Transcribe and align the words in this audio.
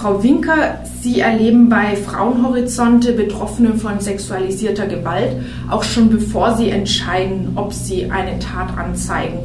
Frau 0.00 0.22
Winker, 0.22 0.78
Sie 1.02 1.20
erleben 1.20 1.68
bei 1.68 1.94
Frauenhorizonte 1.94 3.12
Betroffene 3.12 3.74
von 3.74 4.00
sexualisierter 4.00 4.86
Gewalt 4.86 5.36
auch 5.68 5.82
schon 5.82 6.08
bevor 6.08 6.56
sie 6.56 6.70
entscheiden, 6.70 7.52
ob 7.56 7.74
sie 7.74 8.10
eine 8.10 8.38
Tat 8.38 8.78
anzeigen. 8.78 9.40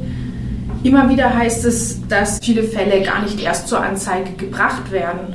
Immer 0.81 1.10
wieder 1.10 1.36
heißt 1.36 1.65
es, 1.65 2.07
dass 2.07 2.39
viele 2.41 2.63
Fälle 2.63 3.02
gar 3.02 3.21
nicht 3.23 3.44
erst 3.44 3.68
zur 3.68 3.81
Anzeige 3.81 4.31
gebracht 4.38 4.94
werden. 4.94 5.33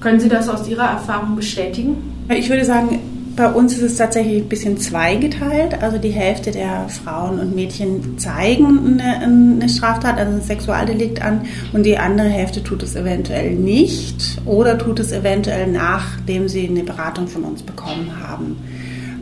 Können 0.00 0.20
Sie 0.20 0.30
das 0.30 0.48
aus 0.48 0.66
Ihrer 0.66 0.84
Erfahrung 0.86 1.36
bestätigen? 1.36 2.24
Ich 2.30 2.48
würde 2.48 2.64
sagen, 2.64 2.98
bei 3.36 3.50
uns 3.50 3.74
ist 3.74 3.82
es 3.82 3.96
tatsächlich 3.96 4.42
ein 4.42 4.48
bisschen 4.48 4.78
zweigeteilt. 4.78 5.82
Also 5.82 5.98
die 5.98 6.10
Hälfte 6.10 6.50
der 6.50 6.88
Frauen 6.88 7.38
und 7.38 7.54
Mädchen 7.54 8.18
zeigen 8.18 9.00
eine, 9.00 9.20
eine, 9.20 9.68
Straftat, 9.68 10.18
also 10.18 10.32
ein 10.32 10.42
Sexualdelikt 10.42 11.22
an 11.22 11.42
und 11.72 11.84
die 11.84 11.98
andere 11.98 12.28
Hälfte 12.28 12.62
tut 12.62 12.82
es 12.82 12.94
eventuell 12.94 13.52
nicht 13.52 14.38
oder 14.44 14.76
tut 14.78 15.00
es 15.00 15.12
eventuell 15.12 15.66
nachdem 15.66 16.48
sie 16.48 16.68
eine 16.68 16.82
Beratung 16.82 17.26
von 17.28 17.44
uns 17.44 17.62
bekommen 17.62 18.10
haben. 18.22 18.56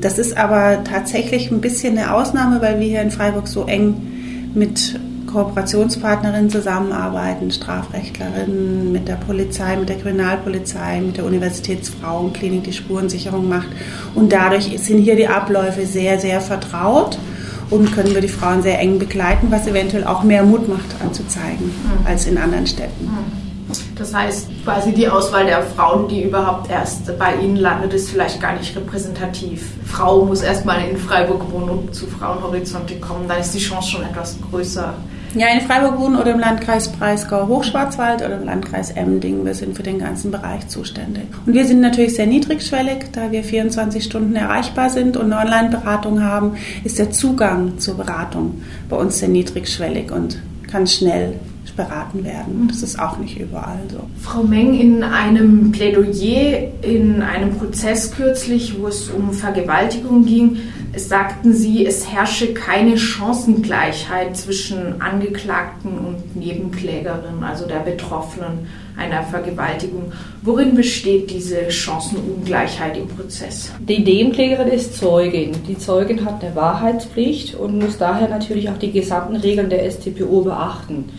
Das 0.00 0.18
ist 0.18 0.36
aber 0.36 0.82
tatsächlich 0.84 1.50
ein 1.50 1.60
bisschen 1.60 1.98
eine 1.98 2.14
Ausnahme, 2.14 2.62
weil 2.62 2.80
wir 2.80 2.86
hier 2.86 3.02
in 3.02 3.10
Freiburg 3.10 3.48
so 3.48 3.66
eng 3.66 3.96
mit 4.54 4.98
Kooperationspartnerinnen 5.32 6.50
zusammenarbeiten, 6.50 7.50
Strafrechtlerinnen 7.50 8.92
mit 8.92 9.08
der 9.08 9.14
Polizei, 9.14 9.76
mit 9.76 9.88
der 9.88 9.96
Kriminalpolizei, 9.96 11.00
mit 11.00 11.16
der 11.16 11.24
Universitätsfrauenklinik, 11.24 12.64
die 12.64 12.72
Spurensicherung 12.72 13.48
macht. 13.48 13.68
Und 14.14 14.32
dadurch 14.32 14.78
sind 14.80 14.98
hier 14.98 15.16
die 15.16 15.28
Abläufe 15.28 15.86
sehr, 15.86 16.18
sehr 16.18 16.40
vertraut 16.40 17.18
und 17.70 17.94
können 17.94 18.14
wir 18.14 18.20
die 18.20 18.28
Frauen 18.28 18.62
sehr 18.62 18.78
eng 18.80 18.98
begleiten, 18.98 19.46
was 19.50 19.66
eventuell 19.66 20.04
auch 20.04 20.22
mehr 20.22 20.42
Mut 20.42 20.68
macht 20.68 20.96
anzuzeigen 21.02 21.66
mhm. 21.66 22.06
als 22.06 22.26
in 22.26 22.36
anderen 22.36 22.66
Städten. 22.66 23.04
Mhm. 23.04 23.50
Das 23.96 24.14
heißt, 24.14 24.48
quasi 24.64 24.92
die 24.92 25.08
Auswahl 25.08 25.46
der 25.46 25.62
Frauen, 25.62 26.08
die 26.08 26.24
überhaupt 26.24 26.70
erst 26.70 27.16
bei 27.18 27.36
Ihnen 27.36 27.56
landet, 27.56 27.92
ist 27.92 28.10
vielleicht 28.10 28.40
gar 28.40 28.56
nicht 28.56 28.74
repräsentativ. 28.74 29.72
Frau 29.84 30.24
muss 30.24 30.42
erstmal 30.42 30.88
in 30.88 30.96
Freiburg 30.96 31.52
wohnen 31.52 31.70
und 31.70 31.94
zu 31.94 32.06
Frauenhorizonte 32.06 32.96
kommen. 32.96 33.28
Da 33.28 33.34
ist 33.34 33.54
die 33.54 33.58
Chance 33.58 33.90
schon 33.90 34.02
etwas 34.02 34.38
größer. 34.50 34.94
Ja, 35.34 35.46
in 35.54 35.60
Freiburg 35.60 36.00
wohnen 36.00 36.16
oder 36.16 36.32
im 36.32 36.40
Landkreis 36.40 36.90
Breisgau-Hochschwarzwald 36.90 38.20
oder 38.20 38.36
im 38.36 38.44
Landkreis 38.44 38.90
Emding. 38.90 39.44
Wir 39.44 39.54
sind 39.54 39.76
für 39.76 39.84
den 39.84 40.00
ganzen 40.00 40.32
Bereich 40.32 40.66
zuständig. 40.66 41.26
Und 41.46 41.54
wir 41.54 41.64
sind 41.64 41.80
natürlich 41.80 42.16
sehr 42.16 42.26
niedrigschwellig, 42.26 43.12
da 43.12 43.30
wir 43.30 43.44
24 43.44 44.02
Stunden 44.02 44.34
erreichbar 44.34 44.90
sind 44.90 45.16
und 45.16 45.32
eine 45.32 45.40
Online-Beratung 45.40 46.24
haben, 46.24 46.56
ist 46.82 46.98
der 46.98 47.12
Zugang 47.12 47.78
zur 47.78 47.96
Beratung 47.96 48.62
bei 48.88 48.96
uns 48.96 49.20
sehr 49.20 49.28
niedrigschwellig 49.28 50.10
und 50.10 50.40
kann 50.68 50.88
schnell 50.88 51.34
beraten 51.76 52.24
werden. 52.24 52.68
Das 52.68 52.82
ist 52.82 52.98
auch 52.98 53.18
nicht 53.18 53.38
überall 53.38 53.80
so. 53.90 54.00
Frau 54.20 54.42
Meng, 54.42 54.78
in 54.78 55.02
einem 55.02 55.72
Plädoyer 55.72 56.68
in 56.82 57.22
einem 57.22 57.56
Prozess 57.56 58.12
kürzlich, 58.12 58.78
wo 58.78 58.88
es 58.88 59.08
um 59.08 59.32
Vergewaltigung 59.32 60.24
ging, 60.24 60.58
sagten 60.96 61.52
Sie, 61.52 61.86
es 61.86 62.10
herrsche 62.10 62.52
keine 62.52 62.98
Chancengleichheit 62.98 64.36
zwischen 64.36 65.00
Angeklagten 65.00 65.98
und 65.98 66.36
Nebenklägerinnen, 66.36 67.42
also 67.42 67.66
der 67.66 67.80
Betroffenen 67.80 68.66
einer 68.96 69.22
Vergewaltigung. 69.22 70.12
Worin 70.42 70.74
besteht 70.74 71.30
diese 71.30 71.70
Chancenungleichheit 71.70 72.96
im 72.96 73.08
Prozess? 73.08 73.72
Die 73.80 74.00
Nebenklägerin 74.00 74.68
ist 74.68 74.96
Zeugin. 74.96 75.52
Die 75.66 75.78
Zeugin 75.78 76.24
hat 76.24 76.42
eine 76.42 76.54
Wahrheitspflicht 76.54 77.54
und 77.54 77.78
muss 77.78 77.96
daher 77.96 78.28
natürlich 78.28 78.68
auch 78.68 78.78
die 78.78 78.92
gesamten 78.92 79.36
Regeln 79.36 79.70
der 79.70 79.88
StPO 79.90 80.42
beachten. 80.42 81.10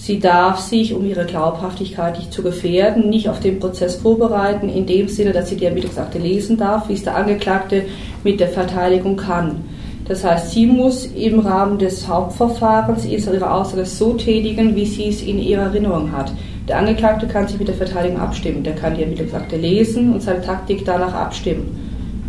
Sie 0.00 0.18
darf 0.18 0.60
sich, 0.60 0.94
um 0.94 1.04
ihre 1.04 1.26
Glaubhaftigkeit 1.26 2.16
nicht 2.16 2.32
zu 2.32 2.42
gefährden, 2.42 3.10
nicht 3.10 3.28
auf 3.28 3.38
den 3.38 3.60
Prozess 3.60 3.96
vorbereiten, 3.96 4.70
in 4.70 4.86
dem 4.86 5.08
Sinne, 5.08 5.32
dass 5.32 5.50
sie 5.50 5.56
die 5.56 5.66
Ermittlungsakte 5.66 6.16
lesen 6.18 6.56
darf, 6.56 6.88
wie 6.88 6.94
es 6.94 7.02
der 7.02 7.16
Angeklagte 7.16 7.84
mit 8.24 8.40
der 8.40 8.48
Verteidigung 8.48 9.18
kann. 9.18 9.62
Das 10.08 10.24
heißt, 10.24 10.52
sie 10.52 10.64
muss 10.64 11.04
im 11.04 11.40
Rahmen 11.40 11.78
des 11.78 12.08
Hauptverfahrens 12.08 13.04
ihre 13.04 13.52
Aussage 13.52 13.84
so 13.84 14.14
tätigen, 14.14 14.74
wie 14.74 14.86
sie 14.86 15.08
es 15.08 15.20
in 15.20 15.38
ihrer 15.38 15.64
Erinnerung 15.64 16.10
hat. 16.12 16.32
Der 16.66 16.78
Angeklagte 16.78 17.28
kann 17.28 17.46
sich 17.46 17.58
mit 17.58 17.68
der 17.68 17.74
Verteidigung 17.74 18.20
abstimmen. 18.20 18.64
Der 18.64 18.76
kann 18.76 18.94
die 18.94 19.02
Ermittlungsakte 19.02 19.58
lesen 19.58 20.14
und 20.14 20.22
seine 20.22 20.40
Taktik 20.40 20.82
danach 20.86 21.12
abstimmen. 21.12 21.78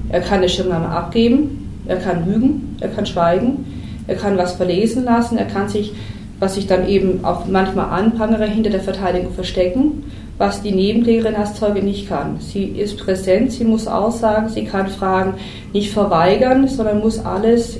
Er 0.09 0.19
kann 0.19 0.39
eine 0.39 0.49
Schirmnahme 0.49 0.89
abgeben, 0.89 1.69
er 1.87 1.95
kann 1.95 2.25
lügen, 2.25 2.75
er 2.81 2.89
kann 2.89 3.05
schweigen, 3.05 3.65
er 4.07 4.15
kann 4.15 4.37
was 4.37 4.55
verlesen 4.55 5.05
lassen, 5.05 5.37
er 5.37 5.45
kann 5.45 5.69
sich 5.69 5.93
was 6.41 6.55
sich 6.55 6.65
dann 6.65 6.89
eben 6.89 7.23
auch 7.23 7.45
manchmal 7.45 7.91
anprangere 7.91 8.47
hinter 8.47 8.71
der 8.71 8.79
Verteidigung 8.79 9.31
verstecken, 9.31 10.05
was 10.39 10.63
die 10.63 10.71
Nebenklägerin 10.71 11.35
als 11.35 11.53
Zeuge 11.53 11.83
nicht 11.83 12.09
kann. 12.09 12.37
Sie 12.39 12.63
ist 12.63 12.97
präsent, 12.97 13.51
sie 13.51 13.63
muss 13.63 13.85
aussagen, 13.85 14.49
sie 14.49 14.65
kann 14.65 14.87
Fragen 14.87 15.35
nicht 15.71 15.93
verweigern, 15.93 16.67
sondern 16.67 16.99
muss 16.99 17.23
alles 17.23 17.79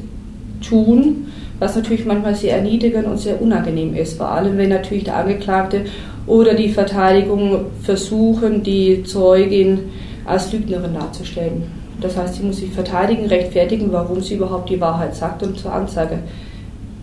tun, 0.62 1.26
was 1.58 1.76
natürlich 1.76 2.06
manchmal 2.06 2.36
sehr 2.36 2.56
erniedrigend 2.58 3.08
und 3.08 3.18
sehr 3.18 3.42
unangenehm 3.42 3.96
ist, 3.96 4.18
vor 4.18 4.30
allem 4.30 4.60
wenn 4.60 4.70
natürlich 4.70 5.06
der 5.06 5.18
Angeklagte 5.18 5.86
oder 6.28 6.54
die 6.54 6.70
Verteidigung 6.70 7.66
versuchen, 7.82 8.62
die 8.62 9.02
Zeugin 9.02 9.90
als 10.26 10.54
Lügnerin 10.54 10.94
darzustellen. 10.94 11.64
Das 12.00 12.16
heißt, 12.16 12.36
sie 12.36 12.44
muss 12.44 12.58
sich 12.58 12.70
verteidigen, 12.70 13.26
rechtfertigen, 13.26 13.92
warum 13.92 14.22
sie 14.22 14.36
überhaupt 14.36 14.70
die 14.70 14.80
Wahrheit 14.80 15.16
sagt 15.16 15.42
und 15.42 15.58
zur 15.58 15.74
Anzeige 15.74 16.20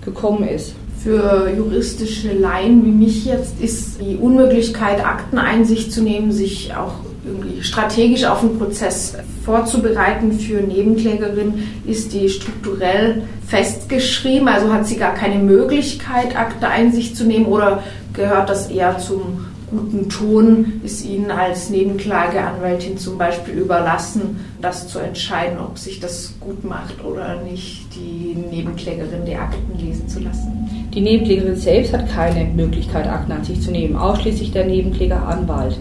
gekommen 0.04 0.46
ist 0.46 0.76
für 1.02 1.50
juristische 1.56 2.32
Laien 2.32 2.84
wie 2.84 2.90
mich 2.90 3.24
jetzt 3.24 3.60
ist 3.60 4.00
die 4.00 4.16
Unmöglichkeit, 4.16 5.04
Akteneinsicht 5.04 5.92
zu 5.92 6.02
nehmen, 6.02 6.32
sich 6.32 6.74
auch 6.74 6.94
irgendwie 7.24 7.62
strategisch 7.62 8.24
auf 8.24 8.40
den 8.40 8.58
Prozess 8.58 9.14
vorzubereiten 9.44 10.32
für 10.32 10.60
Nebenklägerin, 10.60 11.68
ist 11.86 12.12
die 12.12 12.28
strukturell 12.28 13.22
festgeschrieben. 13.46 14.48
Also 14.48 14.72
hat 14.72 14.86
sie 14.86 14.96
gar 14.96 15.14
keine 15.14 15.42
Möglichkeit, 15.42 16.36
Akteneinsicht 16.36 17.16
zu 17.16 17.24
nehmen 17.24 17.46
oder 17.46 17.82
gehört 18.14 18.48
das 18.48 18.70
eher 18.70 18.98
zum 18.98 19.44
guten 19.70 20.08
Ton 20.08 20.80
ist 20.84 21.04
Ihnen 21.04 21.30
als 21.30 21.70
Nebenklageanwältin 21.70 22.96
zum 22.96 23.18
Beispiel 23.18 23.54
überlassen, 23.54 24.40
das 24.60 24.88
zu 24.88 24.98
entscheiden, 24.98 25.58
ob 25.58 25.78
sich 25.78 26.00
das 26.00 26.34
gut 26.40 26.64
macht 26.64 27.04
oder 27.04 27.42
nicht, 27.42 27.86
die 27.94 28.34
Nebenklägerin 28.50 29.24
die 29.26 29.36
Akten 29.36 29.78
lesen 29.78 30.08
zu 30.08 30.20
lassen. 30.20 30.67
Die 30.98 31.04
Nebenklägerin 31.04 31.54
selbst 31.54 31.92
hat 31.92 32.10
keine 32.12 32.44
Möglichkeit, 32.44 33.06
Akten 33.06 33.30
an 33.30 33.44
sich 33.44 33.60
zu 33.60 33.70
nehmen, 33.70 33.94
ausschließlich 33.94 34.50
der 34.50 34.64
Nebenklägeranwalt. 34.64 35.78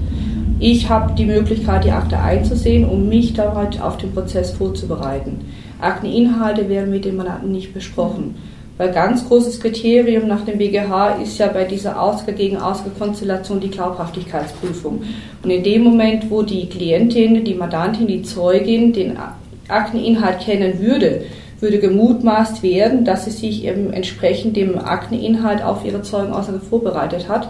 Ich 0.59 0.89
habe 0.89 1.15
die 1.15 1.25
Möglichkeit, 1.25 1.85
die 1.85 1.91
Akte 1.91 2.19
einzusehen, 2.19 2.87
um 2.87 3.09
mich 3.09 3.33
damit 3.33 3.81
auf 3.81 3.97
den 3.97 4.13
Prozess 4.13 4.51
vorzubereiten. 4.51 5.39
Akteninhalte 5.81 6.69
werden 6.69 6.91
mit 6.91 7.03
dem 7.03 7.15
Mandanten 7.15 7.51
nicht 7.51 7.73
besprochen. 7.73 8.35
Weil 8.77 8.91
ganz 8.91 9.27
großes 9.27 9.59
Kriterium 9.59 10.27
nach 10.27 10.45
dem 10.45 10.59
BGH 10.59 11.15
ist 11.15 11.39
ja 11.39 11.47
bei 11.47 11.63
dieser 11.63 11.99
Ausge 11.99 12.33
gegen 12.33 12.57
Ausgekonstellation 12.57 13.59
die 13.59 13.71
Glaubhaftigkeitsprüfung. 13.71 15.01
Und 15.41 15.49
in 15.49 15.63
dem 15.63 15.81
Moment, 15.83 16.29
wo 16.29 16.43
die 16.43 16.69
Klientin, 16.69 17.43
die 17.43 17.55
Mandantin, 17.55 18.05
die 18.05 18.21
Zeugin 18.21 18.93
den 18.93 19.17
Akteninhalt 19.67 20.41
kennen 20.41 20.79
würde, 20.79 21.23
würde 21.59 21.79
gemutmaßt 21.79 22.63
werden, 22.63 23.05
dass 23.05 23.25
sie 23.25 23.31
sich 23.31 23.65
eben 23.65 23.91
entsprechend 23.91 24.55
dem 24.55 24.77
Akteninhalt 24.77 25.63
auf 25.63 25.83
ihre 25.85 26.01
Zeugenaussage 26.01 26.59
vorbereitet 26.59 27.27
hat 27.27 27.49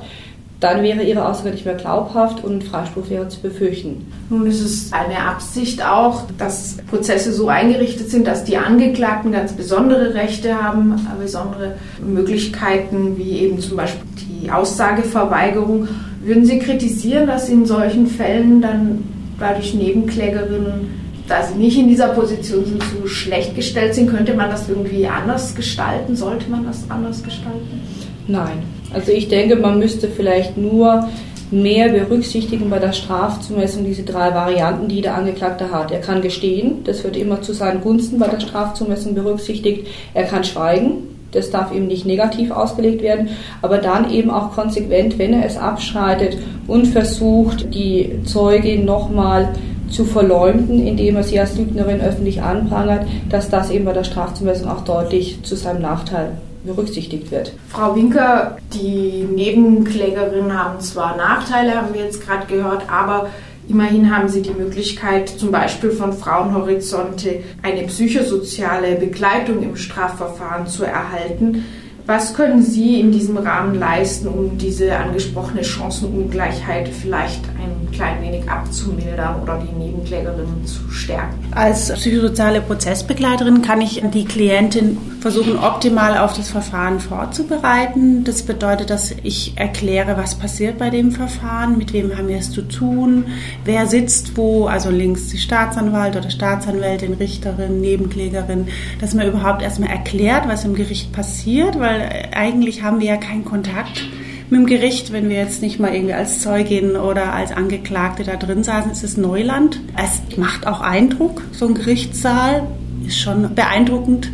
dann 0.59 0.81
wäre 0.81 1.03
ihre 1.03 1.28
Aussage 1.28 1.51
nicht 1.51 1.66
mehr 1.66 1.75
glaubhaft 1.75 2.44
und 2.44 2.63
Freispruch 2.63 3.09
wäre 3.09 3.28
zu 3.28 3.41
befürchten. 3.41 4.12
Nun 4.29 4.47
ist 4.47 4.62
es 4.62 4.91
eine 4.91 5.19
Absicht 5.19 5.85
auch, 5.85 6.23
dass 6.40 6.78
Prozesse 6.90 7.31
so 7.31 7.47
eingerichtet 7.47 8.09
sind, 8.09 8.25
dass 8.25 8.44
die 8.44 8.57
Angeklagten 8.57 9.31
ganz 9.31 9.53
besondere 9.53 10.16
Rechte 10.16 10.62
haben, 10.62 10.95
besondere 11.22 11.75
Möglichkeiten, 12.03 13.18
wie 13.18 13.39
eben 13.39 13.59
zum 13.59 13.78
Beispiel 13.78 14.01
die 14.18 14.50
Aussageverweigerung. 14.50 15.88
Würden 16.24 16.45
Sie 16.45 16.57
kritisieren, 16.57 17.28
dass 17.28 17.50
in 17.50 17.68
solchen 17.68 18.07
Fällen 18.07 18.59
dann 18.59 19.03
dadurch 19.39 19.75
Nebenklägerinnen, 19.75 20.89
da 21.27 21.44
sie 21.44 21.56
nicht 21.56 21.77
in 21.77 21.88
dieser 21.88 22.09
Position 22.09 22.65
sind, 22.65 22.83
so 22.83 23.07
schlecht 23.07 23.56
gestellt 23.56 23.94
sind? 23.94 24.09
Könnte 24.09 24.33
man 24.33 24.50
das 24.50 24.69
irgendwie 24.69 25.07
anders 25.07 25.56
gestalten? 25.56 26.15
Sollte 26.15 26.50
man 26.50 26.65
das 26.65 26.89
anders 26.89 27.24
gestalten? 27.24 27.81
Nein, 28.27 28.63
also 28.94 29.12
ich 29.12 29.27
denke, 29.27 29.56
man 29.56 29.79
müsste 29.79 30.07
vielleicht 30.07 30.57
nur 30.57 31.07
mehr 31.50 31.89
berücksichtigen 31.89 32.69
bei 32.69 32.79
der 32.79 32.91
Strafzumessung 32.91 33.85
diese 33.85 34.03
drei 34.03 34.33
Varianten, 34.33 34.89
die 34.89 35.01
der 35.01 35.15
Angeklagte 35.15 35.71
hat. 35.71 35.91
Er 35.91 36.00
kann 36.00 36.21
gestehen, 36.21 36.83
das 36.83 37.03
wird 37.03 37.15
immer 37.15 37.41
zu 37.41 37.53
seinen 37.53 37.81
Gunsten 37.81 38.19
bei 38.19 38.27
der 38.27 38.41
Strafzumessung 38.41 39.15
berücksichtigt. 39.15 39.88
Er 40.13 40.24
kann 40.24 40.44
schweigen, 40.44 41.03
das 41.31 41.50
darf 41.50 41.74
eben 41.74 41.88
nicht 41.88 42.06
negativ 42.06 42.51
ausgelegt 42.51 43.01
werden, 43.01 43.29
aber 43.62 43.77
dann 43.77 44.12
eben 44.12 44.29
auch 44.29 44.51
konsequent, 44.51 45.18
wenn 45.19 45.33
er 45.33 45.45
es 45.45 45.57
abschreitet 45.57 46.38
und 46.68 46.88
versucht, 46.88 47.74
die 47.74 48.19
Zeugin 48.25 48.83
nochmal 48.83 49.53
zu 49.89 50.06
verleumden, 50.06 50.86
indem 50.86 51.16
er 51.16 51.24
sie 51.24 51.39
als 51.39 51.57
Lügnerin 51.57 52.01
öffentlich 52.01 52.42
anprangert, 52.42 53.07
dass 53.30 53.50
das 53.50 53.69
eben 53.69 53.86
bei 53.86 53.94
der 53.94 54.04
Strafzumessung 54.04 54.69
auch 54.69 54.81
deutlich 54.81 55.44
zu 55.44 55.56
seinem 55.56 55.81
Nachteil 55.81 56.38
berücksichtigt 56.63 57.31
wird. 57.31 57.54
Frau 57.69 57.95
Winker, 57.95 58.57
die 58.74 59.25
Nebenklägerinnen 59.34 60.57
haben 60.57 60.80
zwar 60.81 61.16
Nachteile, 61.16 61.75
haben 61.75 61.94
wir 61.94 62.01
jetzt 62.01 62.25
gerade 62.25 62.45
gehört, 62.48 62.84
aber 62.92 63.28
Immerhin 63.69 64.16
haben 64.16 64.30
sie 64.30 64.42
die 64.42 64.54
Möglichkeit, 64.54 65.28
zum 65.28 65.51
Beispiel 65.51 65.92
von 65.92 66.13
Frauenhorizonte 66.13 67.44
eine 67.62 67.84
psychosoziale 67.88 68.95
Begleitung 68.95 69.62
im 69.62 69.75
Strafverfahren 69.75 70.68
zu 70.68 70.86
erhalten. 70.86 71.66
Was 72.07 72.33
können 72.33 72.63
Sie 72.63 73.01
in 73.01 73.12
diesem 73.12 73.36
Rahmen 73.36 73.75
leisten, 73.75 74.30
um 74.30 74.57
diese 74.57 74.95
angesprochene 74.95 75.62
Chancenungleichheit 75.62 76.88
vielleicht 76.88 77.44
ein 77.62 77.92
klein 77.92 78.21
wenig 78.21 78.50
abzumildern 78.50 79.42
oder 79.44 79.59
die 79.59 79.77
Nebenklägerinnen 79.77 80.65
zu 80.65 80.89
stärken? 80.89 81.36
Als 81.51 81.92
psychosoziale 81.92 82.62
Prozessbegleiterin 82.62 83.62
kann 83.62 83.81
ich 83.81 84.01
die 84.13 84.24
Klientin 84.24 84.98
versuchen, 85.19 85.57
optimal 85.57 86.18
auf 86.18 86.33
das 86.33 86.50
Verfahren 86.50 87.01
vorzubereiten. 87.01 88.24
Das 88.24 88.44
bedeutet, 88.44 88.89
dass 88.89 89.13
ich 89.24 89.57
erkläre, 89.57 90.15
was 90.15 90.36
passiert 90.36 90.77
bei 90.77 90.89
dem 90.89 91.12
Verfahren, 91.12 91.77
mit 91.77 91.92
wem 91.92 92.18
haben 92.18 92.30
wir 92.30 92.38
es 92.38 92.51
zu 92.51 92.62
tun, 92.62 93.25
wer 93.65 93.88
sitzt 93.88 94.38
wo, 94.38 94.68
also 94.68 94.89
links 94.89 95.27
die 95.27 95.38
Staatsanwalt 95.38 96.15
oder 96.15 96.30
Staatsanwältin, 96.30 97.15
Richterin, 97.15 97.81
Nebenklägerin, 97.81 98.68
dass 99.01 99.13
man 99.13 99.27
überhaupt 99.27 99.62
erstmal 99.62 99.89
erklärt, 99.89 100.48
was 100.48 100.63
im 100.63 100.75
Gericht 100.75 101.12
passiert, 101.12 101.77
weil 101.80 101.96
weil 101.97 102.29
eigentlich 102.33 102.83
haben 102.83 102.99
wir 102.99 103.07
ja 103.07 103.17
keinen 103.17 103.45
Kontakt 103.45 104.05
mit 104.49 104.59
dem 104.59 104.65
Gericht, 104.65 105.11
wenn 105.11 105.29
wir 105.29 105.38
jetzt 105.38 105.61
nicht 105.61 105.79
mal 105.79 105.94
irgendwie 105.94 106.13
als 106.13 106.41
Zeugin 106.41 106.95
oder 106.95 107.33
als 107.33 107.51
Angeklagte 107.51 108.23
da 108.23 108.38
drin 108.38 108.63
saßen, 108.63 108.91
ist 108.91 109.03
es 109.03 109.17
Neuland. 109.17 109.81
Es 109.97 110.38
macht 110.38 110.67
auch 110.67 110.79
Eindruck, 110.79 111.41
so 111.51 111.67
ein 111.67 111.73
Gerichtssaal 111.73 112.67
ist 113.05 113.19
schon 113.19 113.53
beeindruckend, 113.55 114.31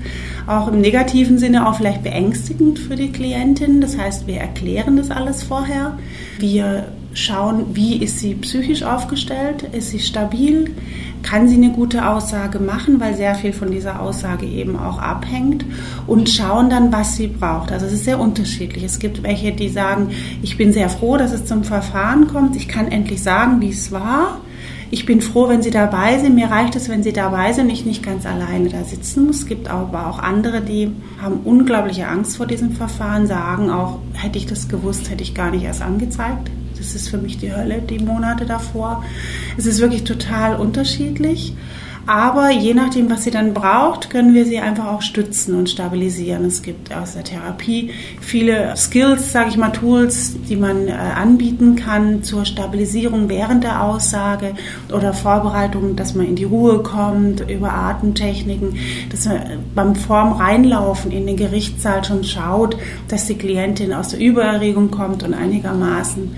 auch 0.48 0.68
im 0.68 0.82
negativen 0.82 1.38
Sinne 1.38 1.68
auch 1.68 1.76
vielleicht 1.76 2.04
beängstigend 2.04 2.80
für 2.80 2.96
die 2.96 3.12
Klientin. 3.12 3.82
Das 3.82 3.98
heißt, 3.98 4.28
wir 4.28 4.38
erklären 4.38 4.98
das 4.98 5.12
alles 5.12 5.44
vorher. 5.44 5.98
Wir 6.40 6.88
schauen, 7.14 7.68
wie 7.74 7.98
ist 7.98 8.20
sie 8.20 8.36
psychisch 8.36 8.84
aufgestellt, 8.84 9.64
ist 9.72 9.92
sie 9.92 10.00
stabil, 10.00 10.72
kann 11.22 11.48
sie 11.48 11.56
eine 11.56 11.72
gute 11.72 12.08
Aussage 12.08 12.60
machen, 12.60 13.00
weil 13.00 13.16
sehr 13.16 13.36
viel 13.36 13.54
von 13.54 13.72
dieser 13.72 14.02
Aussage 14.02 14.46
eben 14.46 14.78
auch 14.78 15.00
abhängt 15.00 15.66
und 16.08 16.30
schauen 16.30 16.70
dann, 16.70 16.92
was 16.92 17.16
sie 17.16 17.28
braucht. 17.28 17.72
Also 17.72 17.86
es 17.86 17.94
ist 17.94 18.06
sehr 18.06 18.20
unterschiedlich. 18.20 18.84
Es 18.84 19.00
gibt 19.00 19.24
welche, 19.24 19.52
die 19.52 19.70
sagen, 19.70 20.10
ich 20.42 20.58
bin 20.58 20.74
sehr 20.74 20.90
froh, 20.90 21.18
dass 21.18 21.32
es 21.32 21.46
zum 21.46 21.64
Verfahren 21.64 22.28
kommt, 22.28 22.56
ich 22.56 22.68
kann 22.68 22.92
endlich 22.92 23.24
sagen, 23.24 23.62
wie 23.62 23.70
es 23.70 23.92
war. 23.92 24.42
Ich 24.92 25.08
bin 25.08 25.22
froh, 25.22 25.50
wenn 25.50 25.64
Sie 25.64 25.72
dabei 25.72 26.20
sind. 26.20 26.36
Mir 26.36 26.52
reicht 26.52 26.76
es, 26.76 26.88
wenn 26.88 27.02
Sie 27.02 27.14
dabei 27.14 27.52
sind, 27.52 27.72
ich 27.72 27.84
nicht 27.84 28.04
ganz 28.04 28.28
alleine 28.28 28.70
da 28.70 28.84
sitzen 28.84 29.26
muss. 29.26 29.38
Es 29.38 29.46
gibt 29.48 29.68
aber 29.68 30.08
auch 30.08 30.20
andere, 30.20 30.62
die 30.62 30.92
haben 31.20 31.40
unglaubliche 31.46 32.08
Angst 32.08 32.38
vor 32.38 32.46
diesem 32.46 32.74
Verfahren, 32.74 33.26
sagen 33.26 33.72
auch, 33.72 33.98
hätte 34.14 34.38
ich 34.38 34.46
das 34.46 34.68
gewusst, 34.68 35.10
hätte 35.10 35.24
ich 35.24 35.34
gar 35.34 35.50
nicht 35.50 35.64
erst 35.64 35.82
angezeigt. 35.82 36.52
Das 36.84 36.96
ist 36.96 37.08
für 37.08 37.18
mich 37.18 37.38
die 37.38 37.56
Hölle, 37.56 37.82
die 37.82 38.00
Monate 38.00 38.46
davor. 38.46 39.06
Es 39.58 39.66
ist 39.66 39.80
wirklich 39.80 40.04
total 40.04 40.58
unterschiedlich. 40.58 41.54
Aber 42.06 42.52
je 42.52 42.74
nachdem, 42.74 43.10
was 43.10 43.24
sie 43.24 43.32
dann 43.32 43.54
braucht, 43.54 44.10
können 44.10 44.34
wir 44.34 44.46
sie 44.46 44.60
einfach 44.60 44.88
auch 44.88 45.02
stützen 45.02 45.56
und 45.56 45.70
stabilisieren. 45.70 46.44
Es 46.44 46.62
gibt 46.62 46.94
aus 46.94 47.14
der 47.14 47.24
Therapie 47.24 47.92
viele 48.20 48.76
Skills, 48.76 49.32
sage 49.32 49.50
ich 49.50 49.58
mal, 49.58 49.70
Tools, 49.70 50.36
die 50.50 50.58
man 50.58 50.90
äh, 50.90 50.92
anbieten 50.92 51.78
kann 51.78 52.22
zur 52.24 52.44
Stabilisierung 52.44 53.30
während 53.30 53.64
der 53.64 53.82
Aussage 53.82 54.54
oder 54.94 55.14
Vorbereitung, 55.14 55.96
dass 55.96 56.14
man 56.14 56.28
in 56.28 56.36
die 56.36 56.44
Ruhe 56.44 56.84
kommt, 56.84 57.50
über 57.50 57.72
Atemtechniken, 57.72 58.76
dass 59.10 59.26
man 59.26 59.40
beim 59.74 59.96
Form 59.96 60.34
reinlaufen 60.34 61.10
in 61.10 61.26
den 61.26 61.38
Gerichtssaal 61.38 62.04
schon 62.04 62.26
schaut, 62.26 62.76
dass 63.08 63.28
die 63.28 63.36
Klientin 63.36 63.94
aus 63.94 64.10
der 64.10 64.20
Übererregung 64.20 64.92
kommt 64.92 65.24
und 65.24 65.34
einigermaßen 65.34 66.36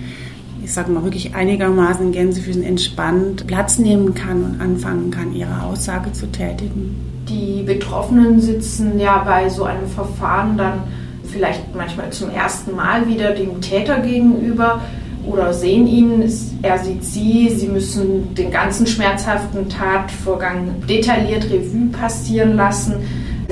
ich 0.66 0.74
sage 0.74 0.92
mal 0.92 1.04
wirklich 1.04 1.36
einigermaßen 1.36 2.12
Gänsefüßen 2.12 2.64
entspannt 2.64 3.46
Platz 3.46 3.78
nehmen 3.78 4.16
kann 4.16 4.44
und 4.44 4.62
anfangen 4.62 5.12
kann, 5.12 5.32
ihre 5.36 5.62
Aussage 5.62 6.12
zu 6.12 6.26
tätigen. 6.32 6.96
Die 7.30 7.62
Betroffenen 7.62 8.42
sitzen 8.42 9.00
ja 9.00 9.24
bei 9.24 9.48
so 9.48 9.66
einem 9.66 9.88
Verfahren 9.88 10.58
dann 10.58 10.82
vielleicht 11.24 11.76
manchmal 11.76 12.10
zum 12.10 12.32
ersten 12.32 12.76
Mal 12.76 13.08
wieder 13.08 13.32
dem 13.32 13.62
Täter 13.62 14.00
gegenüber 14.00 14.82
oder 15.28 15.54
sehen 15.54 15.86
ihn, 15.88 16.24
er 16.64 16.80
sieht 16.80 17.04
sie, 17.04 17.50
sie 17.50 17.68
müssen 17.68 18.34
den 18.34 18.50
ganzen 18.50 18.88
schmerzhaften 18.88 19.70
Tatvorgang 19.70 20.82
detailliert 20.90 21.46
Revue 21.46 21.90
passieren 21.92 22.56
lassen. 22.56 22.96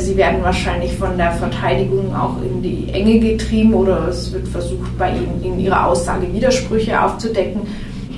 Sie 0.03 0.17
werden 0.17 0.43
wahrscheinlich 0.43 0.97
von 0.97 1.17
der 1.17 1.31
Verteidigung 1.31 2.13
auch 2.13 2.35
in 2.41 2.61
die 2.61 2.89
Enge 2.91 3.19
getrieben 3.19 3.73
oder 3.73 4.09
es 4.09 4.33
wird 4.33 4.49
versucht, 4.49 4.97
bei 4.97 5.11
Ihnen 5.11 5.41
in 5.41 5.59
Ihrer 5.59 5.87
Aussage 5.87 6.31
Widersprüche 6.33 7.01
aufzudecken. 7.01 7.61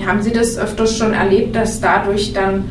Haben 0.04 0.24
Sie 0.24 0.32
das 0.32 0.58
öfters 0.58 0.98
schon 0.98 1.14
erlebt, 1.14 1.56
dass 1.56 1.80
dadurch 1.80 2.34
dann 2.34 2.66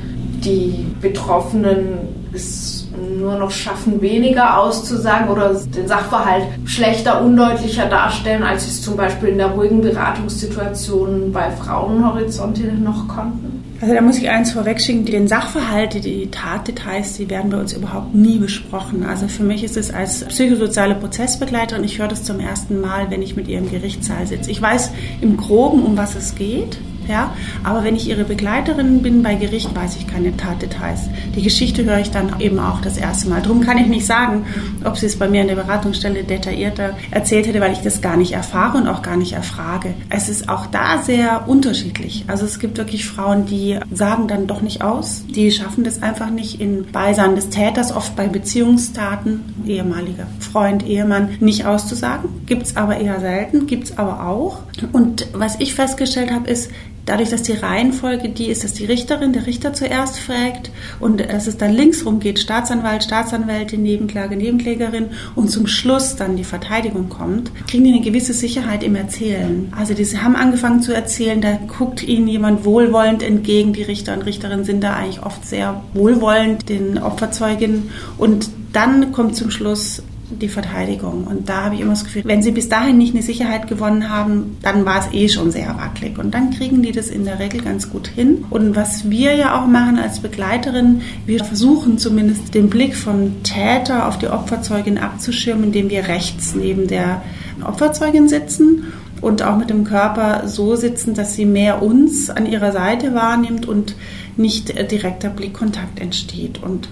die 0.44 0.84
Betroffenen 1.00 1.98
es 2.32 2.88
nur 3.20 3.36
noch 3.36 3.52
schaffen, 3.52 4.02
weniger 4.02 4.58
auszusagen 4.58 5.28
oder 5.28 5.54
den 5.54 5.86
Sachverhalt 5.86 6.44
schlechter, 6.64 7.22
undeutlicher 7.22 7.86
darstellen, 7.86 8.42
als 8.42 8.64
sie 8.64 8.70
es 8.70 8.82
zum 8.82 8.96
Beispiel 8.96 9.30
in 9.30 9.38
der 9.38 9.48
ruhigen 9.48 9.80
Beratungssituation 9.80 11.32
bei 11.32 11.52
Frauenhorizonte 11.52 12.64
noch 12.72 13.06
konnten? 13.06 13.53
Also 13.84 13.96
da 13.96 14.00
muss 14.00 14.16
ich 14.16 14.30
eins 14.30 14.52
vorwegschicken, 14.52 15.04
den 15.04 15.28
Sachverhalte, 15.28 16.00
die 16.00 16.30
Tatdetails, 16.30 17.18
die 17.18 17.28
werden 17.28 17.50
bei 17.50 17.58
uns 17.58 17.74
überhaupt 17.74 18.14
nie 18.14 18.38
besprochen. 18.38 19.04
Also 19.04 19.28
für 19.28 19.42
mich 19.42 19.62
ist 19.62 19.76
es 19.76 19.92
als 19.92 20.24
psychosoziale 20.24 20.94
Prozessbegleiterin, 20.94 21.84
ich 21.84 21.98
höre 21.98 22.08
das 22.08 22.22
zum 22.24 22.40
ersten 22.40 22.80
Mal, 22.80 23.10
wenn 23.10 23.20
ich 23.20 23.36
mit 23.36 23.46
ihr 23.46 23.58
im 23.58 23.70
Gerichtssaal 23.70 24.26
sitze. 24.26 24.50
Ich 24.50 24.62
weiß 24.62 24.90
im 25.20 25.36
Groben, 25.36 25.82
um 25.82 25.98
was 25.98 26.14
es 26.14 26.34
geht. 26.34 26.78
Ja? 27.08 27.32
Aber 27.62 27.84
wenn 27.84 27.96
ich 27.96 28.08
ihre 28.08 28.24
Begleiterin 28.24 29.02
bin 29.02 29.22
bei 29.22 29.34
Gericht, 29.34 29.74
weiß 29.74 29.96
ich 29.96 30.06
keine 30.06 30.36
Tatdetails. 30.36 31.08
Die 31.34 31.42
Geschichte 31.42 31.84
höre 31.84 31.98
ich 31.98 32.10
dann 32.10 32.40
eben 32.40 32.58
auch 32.58 32.80
das 32.80 32.96
erste 32.96 33.28
Mal. 33.28 33.42
Darum 33.42 33.60
kann 33.60 33.78
ich 33.78 33.86
nicht 33.86 34.06
sagen, 34.06 34.44
ob 34.84 34.96
sie 34.96 35.06
es 35.06 35.18
bei 35.18 35.28
mir 35.28 35.42
in 35.42 35.48
der 35.48 35.56
Beratungsstelle 35.56 36.24
detaillierter 36.24 36.96
erzählt 37.10 37.46
hätte, 37.46 37.60
weil 37.60 37.72
ich 37.72 37.80
das 37.80 38.00
gar 38.00 38.16
nicht 38.16 38.32
erfahre 38.32 38.78
und 38.78 38.88
auch 38.88 39.02
gar 39.02 39.16
nicht 39.16 39.32
erfrage. 39.32 39.94
Es 40.10 40.28
ist 40.28 40.48
auch 40.48 40.66
da 40.66 41.02
sehr 41.02 41.48
unterschiedlich. 41.48 42.24
Also 42.26 42.44
es 42.44 42.58
gibt 42.58 42.78
wirklich 42.78 43.06
Frauen, 43.06 43.46
die 43.46 43.78
sagen 43.92 44.28
dann 44.28 44.46
doch 44.46 44.62
nicht 44.62 44.82
aus. 44.82 45.24
Die 45.28 45.50
schaffen 45.50 45.84
das 45.84 46.02
einfach 46.02 46.30
nicht 46.30 46.60
in 46.60 46.86
Beisein 46.90 47.34
des 47.36 47.50
Täters, 47.50 47.94
oft 47.94 48.16
bei 48.16 48.28
Beziehungstaten, 48.28 49.40
ehemaliger 49.66 50.26
Freund, 50.40 50.86
Ehemann, 50.86 51.30
nicht 51.40 51.66
auszusagen. 51.66 52.28
Gibt 52.46 52.62
es 52.62 52.76
aber 52.76 52.98
eher 52.98 53.20
selten, 53.20 53.66
gibt 53.66 53.84
es 53.84 53.98
aber 53.98 54.26
auch. 54.26 54.60
Und 54.92 55.26
was 55.32 55.60
ich 55.60 55.74
festgestellt 55.74 56.30
habe, 56.30 56.48
ist, 56.48 56.70
dadurch, 57.06 57.30
dass 57.30 57.42
die 57.42 57.52
Reihenfolge 57.52 58.28
die 58.28 58.46
ist, 58.46 58.64
dass 58.64 58.72
die 58.72 58.84
Richterin, 58.84 59.32
der 59.32 59.46
Richter 59.46 59.72
zuerst 59.72 60.18
fragt 60.18 60.70
und 61.00 61.20
dass 61.20 61.46
es 61.46 61.56
dann 61.56 61.72
linksrum 61.72 62.20
geht, 62.20 62.38
Staatsanwalt, 62.38 63.04
Staatsanwältin, 63.04 63.82
Nebenklage, 63.82 64.36
Nebenklägerin 64.36 65.10
und 65.34 65.50
zum 65.50 65.66
Schluss 65.66 66.16
dann 66.16 66.36
die 66.36 66.44
Verteidigung 66.44 67.08
kommt, 67.08 67.50
kriegen 67.66 67.84
die 67.84 67.92
eine 67.92 68.02
gewisse 68.02 68.32
Sicherheit 68.32 68.82
im 68.82 68.96
Erzählen. 68.96 69.72
Also 69.76 69.94
die 69.94 70.04
haben 70.04 70.36
angefangen 70.36 70.82
zu 70.82 70.94
erzählen, 70.94 71.40
da 71.40 71.58
guckt 71.78 72.02
ihnen 72.02 72.28
jemand 72.28 72.64
wohlwollend 72.64 73.22
entgegen, 73.22 73.72
die 73.72 73.82
Richter 73.82 74.14
und 74.14 74.22
Richterinnen 74.22 74.64
sind 74.64 74.82
da 74.82 74.94
eigentlich 74.94 75.22
oft 75.22 75.46
sehr 75.46 75.82
wohlwollend, 75.92 76.68
den 76.68 76.98
Opferzeuginnen 76.98 77.90
und 78.18 78.48
dann 78.72 79.12
kommt 79.12 79.36
zum 79.36 79.50
Schluss 79.50 80.02
die 80.42 80.48
Verteidigung. 80.48 81.24
Und 81.24 81.48
da 81.48 81.64
habe 81.64 81.74
ich 81.74 81.80
immer 81.80 81.90
das 81.90 82.04
Gefühl, 82.04 82.22
wenn 82.24 82.42
sie 82.42 82.52
bis 82.52 82.68
dahin 82.68 82.98
nicht 82.98 83.14
eine 83.14 83.22
Sicherheit 83.22 83.68
gewonnen 83.68 84.10
haben, 84.10 84.56
dann 84.62 84.84
war 84.84 85.00
es 85.00 85.12
eh 85.12 85.28
schon 85.28 85.50
sehr 85.50 85.76
wackelig. 85.76 86.18
Und 86.18 86.34
dann 86.34 86.50
kriegen 86.50 86.82
die 86.82 86.92
das 86.92 87.08
in 87.08 87.24
der 87.24 87.38
Regel 87.38 87.60
ganz 87.60 87.90
gut 87.90 88.08
hin. 88.08 88.44
Und 88.50 88.76
was 88.76 89.10
wir 89.10 89.34
ja 89.34 89.60
auch 89.60 89.66
machen 89.66 89.98
als 89.98 90.20
Begleiterin, 90.20 91.02
wir 91.26 91.44
versuchen 91.44 91.98
zumindest 91.98 92.54
den 92.54 92.70
Blick 92.70 92.94
vom 92.96 93.42
Täter 93.42 94.08
auf 94.08 94.18
die 94.18 94.28
Opferzeugin 94.28 94.98
abzuschirmen, 94.98 95.64
indem 95.64 95.90
wir 95.90 96.08
rechts 96.08 96.54
neben 96.54 96.86
der 96.86 97.22
Opferzeugin 97.64 98.28
sitzen 98.28 98.92
und 99.20 99.42
auch 99.42 99.56
mit 99.56 99.70
dem 99.70 99.84
Körper 99.84 100.48
so 100.48 100.76
sitzen, 100.76 101.14
dass 101.14 101.34
sie 101.34 101.46
mehr 101.46 101.82
uns 101.82 102.28
an 102.28 102.46
ihrer 102.46 102.72
Seite 102.72 103.14
wahrnimmt 103.14 103.66
und 103.66 103.96
nicht 104.36 104.68
direkter 104.90 105.30
Blickkontakt 105.30 106.00
entsteht. 106.00 106.62
Und 106.62 106.88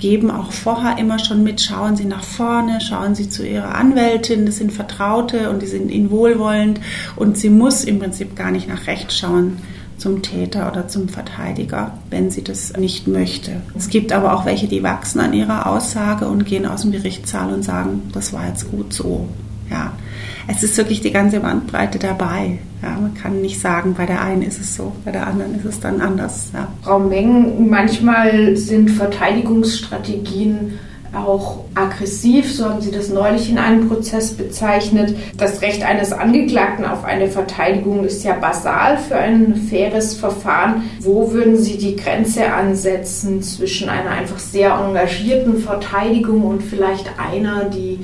geben 0.00 0.30
auch 0.30 0.50
vorher 0.50 0.98
immer 0.98 1.18
schon 1.18 1.42
mit, 1.42 1.60
schauen 1.60 1.96
Sie 1.96 2.04
nach 2.04 2.24
vorne, 2.24 2.80
schauen 2.80 3.14
Sie 3.14 3.28
zu 3.28 3.46
Ihrer 3.46 3.74
Anwältin, 3.74 4.46
das 4.46 4.56
sind 4.56 4.72
Vertraute 4.72 5.50
und 5.50 5.62
die 5.62 5.66
sind 5.66 5.90
Ihnen 5.90 6.10
wohlwollend 6.10 6.80
und 7.16 7.38
sie 7.38 7.50
muss 7.50 7.84
im 7.84 7.98
Prinzip 7.98 8.34
gar 8.34 8.50
nicht 8.50 8.68
nach 8.68 8.86
rechts 8.86 9.18
schauen 9.18 9.58
zum 10.00 10.22
Täter 10.22 10.70
oder 10.70 10.88
zum 10.88 11.08
Verteidiger, 11.08 11.98
wenn 12.08 12.30
sie 12.30 12.42
das 12.42 12.72
nicht 12.76 13.06
möchte. 13.06 13.60
Es 13.76 13.90
gibt 13.90 14.12
aber 14.12 14.34
auch 14.34 14.46
welche, 14.46 14.66
die 14.66 14.82
wachsen 14.82 15.20
an 15.20 15.34
ihrer 15.34 15.66
Aussage 15.66 16.26
und 16.26 16.46
gehen 16.46 16.66
aus 16.66 16.82
dem 16.82 16.92
Gerichtssaal 16.92 17.52
und 17.52 17.62
sagen, 17.62 18.10
das 18.12 18.32
war 18.32 18.48
jetzt 18.48 18.70
gut 18.70 18.92
so. 18.94 19.28
Ja, 19.70 19.92
es 20.48 20.62
ist 20.62 20.76
wirklich 20.78 21.00
die 21.00 21.12
ganze 21.12 21.40
Bandbreite 21.40 21.98
dabei. 21.98 22.58
Ja, 22.82 22.96
man 22.98 23.14
kann 23.14 23.42
nicht 23.42 23.60
sagen, 23.60 23.94
bei 23.94 24.06
der 24.06 24.22
einen 24.22 24.42
ist 24.42 24.58
es 24.58 24.74
so, 24.74 24.92
bei 25.04 25.12
der 25.12 25.26
anderen 25.26 25.54
ist 25.54 25.66
es 25.66 25.80
dann 25.80 26.00
anders. 26.00 26.50
Ja. 26.54 26.68
Frau 26.82 26.98
Meng, 26.98 27.68
manchmal 27.68 28.56
sind 28.56 28.90
Verteidigungsstrategien 28.90 30.78
auch 31.12 31.64
aggressiv, 31.74 32.52
so 32.54 32.66
haben 32.66 32.80
Sie 32.80 32.92
das 32.92 33.08
neulich 33.08 33.50
in 33.50 33.58
einem 33.58 33.88
Prozess 33.88 34.32
bezeichnet. 34.32 35.14
Das 35.36 35.60
Recht 35.60 35.82
eines 35.82 36.12
Angeklagten 36.12 36.84
auf 36.84 37.04
eine 37.04 37.26
Verteidigung 37.26 38.04
ist 38.04 38.22
ja 38.22 38.34
basal 38.34 38.96
für 38.96 39.16
ein 39.16 39.56
faires 39.56 40.14
Verfahren. 40.14 40.84
Wo 41.00 41.32
würden 41.32 41.56
Sie 41.58 41.78
die 41.78 41.96
Grenze 41.96 42.52
ansetzen 42.52 43.42
zwischen 43.42 43.88
einer 43.88 44.10
einfach 44.10 44.38
sehr 44.38 44.72
engagierten 44.74 45.58
Verteidigung 45.58 46.44
und 46.44 46.62
vielleicht 46.62 47.10
einer, 47.18 47.64
die 47.64 47.98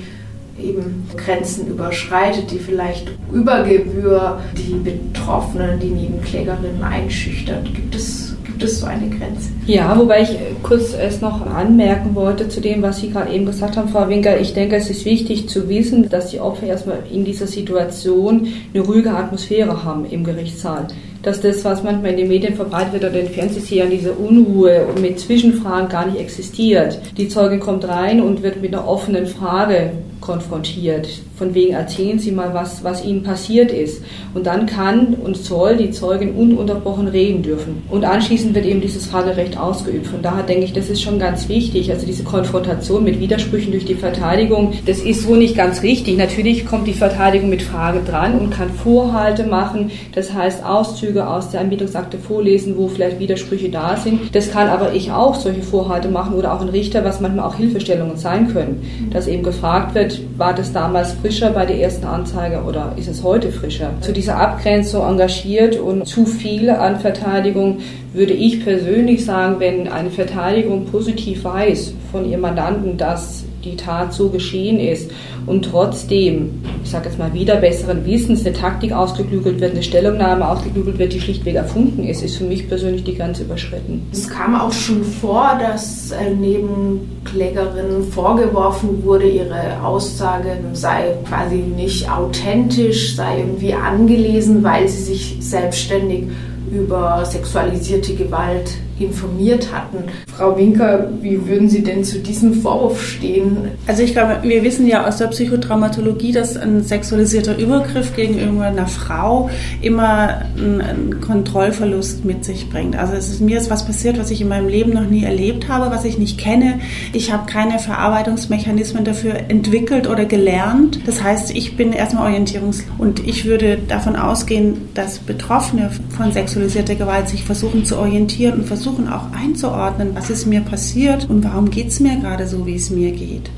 eben 0.62 1.08
Grenzen 1.16 1.68
überschreitet, 1.68 2.50
die 2.50 2.58
vielleicht 2.58 3.10
über 3.32 3.62
Gebühr 3.62 4.40
die 4.56 4.74
Betroffenen, 4.74 5.78
die 5.80 5.88
Nebenklägerinnen 5.88 6.82
einschüchtert? 6.82 7.64
Gibt 7.74 7.94
es 7.94 8.36
gibt 8.56 8.70
es 8.70 8.80
so 8.80 8.86
eine 8.86 9.10
Grenze. 9.10 9.50
Ja, 9.66 9.98
wobei 9.98 10.22
ich 10.22 10.30
kurz 10.62 10.94
erst 10.94 11.20
noch 11.20 11.44
anmerken 11.44 12.14
wollte 12.14 12.48
zu 12.48 12.62
dem, 12.62 12.80
was 12.80 13.00
Sie 13.00 13.10
gerade 13.10 13.30
eben 13.30 13.44
gesagt 13.44 13.76
haben, 13.76 13.90
Frau 13.90 14.08
Winker. 14.08 14.40
Ich 14.40 14.54
denke, 14.54 14.76
es 14.76 14.88
ist 14.88 15.04
wichtig 15.04 15.46
zu 15.50 15.68
wissen, 15.68 16.08
dass 16.08 16.30
die 16.30 16.40
Opfer 16.40 16.66
erstmal 16.66 17.00
in 17.12 17.26
dieser 17.26 17.46
Situation 17.46 18.48
eine 18.72 18.82
ruhige 18.82 19.10
Atmosphäre 19.10 19.84
haben 19.84 20.06
im 20.06 20.24
Gerichtssaal 20.24 20.86
dass 21.26 21.40
das, 21.40 21.64
was 21.64 21.82
manchmal 21.82 22.12
in 22.12 22.18
den 22.18 22.28
Medien 22.28 22.54
verbreitet 22.54 22.92
wird 22.92 23.04
oder 23.04 23.18
in 23.18 23.26
den 23.26 23.34
Fernsehserien, 23.34 23.90
diese 23.90 24.12
Unruhe 24.12 24.86
und 24.86 25.02
mit 25.02 25.18
Zwischenfragen 25.18 25.88
gar 25.88 26.06
nicht 26.06 26.20
existiert. 26.20 27.00
Die 27.16 27.26
Zeugin 27.26 27.58
kommt 27.58 27.88
rein 27.88 28.22
und 28.22 28.44
wird 28.44 28.62
mit 28.62 28.72
einer 28.72 28.86
offenen 28.86 29.26
Frage 29.26 29.90
konfrontiert. 30.20 31.08
Von 31.36 31.54
wegen 31.54 31.74
erzählen 31.74 32.18
Sie 32.18 32.32
mal, 32.32 32.54
was, 32.54 32.82
was 32.82 33.04
Ihnen 33.04 33.22
passiert 33.22 33.70
ist. 33.70 34.02
Und 34.32 34.46
dann 34.46 34.64
kann 34.64 35.14
und 35.22 35.36
soll 35.36 35.76
die 35.76 35.90
Zeugin 35.90 36.34
ununterbrochen 36.34 37.08
reden 37.08 37.42
dürfen. 37.42 37.82
Und 37.90 38.06
anschließend 38.06 38.54
wird 38.54 38.64
eben 38.64 38.80
dieses 38.80 39.04
Fragerecht 39.04 39.58
ausgeübt. 39.58 40.06
Von 40.06 40.22
daher 40.22 40.44
denke 40.44 40.64
ich, 40.64 40.72
das 40.72 40.88
ist 40.88 41.02
schon 41.02 41.18
ganz 41.18 41.50
wichtig. 41.50 41.90
Also 41.90 42.06
diese 42.06 42.24
Konfrontation 42.24 43.04
mit 43.04 43.20
Widersprüchen 43.20 43.70
durch 43.70 43.84
die 43.84 43.94
Verteidigung, 43.94 44.72
das 44.86 45.00
ist 45.00 45.24
so 45.24 45.36
nicht 45.36 45.56
ganz 45.56 45.82
richtig. 45.82 46.16
Natürlich 46.16 46.64
kommt 46.64 46.86
die 46.86 46.94
Verteidigung 46.94 47.50
mit 47.50 47.60
Frage 47.60 48.00
dran 48.00 48.38
und 48.38 48.50
kann 48.50 48.70
Vorhalte 48.70 49.44
machen. 49.44 49.90
Das 50.14 50.32
heißt, 50.32 50.64
Auszüge 50.64 51.28
aus 51.28 51.50
der 51.50 51.60
Ermittlungsakte 51.60 52.16
vorlesen, 52.16 52.78
wo 52.78 52.88
vielleicht 52.88 53.20
Widersprüche 53.20 53.68
da 53.68 53.98
sind. 53.98 54.34
Das 54.34 54.50
kann 54.50 54.68
aber 54.68 54.94
ich 54.94 55.12
auch 55.12 55.34
solche 55.34 55.62
Vorhalte 55.62 56.08
machen 56.08 56.34
oder 56.34 56.54
auch 56.54 56.62
ein 56.62 56.70
Richter, 56.70 57.04
was 57.04 57.20
manchmal 57.20 57.44
auch 57.44 57.56
Hilfestellungen 57.56 58.16
sein 58.16 58.48
können. 58.54 59.10
Dass 59.12 59.26
eben 59.26 59.42
gefragt 59.42 59.94
wird, 59.94 60.20
war 60.38 60.54
das 60.54 60.72
damals 60.72 61.12
frischer 61.26 61.50
bei 61.50 61.66
der 61.66 61.80
ersten 61.80 62.06
Anzeige 62.06 62.62
oder 62.62 62.92
ist 62.96 63.08
es 63.08 63.24
heute 63.24 63.50
frischer? 63.50 63.90
Zu 64.00 64.12
dieser 64.12 64.36
Abgrenzung 64.36 65.04
engagiert 65.04 65.76
und 65.76 66.06
zu 66.06 66.24
viel 66.24 66.70
an 66.70 67.00
Verteidigung 67.00 67.78
würde 68.12 68.32
ich 68.32 68.62
persönlich 68.62 69.24
sagen, 69.24 69.56
wenn 69.58 69.88
eine 69.88 70.10
Verteidigung 70.10 70.86
positiv 70.86 71.42
weiß 71.42 71.94
von 72.12 72.30
ihrem 72.30 72.42
Mandanten, 72.42 72.96
dass 72.96 73.42
die 73.66 73.76
Tat 73.76 74.12
so 74.12 74.28
geschehen 74.28 74.78
ist 74.80 75.10
und 75.46 75.64
trotzdem, 75.64 76.62
ich 76.82 76.90
sage 76.90 77.08
jetzt 77.08 77.18
mal 77.18 77.32
wieder, 77.34 77.56
besseren 77.56 78.04
Wissens 78.04 78.44
eine 78.44 78.54
Taktik 78.54 78.92
ausgeklügelt 78.92 79.60
wird, 79.60 79.72
eine 79.72 79.82
Stellungnahme 79.82 80.48
ausgeklügelt 80.48 80.98
wird, 80.98 81.12
die 81.12 81.20
schlichtweg 81.20 81.54
erfunden 81.56 82.04
ist, 82.04 82.22
ist 82.22 82.36
für 82.36 82.44
mich 82.44 82.68
persönlich 82.68 83.04
die 83.04 83.16
Grenze 83.16 83.42
überschritten. 83.42 84.06
Es 84.12 84.28
kam 84.28 84.54
auch 84.54 84.72
schon 84.72 85.02
vor, 85.04 85.58
dass 85.60 86.12
äh, 86.12 86.30
Nebenklägerinnen 86.30 88.04
vorgeworfen 88.10 89.04
wurde, 89.04 89.28
ihre 89.28 89.82
Aussage 89.82 90.58
sei 90.72 91.14
quasi 91.28 91.56
nicht 91.56 92.10
authentisch, 92.10 93.16
sei 93.16 93.40
irgendwie 93.40 93.74
angelesen, 93.74 94.62
weil 94.62 94.88
sie 94.88 95.02
sich 95.02 95.36
selbstständig 95.40 96.24
über 96.72 97.24
sexualisierte 97.24 98.14
Gewalt 98.14 98.74
informiert 98.98 99.72
hatten. 99.72 100.04
Frau 100.34 100.56
Winker, 100.56 101.08
wie 101.20 101.46
würden 101.46 101.68
Sie 101.68 101.82
denn 101.82 102.04
zu 102.04 102.18
diesem 102.18 102.54
Vorwurf 102.54 103.02
stehen? 103.02 103.68
Also 103.86 104.02
ich 104.02 104.12
glaube, 104.12 104.38
wir 104.42 104.62
wissen 104.62 104.86
ja 104.86 105.06
aus 105.06 105.18
der 105.18 105.26
Psychotraumatologie, 105.26 106.32
dass 106.32 106.56
ein 106.56 106.82
sexualisierter 106.82 107.58
Übergriff 107.58 108.14
gegenüber 108.16 108.64
einer 108.64 108.86
Frau 108.86 109.50
immer 109.82 110.42
einen 110.56 111.20
Kontrollverlust 111.20 112.24
mit 112.24 112.44
sich 112.44 112.70
bringt. 112.70 112.96
Also 112.96 113.14
es 113.14 113.28
ist 113.28 113.40
mir 113.40 113.58
ist 113.58 113.70
was 113.70 113.86
passiert, 113.86 114.18
was 114.18 114.30
ich 114.30 114.40
in 114.40 114.48
meinem 114.48 114.68
Leben 114.68 114.92
noch 114.92 115.08
nie 115.08 115.24
erlebt 115.24 115.68
habe, 115.68 115.94
was 115.94 116.04
ich 116.04 116.18
nicht 116.18 116.38
kenne. 116.38 116.80
Ich 117.12 117.32
habe 117.32 117.50
keine 117.50 117.78
Verarbeitungsmechanismen 117.78 119.04
dafür 119.04 119.34
entwickelt 119.48 120.08
oder 120.08 120.24
gelernt. 120.24 121.00
Das 121.06 121.22
heißt, 121.22 121.54
ich 121.54 121.76
bin 121.76 121.92
erstmal 121.92 122.30
orientierungs 122.30 122.84
und 122.98 123.26
ich 123.26 123.44
würde 123.44 123.78
davon 123.88 124.16
ausgehen, 124.16 124.88
dass 124.94 125.18
Betroffene 125.18 125.90
von 126.16 126.32
sexualisierter 126.32 126.94
Gewalt 126.94 127.28
sich 127.28 127.44
versuchen 127.44 127.84
zu 127.84 127.98
orientieren 127.98 128.54
und 128.60 128.66
versuchen 128.66 128.85
versuchen 128.86 129.08
auch 129.08 129.32
einzuordnen, 129.32 130.14
was 130.14 130.30
ist 130.30 130.46
mir 130.46 130.60
passiert 130.60 131.28
und 131.28 131.42
warum 131.42 131.70
geht 131.70 131.88
es 131.88 131.98
mir 131.98 132.20
gerade 132.20 132.46
so, 132.46 132.66
wie 132.66 132.76
es 132.76 132.90
mir 132.90 133.10
geht. 133.10 133.50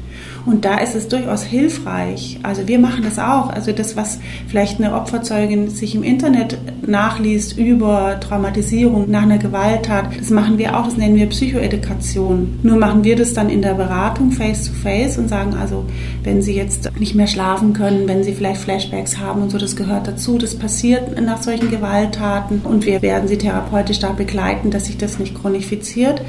Und 0.49 0.64
da 0.64 0.78
ist 0.78 0.95
es 0.95 1.09
durchaus 1.09 1.43
hilfreich. 1.43 2.38
Also 2.43 2.67
wir 2.67 2.78
machen 2.78 3.02
das 3.05 3.19
auch. 3.19 3.50
Also 3.50 3.73
das, 3.73 3.97
was 3.97 4.19
vielleicht 4.47 4.81
eine 4.81 4.95
Opferzeugin 4.95 5.69
sich 5.69 5.95
im 5.95 6.02
Internet 6.02 6.57
nachliest 6.87 7.59
über 7.59 8.19
Traumatisierung 8.21 9.11
nach 9.11 9.23
einer 9.23 9.37
Gewalttat, 9.37 10.07
das 10.19 10.31
machen 10.31 10.57
wir 10.57 10.78
auch. 10.78 10.87
Das 10.87 10.97
nennen 10.97 11.17
wir 11.17 11.26
Psychoedukation. 11.26 12.61
Nur 12.62 12.76
machen 12.76 13.05
wir 13.05 13.17
das 13.17 13.35
dann 13.35 13.50
in 13.50 13.61
der 13.61 13.75
Beratung 13.75 14.31
face 14.31 14.64
to 14.64 14.73
face 14.73 15.19
und 15.19 15.28
sagen 15.28 15.55
also, 15.55 15.85
wenn 16.23 16.40
Sie 16.40 16.55
jetzt 16.55 16.90
nicht 16.99 17.14
mehr 17.14 17.26
schlafen 17.26 17.75
können, 17.75 18.09
wenn 18.09 18.23
Sie 18.23 18.33
vielleicht 18.33 18.62
Flashbacks 18.62 19.19
haben 19.19 19.43
und 19.43 19.50
so, 19.50 19.59
das 19.59 19.76
gehört 19.76 20.07
dazu. 20.07 20.38
Das 20.38 20.55
passiert 20.55 21.21
nach 21.21 21.43
solchen 21.43 21.71
Gewalttaten 21.71 22.61
und 22.64 22.87
wir 22.87 23.02
werden 23.02 23.28
Sie 23.28 23.37
therapeutisch 23.37 23.99
da 23.99 24.12
begleiten, 24.12 24.71
dass 24.71 24.87
sich 24.87 24.97
das 24.97 25.19
nicht 25.19 25.35
chronifiziert. 25.35 26.23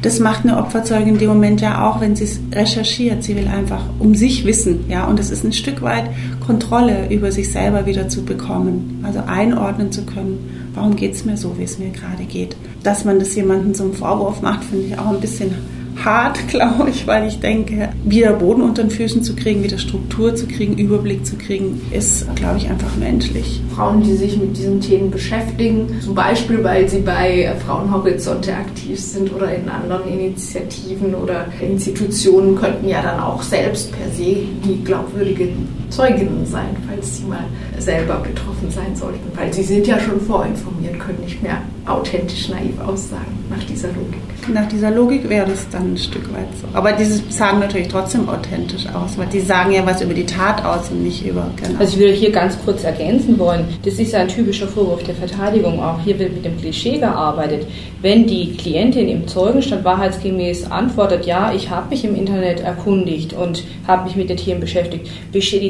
Das 0.00 0.18
macht 0.18 0.44
eine 0.44 0.56
Opferzeugin 0.56 1.16
in 1.16 1.18
dem 1.18 1.28
Moment 1.28 1.60
ja 1.60 1.88
auch, 1.88 2.00
wenn 2.00 2.14
sie 2.14 2.24
es 2.24 2.40
recherchiert. 2.52 3.24
Sie 3.24 3.36
will 3.36 3.48
einfach 3.48 3.65
einfach 3.66 3.84
um 3.98 4.14
sich 4.14 4.44
wissen. 4.44 4.84
Ja? 4.88 5.06
Und 5.06 5.18
es 5.18 5.30
ist 5.30 5.44
ein 5.44 5.52
Stück 5.52 5.82
weit 5.82 6.08
Kontrolle 6.46 7.08
über 7.10 7.32
sich 7.32 7.50
selber 7.50 7.84
wieder 7.86 8.08
zu 8.08 8.24
bekommen. 8.24 9.00
Also 9.02 9.20
einordnen 9.26 9.90
zu 9.90 10.06
können, 10.06 10.70
warum 10.74 10.94
geht 10.94 11.14
es 11.14 11.24
mir 11.24 11.36
so, 11.36 11.58
wie 11.58 11.64
es 11.64 11.78
mir 11.78 11.90
gerade 11.90 12.24
geht. 12.24 12.56
Dass 12.84 13.04
man 13.04 13.18
das 13.18 13.34
jemandem 13.34 13.74
zum 13.74 13.92
Vorwurf 13.92 14.40
macht, 14.40 14.64
finde 14.64 14.86
ich 14.86 14.98
auch 14.98 15.12
ein 15.12 15.20
bisschen 15.20 15.50
hart, 16.04 16.48
glaube 16.48 16.90
ich, 16.90 17.06
weil 17.06 17.26
ich 17.26 17.40
denke, 17.40 17.90
wieder 18.04 18.32
Boden 18.32 18.62
unter 18.62 18.82
den 18.82 18.90
Füßen 18.90 19.22
zu 19.22 19.34
kriegen, 19.34 19.62
wieder 19.62 19.78
Struktur 19.78 20.34
zu 20.34 20.46
kriegen, 20.46 20.76
Überblick 20.76 21.26
zu 21.26 21.36
kriegen, 21.36 21.80
ist, 21.90 22.26
glaube 22.36 22.58
ich, 22.58 22.68
einfach 22.68 22.94
menschlich. 22.96 23.60
Frauen, 23.74 24.02
die 24.02 24.14
sich 24.14 24.36
mit 24.36 24.56
diesen 24.56 24.80
Themen 24.80 25.10
beschäftigen, 25.10 26.00
zum 26.00 26.14
Beispiel, 26.14 26.62
weil 26.62 26.88
sie 26.88 27.00
bei 27.00 27.54
Frauenhorizonte 27.66 28.54
aktiv 28.54 28.98
sind 29.00 29.32
oder 29.34 29.54
in 29.54 29.68
anderen 29.68 30.08
Initiativen 30.08 31.14
oder 31.14 31.46
Institutionen, 31.60 32.56
könnten 32.56 32.88
ja 32.88 33.02
dann 33.02 33.20
auch 33.20 33.42
selbst 33.42 33.92
per 33.92 34.10
se 34.10 34.38
die 34.64 34.82
glaubwürdige 34.84 35.48
Zeuginnen 35.90 36.44
sein, 36.46 36.76
falls 36.88 37.16
sie 37.16 37.24
mal 37.24 37.44
selber 37.78 38.16
betroffen 38.16 38.70
sein 38.70 38.94
sollten, 38.94 39.30
weil 39.36 39.52
sie 39.52 39.62
sind 39.62 39.86
ja 39.86 39.98
schon 39.98 40.20
vorinformiert, 40.20 40.98
können 40.98 41.20
nicht 41.20 41.42
mehr 41.42 41.58
authentisch 41.86 42.48
naiv 42.48 42.78
aussagen 42.84 43.44
nach 43.48 43.62
dieser 43.64 43.88
Logik. 43.88 44.20
Nach 44.52 44.68
dieser 44.68 44.90
Logik 44.90 45.28
wäre 45.28 45.48
das 45.48 45.68
dann 45.70 45.94
ein 45.94 45.96
Stück 45.96 46.32
weit 46.32 46.46
so. 46.60 46.68
Aber 46.72 46.92
diese 46.92 47.20
sagen 47.30 47.58
natürlich 47.58 47.88
trotzdem 47.88 48.28
authentisch 48.28 48.86
aus, 48.86 49.16
weil 49.18 49.26
die 49.26 49.40
sagen 49.40 49.72
ja 49.72 49.84
was 49.84 50.02
über 50.02 50.14
die 50.14 50.26
Tat 50.26 50.64
aus 50.64 50.90
und 50.90 51.02
nicht 51.02 51.26
über. 51.26 51.50
Genau. 51.56 51.78
Also 51.78 51.94
ich 51.94 51.98
würde 51.98 52.12
hier 52.12 52.30
ganz 52.30 52.56
kurz 52.64 52.84
ergänzen 52.84 53.38
wollen, 53.38 53.64
das 53.84 53.94
ist 53.94 54.12
ja 54.12 54.20
ein 54.20 54.28
typischer 54.28 54.68
Vorwurf 54.68 55.02
der 55.02 55.14
Verteidigung. 55.14 55.82
Auch 55.82 56.00
hier 56.00 56.18
wird 56.18 56.34
mit 56.34 56.44
dem 56.44 56.56
Klischee 56.58 56.98
gearbeitet. 56.98 57.66
Wenn 58.02 58.26
die 58.26 58.52
Klientin 58.52 59.08
im 59.08 59.26
Zeugenstand 59.26 59.84
wahrheitsgemäß 59.84 60.70
antwortet, 60.70 61.26
ja, 61.26 61.52
ich 61.52 61.70
habe 61.70 61.90
mich 61.90 62.04
im 62.04 62.14
Internet 62.14 62.60
erkundigt 62.60 63.32
und 63.32 63.64
habe 63.86 64.04
mich 64.04 64.16
mit 64.16 64.28
den 64.28 64.36
Tieren 64.36 64.60
beschäftigt, 64.60 65.08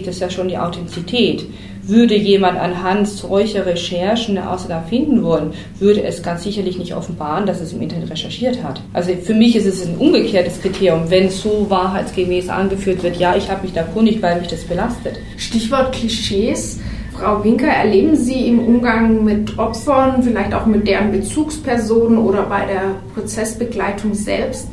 bestätigt 0.06 0.08
das 0.08 0.20
ja 0.20 0.30
schon 0.30 0.48
die 0.48 0.58
Authentizität. 0.58 1.46
Würde 1.82 2.16
jemand 2.16 2.58
anhand 2.58 3.06
solcher 3.06 3.64
Recherchen 3.64 4.36
eine 4.36 4.50
Aussage 4.50 4.88
finden 4.88 5.22
wollen, 5.22 5.52
würde 5.78 6.02
es 6.02 6.22
ganz 6.22 6.42
sicherlich 6.42 6.78
nicht 6.78 6.94
offenbaren, 6.96 7.46
dass 7.46 7.60
es 7.60 7.72
im 7.72 7.80
Internet 7.80 8.10
recherchiert 8.10 8.62
hat. 8.62 8.80
Also 8.92 9.12
für 9.22 9.34
mich 9.34 9.54
ist 9.54 9.66
es 9.66 9.86
ein 9.86 9.96
umgekehrtes 9.96 10.60
Kriterium, 10.60 11.10
wenn 11.10 11.30
so 11.30 11.66
wahrheitsgemäß 11.68 12.48
angeführt 12.48 13.02
wird, 13.04 13.16
ja, 13.16 13.36
ich 13.36 13.48
habe 13.48 13.62
mich 13.62 13.72
da 13.72 13.82
kundig, 13.82 14.20
weil 14.20 14.40
mich 14.40 14.48
das 14.48 14.64
belastet. 14.64 15.18
Stichwort 15.36 15.92
Klischees. 15.92 16.80
Frau 17.12 17.42
Winker, 17.42 17.68
erleben 17.68 18.14
Sie 18.14 18.46
im 18.46 18.58
Umgang 18.58 19.24
mit 19.24 19.58
Opfern, 19.58 20.22
vielleicht 20.22 20.52
auch 20.52 20.66
mit 20.66 20.86
deren 20.86 21.12
Bezugspersonen 21.12 22.18
oder 22.18 22.42
bei 22.42 22.66
der 22.66 22.96
Prozessbegleitung 23.14 24.12
selbst, 24.12 24.68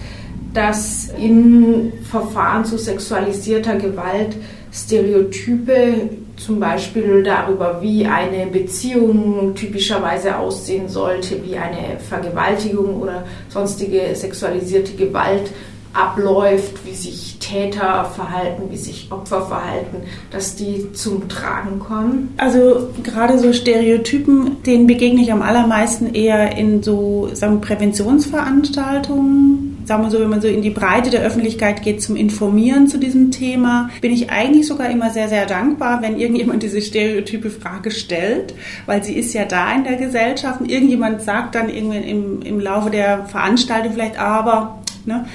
dass 0.54 1.13
in 1.18 1.94
Verfahren 2.10 2.66
zu 2.66 2.78
sexualisierter 2.78 3.75
Gewalt 3.78 4.36
Stereotype 4.74 6.10
zum 6.36 6.60
Beispiel 6.60 7.24
darüber, 7.24 7.80
wie 7.82 8.06
eine 8.08 8.48
Beziehung 8.48 9.53
typischerweise 9.56 10.38
aussehen 10.38 10.89
sollte, 10.89 11.46
wie 11.46 11.56
eine 11.56 12.00
Vergewaltigung 12.00 13.00
oder 13.00 13.24
sonstige 13.50 14.15
sexualisierte 14.15 14.94
Gewalt 14.94 15.51
abläuft, 15.94 16.86
wie 16.86 16.96
sich 16.96 17.38
Täter 17.39 18.06
verhalten, 18.06 18.63
wie 18.72 18.77
sich 18.77 19.12
Opfer 19.12 19.44
verhalten, 19.44 19.98
dass 20.32 20.56
die 20.56 20.92
zum 20.94 21.30
Tragen 21.30 21.77
kommen? 21.80 22.34
Also 22.38 22.89
gerade 23.03 23.38
so 23.38 23.53
Stereotypen, 23.53 24.63
denen 24.63 24.88
begegne 24.88 25.22
ich 25.22 25.32
am 25.32 25.44
allermeisten 25.44 26.15
eher 26.15 26.58
in 26.58 26.82
so 26.82 27.30
sagen 27.34 27.62
Präventionsveranstaltungen 27.62 29.62
sagen 29.86 30.04
wir 30.04 30.12
so, 30.12 30.20
wenn 30.20 30.30
man 30.30 30.42
so 30.42 30.48
in 30.48 30.62
die 30.62 30.70
Breite 30.70 31.10
der 31.10 31.22
Öffentlichkeit 31.22 31.82
geht 31.82 32.02
zum 32.02 32.16
Informieren 32.16 32.88
zu 32.88 32.98
diesem 32.98 33.32
Thema, 33.32 33.90
bin 34.02 34.12
ich 34.12 34.30
eigentlich 34.30 34.68
sogar 34.68 34.90
immer 34.90 35.10
sehr, 35.10 35.30
sehr 35.30 35.46
dankbar, 35.46 36.02
wenn 36.02 36.18
irgendjemand 36.18 36.63
diese 36.63 36.82
stereotype 36.82 37.50
Frage 37.50 37.92
stellt, 37.92 38.54
weil 38.86 39.04
sie 39.04 39.13
ist 39.13 39.34
ja 39.34 39.46
da 39.46 39.74
in 39.74 39.84
der 39.84 39.96
Gesellschaft 39.96 40.62
und 40.62 40.72
irgendjemand 40.72 41.22
sagt 41.22 41.56
dann 41.56 41.70
irgendwie 41.70 41.98
im, 41.98 42.42
im 42.42 42.60
Laufe 42.60 42.90
der 42.90 43.25
Veranstaltung 43.25 43.94
vielleicht, 43.94 44.20
aber, 44.20 44.80
ne? 45.06 45.25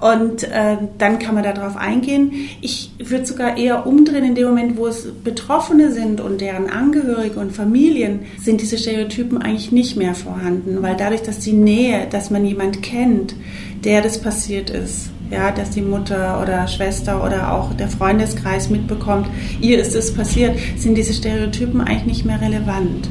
Und 0.00 0.44
äh, 0.44 0.76
dann 0.98 1.18
kann 1.18 1.34
man 1.34 1.44
darauf 1.44 1.76
eingehen. 1.76 2.32
Ich 2.60 2.90
würde 2.98 3.26
sogar 3.26 3.56
eher 3.56 3.86
umdrehen 3.86 4.24
in 4.24 4.34
dem 4.34 4.48
Moment, 4.48 4.76
wo 4.76 4.86
es 4.86 5.06
Betroffene 5.12 5.92
sind 5.92 6.20
und 6.20 6.40
deren 6.40 6.68
Angehörige 6.68 7.40
und 7.40 7.52
Familien, 7.52 8.20
sind 8.42 8.60
diese 8.60 8.78
Stereotypen 8.78 9.40
eigentlich 9.40 9.72
nicht 9.72 9.96
mehr 9.96 10.14
vorhanden, 10.14 10.82
weil 10.82 10.96
dadurch, 10.96 11.22
dass 11.22 11.38
die 11.38 11.52
Nähe, 11.52 12.06
dass 12.10 12.30
man 12.30 12.44
jemand 12.44 12.82
kennt, 12.82 13.34
der 13.84 14.02
das 14.02 14.20
passiert 14.20 14.70
ist, 14.70 15.10
ja, 15.30 15.50
dass 15.50 15.70
die 15.70 15.82
Mutter 15.82 16.40
oder 16.42 16.66
Schwester 16.68 17.24
oder 17.24 17.52
auch 17.52 17.72
der 17.74 17.88
Freundeskreis 17.88 18.70
mitbekommt, 18.70 19.28
ihr 19.60 19.78
ist 19.78 19.94
es 19.94 20.14
passiert, 20.14 20.56
sind 20.76 20.96
diese 20.96 21.14
Stereotypen 21.14 21.80
eigentlich 21.80 22.06
nicht 22.06 22.24
mehr 22.24 22.40
relevant. 22.40 23.08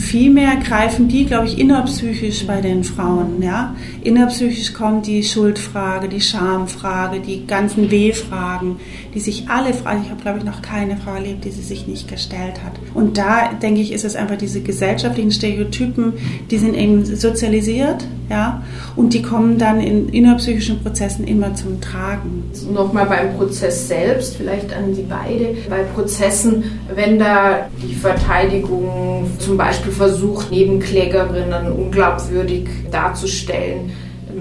Vielmehr 0.00 0.56
greifen 0.56 1.08
die, 1.08 1.26
glaube 1.26 1.46
ich, 1.46 1.58
innerpsychisch 1.58 2.46
bei 2.46 2.62
den 2.62 2.84
Frauen. 2.84 3.42
Ja? 3.42 3.76
Innerpsychisch 4.02 4.72
kommt 4.72 5.06
die 5.06 5.22
Schuldfrage, 5.22 6.08
die 6.08 6.22
Schamfrage, 6.22 7.20
die 7.20 7.46
ganzen 7.46 7.90
W-Fragen, 7.90 8.76
die 9.14 9.20
sich 9.20 9.48
alle 9.48 9.74
fragen. 9.74 10.02
Ich 10.02 10.10
habe, 10.10 10.22
glaube 10.22 10.38
ich, 10.38 10.44
noch 10.44 10.62
keine 10.62 10.96
Frau 10.96 11.14
erlebt, 11.14 11.44
die 11.44 11.50
sie 11.50 11.62
sich 11.62 11.86
nicht 11.86 12.08
gestellt 12.08 12.64
hat. 12.64 12.72
Und 12.94 13.18
da, 13.18 13.52
denke 13.52 13.82
ich, 13.82 13.92
ist 13.92 14.04
es 14.04 14.16
einfach 14.16 14.38
diese 14.38 14.62
gesellschaftlichen 14.62 15.30
Stereotypen, 15.30 16.14
die 16.50 16.58
sind 16.58 16.74
eben 16.74 17.04
sozialisiert, 17.04 18.06
ja, 18.30 18.62
und 18.94 19.12
die 19.12 19.22
kommen 19.22 19.58
dann 19.58 19.80
in 19.80 20.08
innerpsychischen 20.08 20.80
Prozessen 20.82 21.26
immer 21.26 21.52
zum 21.54 21.80
Tragen. 21.80 22.44
Nochmal 22.72 23.06
beim 23.06 23.36
Prozess 23.36 23.88
selbst, 23.88 24.36
vielleicht 24.36 24.72
an 24.72 24.94
Sie 24.94 25.02
beide, 25.08 25.56
bei 25.68 25.82
Prozessen, 25.82 26.62
wenn 26.94 27.18
da 27.18 27.68
die 27.82 27.94
Verteidigung 27.94 29.28
zum 29.38 29.56
Beispiel 29.56 29.90
versucht, 29.90 30.52
Nebenklägerinnen 30.52 31.72
unglaubwürdig 31.72 32.68
darzustellen, 32.92 33.90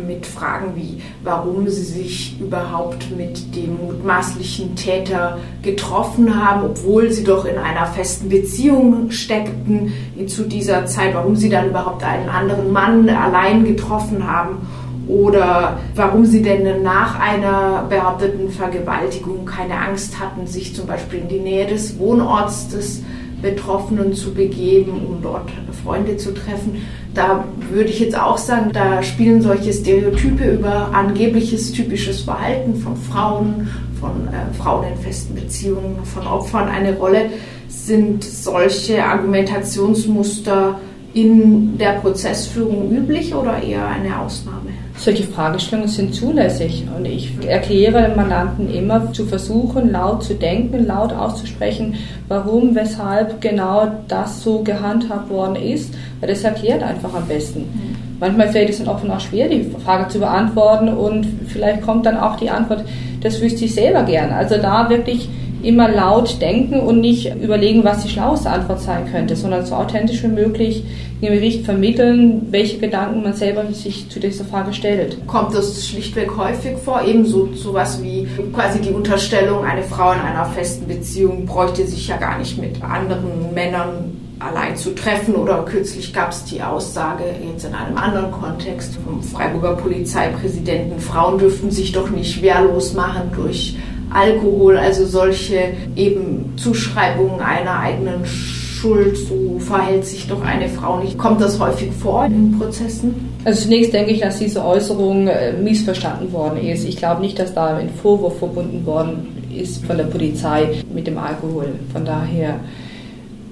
mit 0.08 0.26
Fragen 0.26 0.76
wie, 0.76 1.02
warum 1.24 1.68
sie 1.68 1.84
sich 1.84 2.40
überhaupt 2.40 3.16
mit 3.16 3.56
dem 3.56 3.78
mutmaßlichen 3.78 4.76
Täter 4.76 5.38
getroffen 5.62 6.42
haben, 6.42 6.64
obwohl 6.64 7.12
sie 7.12 7.24
doch 7.24 7.46
in 7.46 7.58
einer 7.58 7.86
festen 7.86 8.30
Beziehung 8.30 9.12
steckten 9.12 9.92
zu 10.28 10.44
dieser 10.44 10.86
Zeit, 10.86 11.14
warum 11.14 11.36
sie 11.36 11.50
dann 11.50 11.70
überhaupt 11.70 12.04
einen 12.04 12.30
anderen 12.30 12.72
Mann 12.72 13.10
allein 13.10 13.66
getroffen 13.66 14.26
haben 14.26 14.60
oder 15.08 15.80
warum 15.96 16.26
sie 16.26 16.42
denn 16.42 16.84
nach 16.84 17.20
einer 17.20 17.86
behaupteten 17.90 18.50
Vergewaltigung 18.50 19.46
keine 19.46 19.76
Angst 19.76 20.20
hatten, 20.20 20.48
sich 20.48 20.76
zum 20.76 20.86
Beispiel 20.86 21.20
in 21.22 21.28
die 21.28 21.40
Nähe 21.40 21.66
des 21.66 21.98
Wohnorts 22.00 22.70
des 22.70 23.04
Betroffenen 23.42 24.14
zu 24.14 24.34
begeben, 24.34 24.92
um 25.08 25.22
dort 25.22 25.50
Freunde 25.84 26.18
zu 26.18 26.34
treffen. 26.34 26.86
Da 27.14 27.44
würde 27.72 27.90
ich 27.90 28.00
jetzt 28.00 28.18
auch 28.18 28.38
sagen, 28.38 28.72
da 28.72 29.02
spielen 29.02 29.42
solche 29.42 29.74
Stereotype 29.74 30.52
über 30.52 30.90
angebliches 30.94 31.72
typisches 31.72 32.22
Verhalten 32.22 32.76
von 32.76 32.96
Frauen, 32.96 33.68
von 34.00 34.28
äh, 34.28 34.54
Frauen 34.58 34.86
in 34.92 34.98
festen 34.98 35.36
Beziehungen, 35.36 35.98
von 36.06 36.28
Opfern 36.28 36.70
eine 36.70 36.96
Rolle. 36.96 37.30
Sind 37.68 38.24
solche 38.24 39.04
Argumentationsmuster 39.04 40.80
in 41.14 41.78
der 41.78 41.94
Prozessführung 41.94 42.92
üblich 42.92 43.34
oder 43.34 43.62
eher 43.62 43.88
eine 43.88 44.20
Ausnahme? 44.20 44.70
Solche 44.96 45.24
Fragestellungen 45.24 45.88
sind 45.88 46.14
zulässig 46.14 46.86
und 46.96 47.06
ich 47.06 47.34
erkläre 47.48 48.14
Mandanten 48.16 48.70
immer 48.74 49.14
zu 49.14 49.26
versuchen, 49.26 49.92
laut 49.92 50.24
zu 50.24 50.34
denken, 50.34 50.86
laut 50.86 51.14
auszusprechen, 51.14 51.96
warum, 52.28 52.76
weshalb 52.76 53.40
genau 53.40 53.90
das 54.10 54.44
so 54.44 54.62
gehandhabt 54.62 55.30
worden 55.30 55.56
ist, 55.56 55.94
weil 56.20 56.30
das 56.30 56.44
erklärt 56.44 56.84
einfach 56.84 57.14
am 57.14 57.28
besten. 57.28 57.62
Mhm. 57.62 57.96
Manchmal 58.20 58.50
fällt 58.50 58.70
es 58.70 58.78
den 58.78 58.88
Opfern 58.88 59.12
auch 59.12 59.20
schwer, 59.20 59.48
die 59.48 59.72
Frage 59.84 60.10
zu 60.10 60.20
beantworten 60.20 60.90
und 60.90 61.26
vielleicht 61.48 61.82
kommt 61.82 62.06
dann 62.06 62.18
auch 62.18 62.36
die 62.36 62.50
Antwort, 62.50 62.84
das 63.22 63.42
wüsste 63.42 63.66
ich 63.66 63.74
selber 63.74 64.04
gern. 64.04 64.32
Also 64.32 64.58
da 64.58 64.90
wirklich 64.90 65.30
immer 65.62 65.90
laut 65.90 66.42
denken 66.42 66.80
und 66.80 67.02
nicht 67.02 67.34
überlegen, 67.36 67.84
was 67.84 68.04
die 68.04 68.10
schlaueste 68.10 68.50
Antwort 68.50 68.80
sein 68.82 69.12
könnte, 69.12 69.36
sondern 69.36 69.66
so 69.66 69.76
authentisch 69.76 70.24
wie 70.24 70.28
möglich 70.28 70.84
dem 71.22 71.34
Gericht 71.34 71.66
vermitteln, 71.66 72.48
welche 72.50 72.78
Gedanken 72.78 73.24
man 73.24 73.34
selber 73.34 73.66
sich 73.74 74.10
zu 74.10 74.22
dieser 74.22 74.46
Frage 74.46 74.72
stellt. 74.72 75.18
Kommt 75.28 75.54
das 75.54 75.86
schlichtweg 75.86 76.32
häufig 76.38 76.78
vor? 76.78 77.02
Ebenso 77.06 77.50
sowas 77.54 78.02
wie 78.02 78.26
quasi 78.54 78.80
die 78.80 78.92
Unterstellung, 78.92 79.66
eine 79.66 79.84
Frau 79.84 80.14
in 80.14 80.20
einer 80.20 80.46
festen 80.46 80.88
Beziehung 80.88 81.46
bräuchte 81.46 81.86
sich 81.86 82.08
ja 82.08 82.16
gar 82.16 82.38
nicht 82.38 82.58
mit 82.58 82.82
anderen 82.82 83.54
Männern 83.54 84.19
allein 84.40 84.76
zu 84.76 84.96
treffen. 84.96 85.36
Oder 85.36 85.64
kürzlich 85.64 86.14
gab 86.14 86.32
es 86.32 86.46
die 86.46 86.62
Aussage 86.62 87.24
jetzt 87.46 87.66
in 87.66 87.74
einem 87.74 87.98
anderen 87.98 88.32
Kontext 88.32 88.98
vom 89.06 89.22
Freiburger 89.22 89.76
Polizeipräsidenten, 89.76 91.00
Frauen 91.00 91.38
dürften 91.38 91.72
sich 91.72 91.92
doch 91.92 92.10
nicht 92.10 92.42
wehrlos 92.42 92.94
machen 92.94 93.32
durch 93.36 93.78
Alkohol, 94.12 94.78
also 94.78 95.06
solche 95.06 95.74
eben 95.96 96.54
Zuschreibungen 96.58 97.42
einer 97.42 97.80
eigenen 97.80 98.26
Schuld, 98.26 99.18
so 99.18 99.60
verhält 99.60 100.06
sich 100.06 100.28
doch 100.28 100.42
eine 100.42 100.70
Frau 100.70 101.00
nicht. 101.00 101.18
Kommt 101.18 101.42
das 101.42 101.60
häufig 101.60 101.92
vor 101.92 102.26
in 102.26 102.58
Prozessen? 102.58 103.30
Also 103.44 103.64
zunächst 103.64 103.94
denke 103.94 104.12
ich, 104.12 104.22
dass 104.22 104.40
diese 104.40 104.66
Äußerung 104.66 105.28
äh, 105.28 105.54
missverstanden 105.54 106.32
worden 106.32 106.60
ist. 106.60 106.86
Ich 106.86 106.98
glaube 106.98 107.22
nicht, 107.22 107.38
dass 107.38 107.54
da 107.54 107.76
ein 107.76 107.90
Vorwurf 107.90 108.40
verbunden 108.40 108.86
worden 108.86 109.38
ist 109.56 109.86
von 109.86 109.98
der 109.98 110.06
Polizei 110.06 110.84
mit 110.94 111.08
dem 111.08 111.18
Alkohol. 111.18 111.74
Von 111.92 112.06
daher 112.06 112.62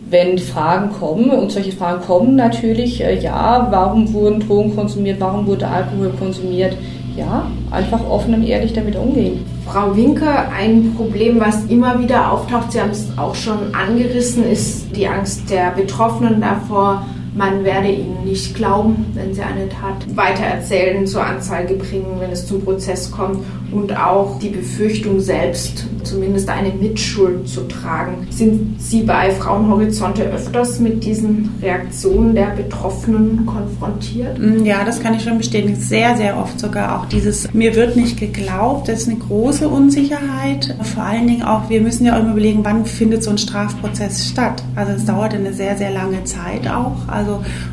wenn 0.09 0.37
Fragen 0.37 0.91
kommen, 0.91 1.29
und 1.31 1.51
solche 1.51 1.71
Fragen 1.71 2.01
kommen 2.05 2.35
natürlich, 2.35 3.03
äh, 3.03 3.19
ja, 3.19 3.67
warum 3.69 4.13
wurden 4.13 4.39
Drogen 4.39 4.75
konsumiert, 4.75 5.19
warum 5.19 5.45
wurde 5.47 5.67
Alkohol 5.67 6.11
konsumiert, 6.17 6.77
ja, 7.15 7.47
einfach 7.71 8.07
offen 8.09 8.35
und 8.35 8.43
ehrlich 8.43 8.73
damit 8.73 8.95
umgehen. 8.95 9.43
Frau 9.65 9.95
Winker, 9.95 10.49
ein 10.57 10.93
Problem, 10.95 11.39
was 11.39 11.65
immer 11.65 11.99
wieder 11.99 12.31
auftaucht, 12.31 12.71
Sie 12.71 12.79
haben 12.79 12.91
es 12.91 13.09
auch 13.17 13.35
schon 13.35 13.73
angerissen, 13.73 14.49
ist 14.49 14.95
die 14.95 15.07
Angst 15.07 15.49
der 15.49 15.71
Betroffenen 15.71 16.39
davor, 16.39 17.05
man 17.37 17.63
werde 17.63 17.89
ihnen 17.89 18.23
nicht 18.25 18.55
glauben, 18.55 19.05
wenn 19.13 19.33
sie 19.33 19.41
eine 19.41 19.69
Tat 19.69 20.15
weitererzählen, 20.15 21.05
zur 21.05 21.23
Anzeige 21.23 21.75
bringen, 21.75 22.17
wenn 22.19 22.31
es 22.31 22.47
zum 22.47 22.63
Prozess 22.63 23.11
kommt 23.11 23.45
und 23.71 23.95
auch 23.95 24.39
die 24.39 24.49
Befürchtung 24.49 25.19
selbst, 25.19 25.85
zumindest 26.03 26.49
eine 26.49 26.69
Mitschuld 26.69 27.47
zu 27.47 27.67
tragen. 27.67 28.27
Sind 28.29 28.81
Sie 28.81 29.03
bei 29.03 29.31
Frauenhorizonte 29.31 30.23
öfters 30.23 30.79
mit 30.79 31.03
diesen 31.03 31.53
Reaktionen 31.61 32.33
der 32.33 32.47
Betroffenen 32.55 33.45
konfrontiert? 33.45 34.39
Mm, 34.39 34.65
ja, 34.65 34.83
das 34.83 35.01
kann 35.01 35.13
ich 35.13 35.23
schon 35.23 35.37
bestätigen. 35.37 35.75
Sehr, 35.75 36.15
sehr 36.15 36.37
oft 36.37 36.59
sogar 36.59 36.97
auch 36.99 37.05
dieses, 37.05 37.53
mir 37.53 37.75
wird 37.75 37.95
nicht 37.97 38.19
geglaubt, 38.19 38.87
das 38.87 39.01
ist 39.01 39.09
eine 39.09 39.19
große 39.19 39.67
Unsicherheit. 39.67 40.75
Vor 40.95 41.03
allen 41.03 41.27
Dingen 41.27 41.43
auch, 41.43 41.69
wir 41.69 41.81
müssen 41.81 42.05
ja 42.05 42.15
auch 42.15 42.21
immer 42.21 42.31
überlegen, 42.31 42.63
wann 42.63 42.85
findet 42.85 43.23
so 43.23 43.29
ein 43.29 43.37
Strafprozess 43.37 44.29
statt. 44.29 44.63
Also 44.75 44.93
es 44.93 45.05
dauert 45.05 45.33
eine 45.33 45.53
sehr, 45.53 45.77
sehr 45.77 45.91
lange 45.91 46.23
Zeit 46.23 46.67
auch. 46.67 46.95
Also 47.07 47.26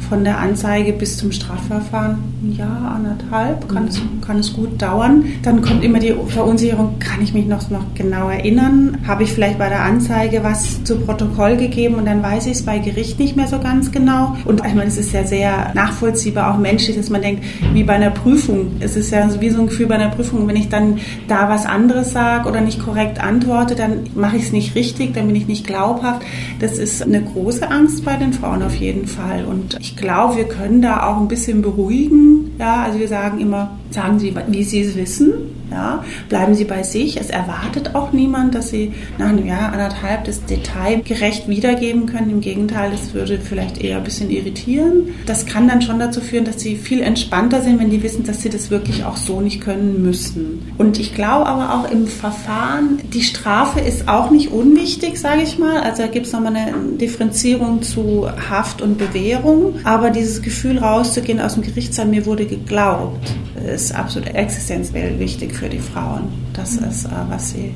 von 0.09 0.25
der 0.25 0.39
Anzeige 0.39 0.93
bis 0.93 1.17
zum 1.17 1.33
Strafverfahren 1.33 2.19
ein 2.43 2.57
Jahr, 2.57 2.93
anderthalb 2.95 3.69
kann, 3.69 3.85
mhm. 3.85 3.89
es, 3.89 4.03
kann 4.27 4.39
es 4.39 4.53
gut 4.53 4.81
dauern. 4.81 5.25
Dann 5.43 5.63
kommt 5.63 5.85
immer 5.85 5.99
die 5.99 6.15
Verunsicherung, 6.29 6.99
kann 6.99 7.23
ich 7.23 7.33
mich 7.35 7.47
noch, 7.47 7.71
noch 7.71 7.85
genau 7.95 8.29
erinnern? 8.29 8.99
Habe 9.07 9.25
ich 9.25 9.33
vielleicht 9.33 9.59
bei 9.59 9.69
der 9.69 9.83
Anzeige 9.83 10.43
was 10.43 10.85
zu 10.85 10.97
Protokoll 10.97 11.57
gegeben 11.57 11.97
und 11.97 12.07
dann 12.07 12.23
weiß 12.23 12.47
ich 12.47 12.53
es 12.53 12.63
bei 12.63 12.79
Gericht 12.79 13.19
nicht 13.19 13.37
mehr 13.37 13.49
so 13.49 13.59
ganz 13.59 13.93
genau. 13.93 14.37
Und 14.45 14.65
ich 14.67 14.75
meine, 14.75 14.87
es 14.87 14.99
ist 14.99 15.13
ja 15.13 15.25
sehr 15.25 15.73
nachvollziehbar, 15.75 16.55
auch 16.55 16.59
menschlich, 16.59 16.97
dass 16.97 17.11
man 17.11 17.23
denkt, 17.23 17.45
wie 17.73 17.85
bei 17.85 17.95
einer 17.95 18.11
Prüfung. 18.11 18.73
Es 18.81 18.97
ist 18.97 19.11
ja 19.11 19.29
wie 19.41 19.51
so 19.51 19.61
ein 19.61 19.67
Gefühl 19.67 19.87
bei 19.87 19.95
einer 19.97 20.11
Prüfung, 20.11 20.47
wenn 20.47 20.57
ich 20.57 20.69
dann 20.69 20.99
da 21.29 21.49
was 21.49 21.67
anderes 21.67 22.13
sage 22.13 22.49
oder 22.49 22.61
nicht 22.61 22.81
korrekt 22.81 23.23
antworte, 23.23 23.75
dann 23.75 24.05
mache 24.15 24.37
ich 24.37 24.45
es 24.45 24.53
nicht 24.53 24.75
richtig, 24.75 25.15
dann 25.15 25.27
bin 25.27 25.37
ich 25.37 25.47
nicht 25.47 25.67
glaubhaft. 25.67 26.23
Das 26.61 26.79
ist 26.79 27.03
eine 27.03 27.23
große 27.23 27.71
Angst 27.71 28.05
bei 28.05 28.17
den 28.17 28.33
Frauen 28.33 28.63
auf 28.63 28.75
jeden 28.75 29.07
Fall. 29.07 29.44
Und 29.45 29.77
ich 29.81 29.97
glaube, 29.97 30.37
wir 30.37 30.45
können 30.45 30.83
da 30.83 31.07
auch 31.09 31.19
ein 31.19 31.29
bisschen 31.29 31.63
beruhigen. 31.63 32.53
Ja, 32.59 32.83
also 32.83 32.99
wir 32.99 33.09
sagen 33.09 33.41
immer, 33.41 33.79
sagen 33.91 34.19
Sie, 34.19 34.35
wie 34.49 34.65
Sie 34.65 34.81
es 34.81 34.97
wissen. 34.97 35.33
Ja, 35.71 36.05
bleiben 36.29 36.55
Sie 36.55 36.65
bei 36.65 36.83
sich. 36.83 37.19
Es 37.19 37.31
erwartet 37.31 37.95
auch 37.95 38.13
niemand, 38.13 38.55
dass 38.55 38.69
Sie 38.69 38.93
nach 39.19 39.29
einem 39.29 39.47
Jahr, 39.47 39.73
anderthalb 39.73 40.25
das 40.25 40.45
Detail 40.45 41.01
gerecht 41.03 41.49
wiedergeben 41.49 42.07
können. 42.07 42.31
Im 42.31 42.41
Gegenteil, 42.41 42.91
das 42.91 43.15
würde 43.15 43.39
vielleicht 43.39 43.79
eher 43.79 43.99
ein 43.99 44.05
bisschen 44.05 44.31
irritieren. 44.31 45.15
Das 45.27 45.47
kann 45.47 45.67
dann 45.67 45.83
schon 45.83 45.99
dazu 45.99 46.21
führen, 46.21 46.45
dass 46.45 46.61
Sie 46.61 46.77
viel 46.77 47.01
entspannter 47.01 47.63
sind, 47.63 47.81
wenn 47.81 47.91
die 47.91 48.03
wissen, 48.03 48.25
dass 48.25 48.43
Sie 48.43 48.51
das 48.51 48.71
wirklich 48.71 49.05
auch 49.05 49.17
so 49.17 49.41
nicht 49.41 49.61
können 49.61 50.03
müssen. 50.03 50.73
Und 50.79 50.99
ich 51.01 51.15
glaube 51.15 51.47
aber 51.47 51.75
auch 51.75 51.91
im 51.91 52.07
Verfahren, 52.07 52.99
die 53.13 53.23
Strafe 53.23 53.81
ist 53.81 54.09
auch 54.09 54.31
nicht 54.31 54.53
unwichtig, 54.53 55.19
sage 55.19 55.43
ich 55.43 55.59
mal. 55.59 55.81
Also 55.81 56.03
da 56.03 56.09
gibt 56.09 56.27
es 56.27 56.33
nochmal 56.33 56.55
eine 56.57 56.73
Differenzierung 57.01 57.83
zu 57.83 58.29
Haft 58.51 58.83
und 58.83 58.99
Bewährung. 58.99 59.75
Aber 59.85 60.11
dieses 60.11 60.43
Gefühl 60.43 60.79
rauszugehen 60.79 61.41
aus 61.41 61.55
dem 61.55 61.63
Gerichtssaal, 61.63 62.07
mir 62.07 62.27
wurde 62.27 62.47
geglaubt 62.47 63.35
ist 63.65 63.95
absolut 63.95 64.29
existenziell 64.35 65.19
wichtig 65.19 65.54
für 65.57 65.69
die 65.69 65.79
Frauen. 65.79 66.33
Das 66.53 66.77
ist, 66.77 67.07
äh, 67.07 67.11
was 67.29 67.51
sie 67.51 67.75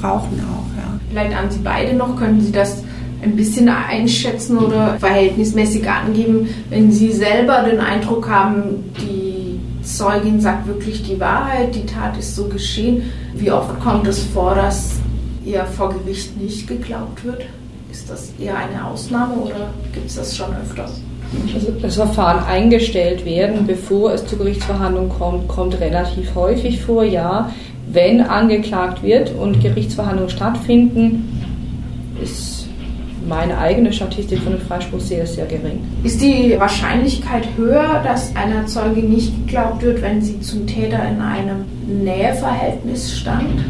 brauchen 0.00 0.40
auch. 0.40 0.76
Ja. 0.76 0.98
Vielleicht 1.10 1.36
an 1.36 1.50
Sie 1.50 1.60
beide 1.62 1.94
noch, 1.94 2.16
können 2.16 2.40
Sie 2.40 2.52
das 2.52 2.82
ein 3.22 3.36
bisschen 3.36 3.68
einschätzen 3.68 4.58
oder 4.58 4.96
verhältnismäßig 4.98 5.88
angeben, 5.88 6.48
wenn 6.68 6.92
Sie 6.92 7.12
selber 7.12 7.62
den 7.62 7.80
Eindruck 7.80 8.28
haben, 8.28 8.92
die 9.00 9.60
Zeugin 9.82 10.40
sagt 10.40 10.66
wirklich 10.66 11.02
die 11.02 11.20
Wahrheit, 11.20 11.74
die 11.74 11.86
Tat 11.86 12.16
ist 12.18 12.34
so 12.34 12.48
geschehen. 12.48 13.02
Wie 13.34 13.50
oft 13.50 13.78
kommt 13.80 14.06
es 14.06 14.22
vor, 14.22 14.54
dass 14.54 14.92
ihr 15.44 15.64
vor 15.64 15.92
Gericht 15.92 16.36
nicht 16.36 16.66
geglaubt 16.66 17.24
wird? 17.24 17.42
Ist 17.90 18.10
das 18.10 18.32
eher 18.38 18.56
eine 18.56 18.84
Ausnahme 18.84 19.34
oder 19.34 19.70
gibt 19.92 20.06
es 20.06 20.16
das 20.16 20.36
schon 20.36 20.54
öfters? 20.56 21.00
Also 21.54 21.72
das 21.80 21.96
Verfahren 21.96 22.44
eingestellt 22.44 23.24
werden, 23.24 23.66
bevor 23.66 24.12
es 24.12 24.26
zur 24.26 24.38
Gerichtsverhandlung 24.38 25.08
kommt, 25.08 25.48
kommt 25.48 25.80
relativ 25.80 26.34
häufig 26.34 26.80
vor, 26.80 27.04
ja. 27.04 27.50
Wenn 27.86 28.20
angeklagt 28.22 29.02
wird 29.02 29.32
und 29.34 29.60
Gerichtsverhandlungen 29.62 30.30
stattfinden, 30.30 31.28
ist 32.22 32.54
meine 33.28 33.56
eigene 33.58 33.92
Statistik 33.92 34.40
von 34.40 34.52
dem 34.52 34.60
Freispruch 34.60 35.00
sehr, 35.00 35.26
sehr 35.26 35.46
gering. 35.46 35.80
Ist 36.02 36.20
die 36.20 36.54
Wahrscheinlichkeit 36.58 37.46
höher, 37.56 38.02
dass 38.04 38.34
einer 38.36 38.66
Zeuge 38.66 39.00
nicht 39.00 39.46
geglaubt 39.46 39.82
wird, 39.82 40.02
wenn 40.02 40.20
sie 40.20 40.40
zum 40.40 40.66
Täter 40.66 41.00
in 41.08 41.20
einem 41.20 41.64
Näheverhältnis 41.86 43.18
stand? 43.18 43.64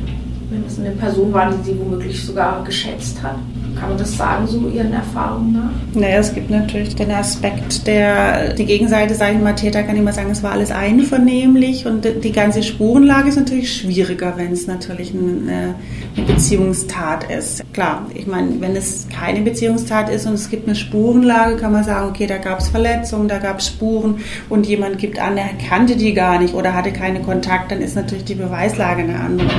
Wenn 0.50 0.64
es 0.66 0.79
eine 0.79 0.90
Person 0.90 1.33
war, 1.33 1.50
die 1.50 1.70
sie 1.70 1.79
womöglich 1.79 2.24
sogar 2.24 2.62
geschätzt 2.64 3.22
hat? 3.22 3.37
Kann 3.78 3.90
man 3.90 3.98
das 3.98 4.16
sagen, 4.16 4.46
so 4.46 4.68
Ihren 4.68 4.92
Erfahrungen 4.92 5.52
nach? 5.52 6.00
Naja, 6.00 6.18
es 6.18 6.34
gibt 6.34 6.50
natürlich 6.50 6.94
den 6.94 7.10
Aspekt, 7.10 7.87
der 7.87 8.54
die 8.54 8.64
Gegenseite, 8.64 9.14
sage 9.14 9.34
ich 9.34 9.42
mal, 9.42 9.54
Täter 9.54 9.82
kann 9.82 9.96
immer 9.96 10.12
sagen, 10.12 10.30
es 10.30 10.42
war 10.42 10.52
alles 10.52 10.70
einvernehmlich 10.70 11.87
und 11.87 12.06
die 12.22 12.32
ganze 12.32 12.62
Spurenlage 12.62 13.28
ist 13.28 13.37
natürlich 13.37 13.76
schwieriger, 13.76 14.34
wenn 14.37 14.52
es 14.52 14.66
natürlich 14.66 15.12
eine, 15.12 15.74
eine 16.16 16.26
Beziehungstat 16.26 17.30
ist. 17.30 17.62
Klar, 17.72 18.06
ich 18.14 18.26
meine, 18.26 18.60
wenn 18.60 18.76
es 18.76 19.06
keine 19.08 19.40
Beziehungstat 19.40 20.08
ist 20.08 20.26
und 20.26 20.34
es 20.34 20.50
gibt 20.50 20.66
eine 20.66 20.76
Spurenlage, 20.76 21.56
kann 21.56 21.72
man 21.72 21.84
sagen, 21.84 22.08
okay, 22.08 22.26
da 22.26 22.38
gab 22.38 22.60
es 22.60 22.68
Verletzungen, 22.68 23.28
da 23.28 23.38
gab 23.38 23.58
es 23.58 23.68
Spuren 23.68 24.18
und 24.48 24.66
jemand 24.66 24.98
gibt 24.98 25.18
an, 25.18 25.37
er 25.37 25.50
kannte 25.68 25.96
die 25.96 26.14
gar 26.14 26.38
nicht 26.38 26.54
oder 26.54 26.74
hatte 26.74 26.92
keine 26.92 27.20
Kontakt, 27.20 27.72
dann 27.72 27.80
ist 27.80 27.96
natürlich 27.96 28.24
die 28.24 28.34
Beweislage 28.34 29.02
eine 29.02 29.18
andere. 29.18 29.50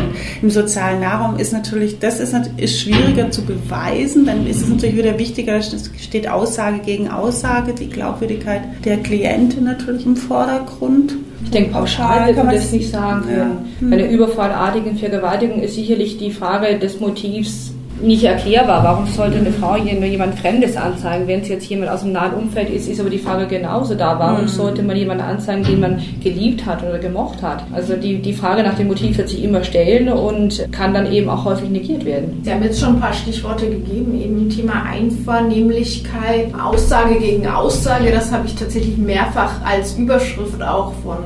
Im 0.42 0.50
sozialen 0.50 1.02
Nahraum 1.02 1.38
ist 1.38 1.54
natürlich, 1.54 2.00
das 2.00 2.20
ist, 2.20 2.34
ist 2.58 2.80
schwieriger 2.80 3.32
zu 3.32 3.44
beweisen 3.44 4.05
lesen, 4.06 4.26
dann 4.26 4.46
ist 4.48 4.62
es 4.62 4.70
natürlich 4.70 4.98
wieder 4.98 5.18
wichtiger, 5.18 5.58
es 5.58 5.90
steht 6.00 6.28
Aussage 6.28 6.80
gegen 6.80 7.10
Aussage, 7.10 7.74
die 7.74 7.90
Glaubwürdigkeit 7.90 8.62
der 8.84 8.98
Klientin 8.98 9.64
natürlich 9.66 10.06
im 10.06 10.16
Vordergrund. 10.16 11.16
Ich 11.44 11.52
denke, 11.52 11.72
pauschal 11.72 12.34
kann 12.34 12.48
man 12.48 12.56
das 12.56 12.72
nicht 12.72 12.90
sagen 12.90 13.24
können. 13.24 13.68
Ja. 13.82 13.88
Bei 13.88 13.98
einer 13.98 14.10
überfallartigen 14.10 14.98
Vergewaltigung 14.98 15.62
ist 15.62 15.76
sicherlich 15.76 16.18
die 16.18 16.32
Frage 16.32 16.80
des 16.80 17.00
Motivs 17.00 17.72
nicht 18.02 18.24
erklärbar. 18.24 18.84
Warum 18.84 19.08
sollte 19.08 19.38
eine 19.38 19.52
Frau 19.52 19.76
jemand 19.78 20.40
Fremdes 20.40 20.76
anzeigen? 20.76 21.28
Wenn 21.28 21.42
es 21.42 21.48
jetzt 21.48 21.68
jemand 21.70 21.92
aus 21.92 22.02
dem 22.02 22.12
nahen 22.12 22.34
Umfeld 22.34 22.70
ist, 22.70 22.88
ist 22.88 23.00
aber 23.00 23.10
die 23.10 23.20
Frage 23.20 23.48
genauso 23.48 23.96
da. 23.96 24.20
Warum 24.20 24.44
mhm. 24.44 24.48
sollte 24.48 24.84
man 24.84 24.98
jemanden 24.98 25.24
anzeigen, 25.24 25.64
den 25.64 25.80
man 25.80 26.02
geliebt 26.24 26.66
hat 26.66 26.84
oder 26.84 27.00
gemocht 27.00 27.42
hat? 27.42 27.64
Also 27.74 27.96
die, 27.96 28.22
die 28.22 28.34
Frage 28.34 28.64
nach 28.64 28.76
dem 28.76 28.88
Motiv 28.88 29.18
wird 29.18 29.30
sich 29.30 29.44
immer 29.44 29.64
stellen 29.64 30.10
und 30.10 30.68
kann 30.72 30.94
dann 30.94 31.12
eben 31.12 31.30
auch 31.30 31.46
häufig 31.46 31.70
negiert 31.70 32.06
werden. 32.06 32.42
Sie 32.44 32.52
haben 32.52 32.64
jetzt 32.64 32.80
schon 32.80 32.96
ein 32.96 33.00
paar 33.00 33.14
Stichworte 33.14 33.70
gegeben, 33.70 34.22
eben 34.22 34.50
Thema 34.50 34.84
Einvernehmlichkeit, 34.84 36.54
Aussage 36.54 37.20
gegen 37.20 37.48
Aussage. 37.48 38.12
Das 38.12 38.32
habe 38.32 38.48
ich 38.48 38.56
tatsächlich 38.56 38.98
mehrfach 38.98 39.64
als 39.64 39.98
Überschrift 39.98 40.62
auch 40.62 40.94
von 41.04 41.18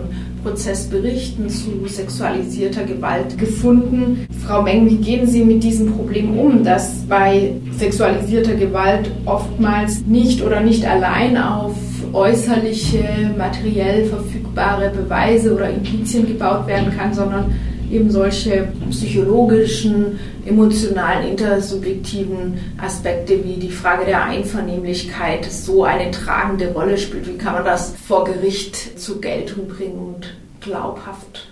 Prozessberichten 0.44 1.50
zu 1.50 1.88
sexualisierter 1.88 2.84
Gewalt 2.84 3.38
gefunden. 3.38 4.28
Frau 4.46 4.62
Meng, 4.62 4.90
wie 4.90 4.98
gehen 4.98 5.28
Sie 5.28 5.44
mit 5.44 5.64
diesem 5.64 5.94
Problem 5.94 6.38
um, 6.38 6.64
dass 6.64 7.06
bei 7.08 7.54
sexualisierter 7.78 8.56
Gewalt 8.56 9.12
oftmals 9.26 10.06
nicht 10.06 10.42
oder 10.44 10.62
nicht 10.62 10.86
allein 10.86 11.38
auf 11.38 11.76
äußerliche, 12.14 13.04
materiell 13.38 14.06
verfügbare 14.06 14.90
Beweise 14.90 15.54
oder 15.54 15.70
Indizien 15.70 16.28
gebaut 16.28 16.68
werden 16.68 16.92
kann, 16.98 17.14
sondern 17.14 17.54
eben 17.92 18.10
solche 18.10 18.68
psychologischen, 18.90 20.20
emotionalen, 20.50 21.30
intersubjektiven 21.30 22.60
Aspekte 22.78 23.44
wie 23.44 23.56
die 23.56 23.72
Frage 23.72 24.06
der 24.06 24.24
Einvernehmlichkeit 24.24 25.46
so 25.46 25.84
eine 25.84 26.12
tragende 26.12 26.74
Rolle 26.74 26.98
spielt. 26.98 27.28
Wie 27.28 27.38
kann 27.38 27.54
man 27.54 27.66
das 27.66 27.94
vor 28.08 28.26
Gericht 28.26 29.00
zur 29.00 29.22
Geltung 29.22 29.68
bringen 29.68 30.00
und 30.00 30.36
glaubhaft 30.60 31.48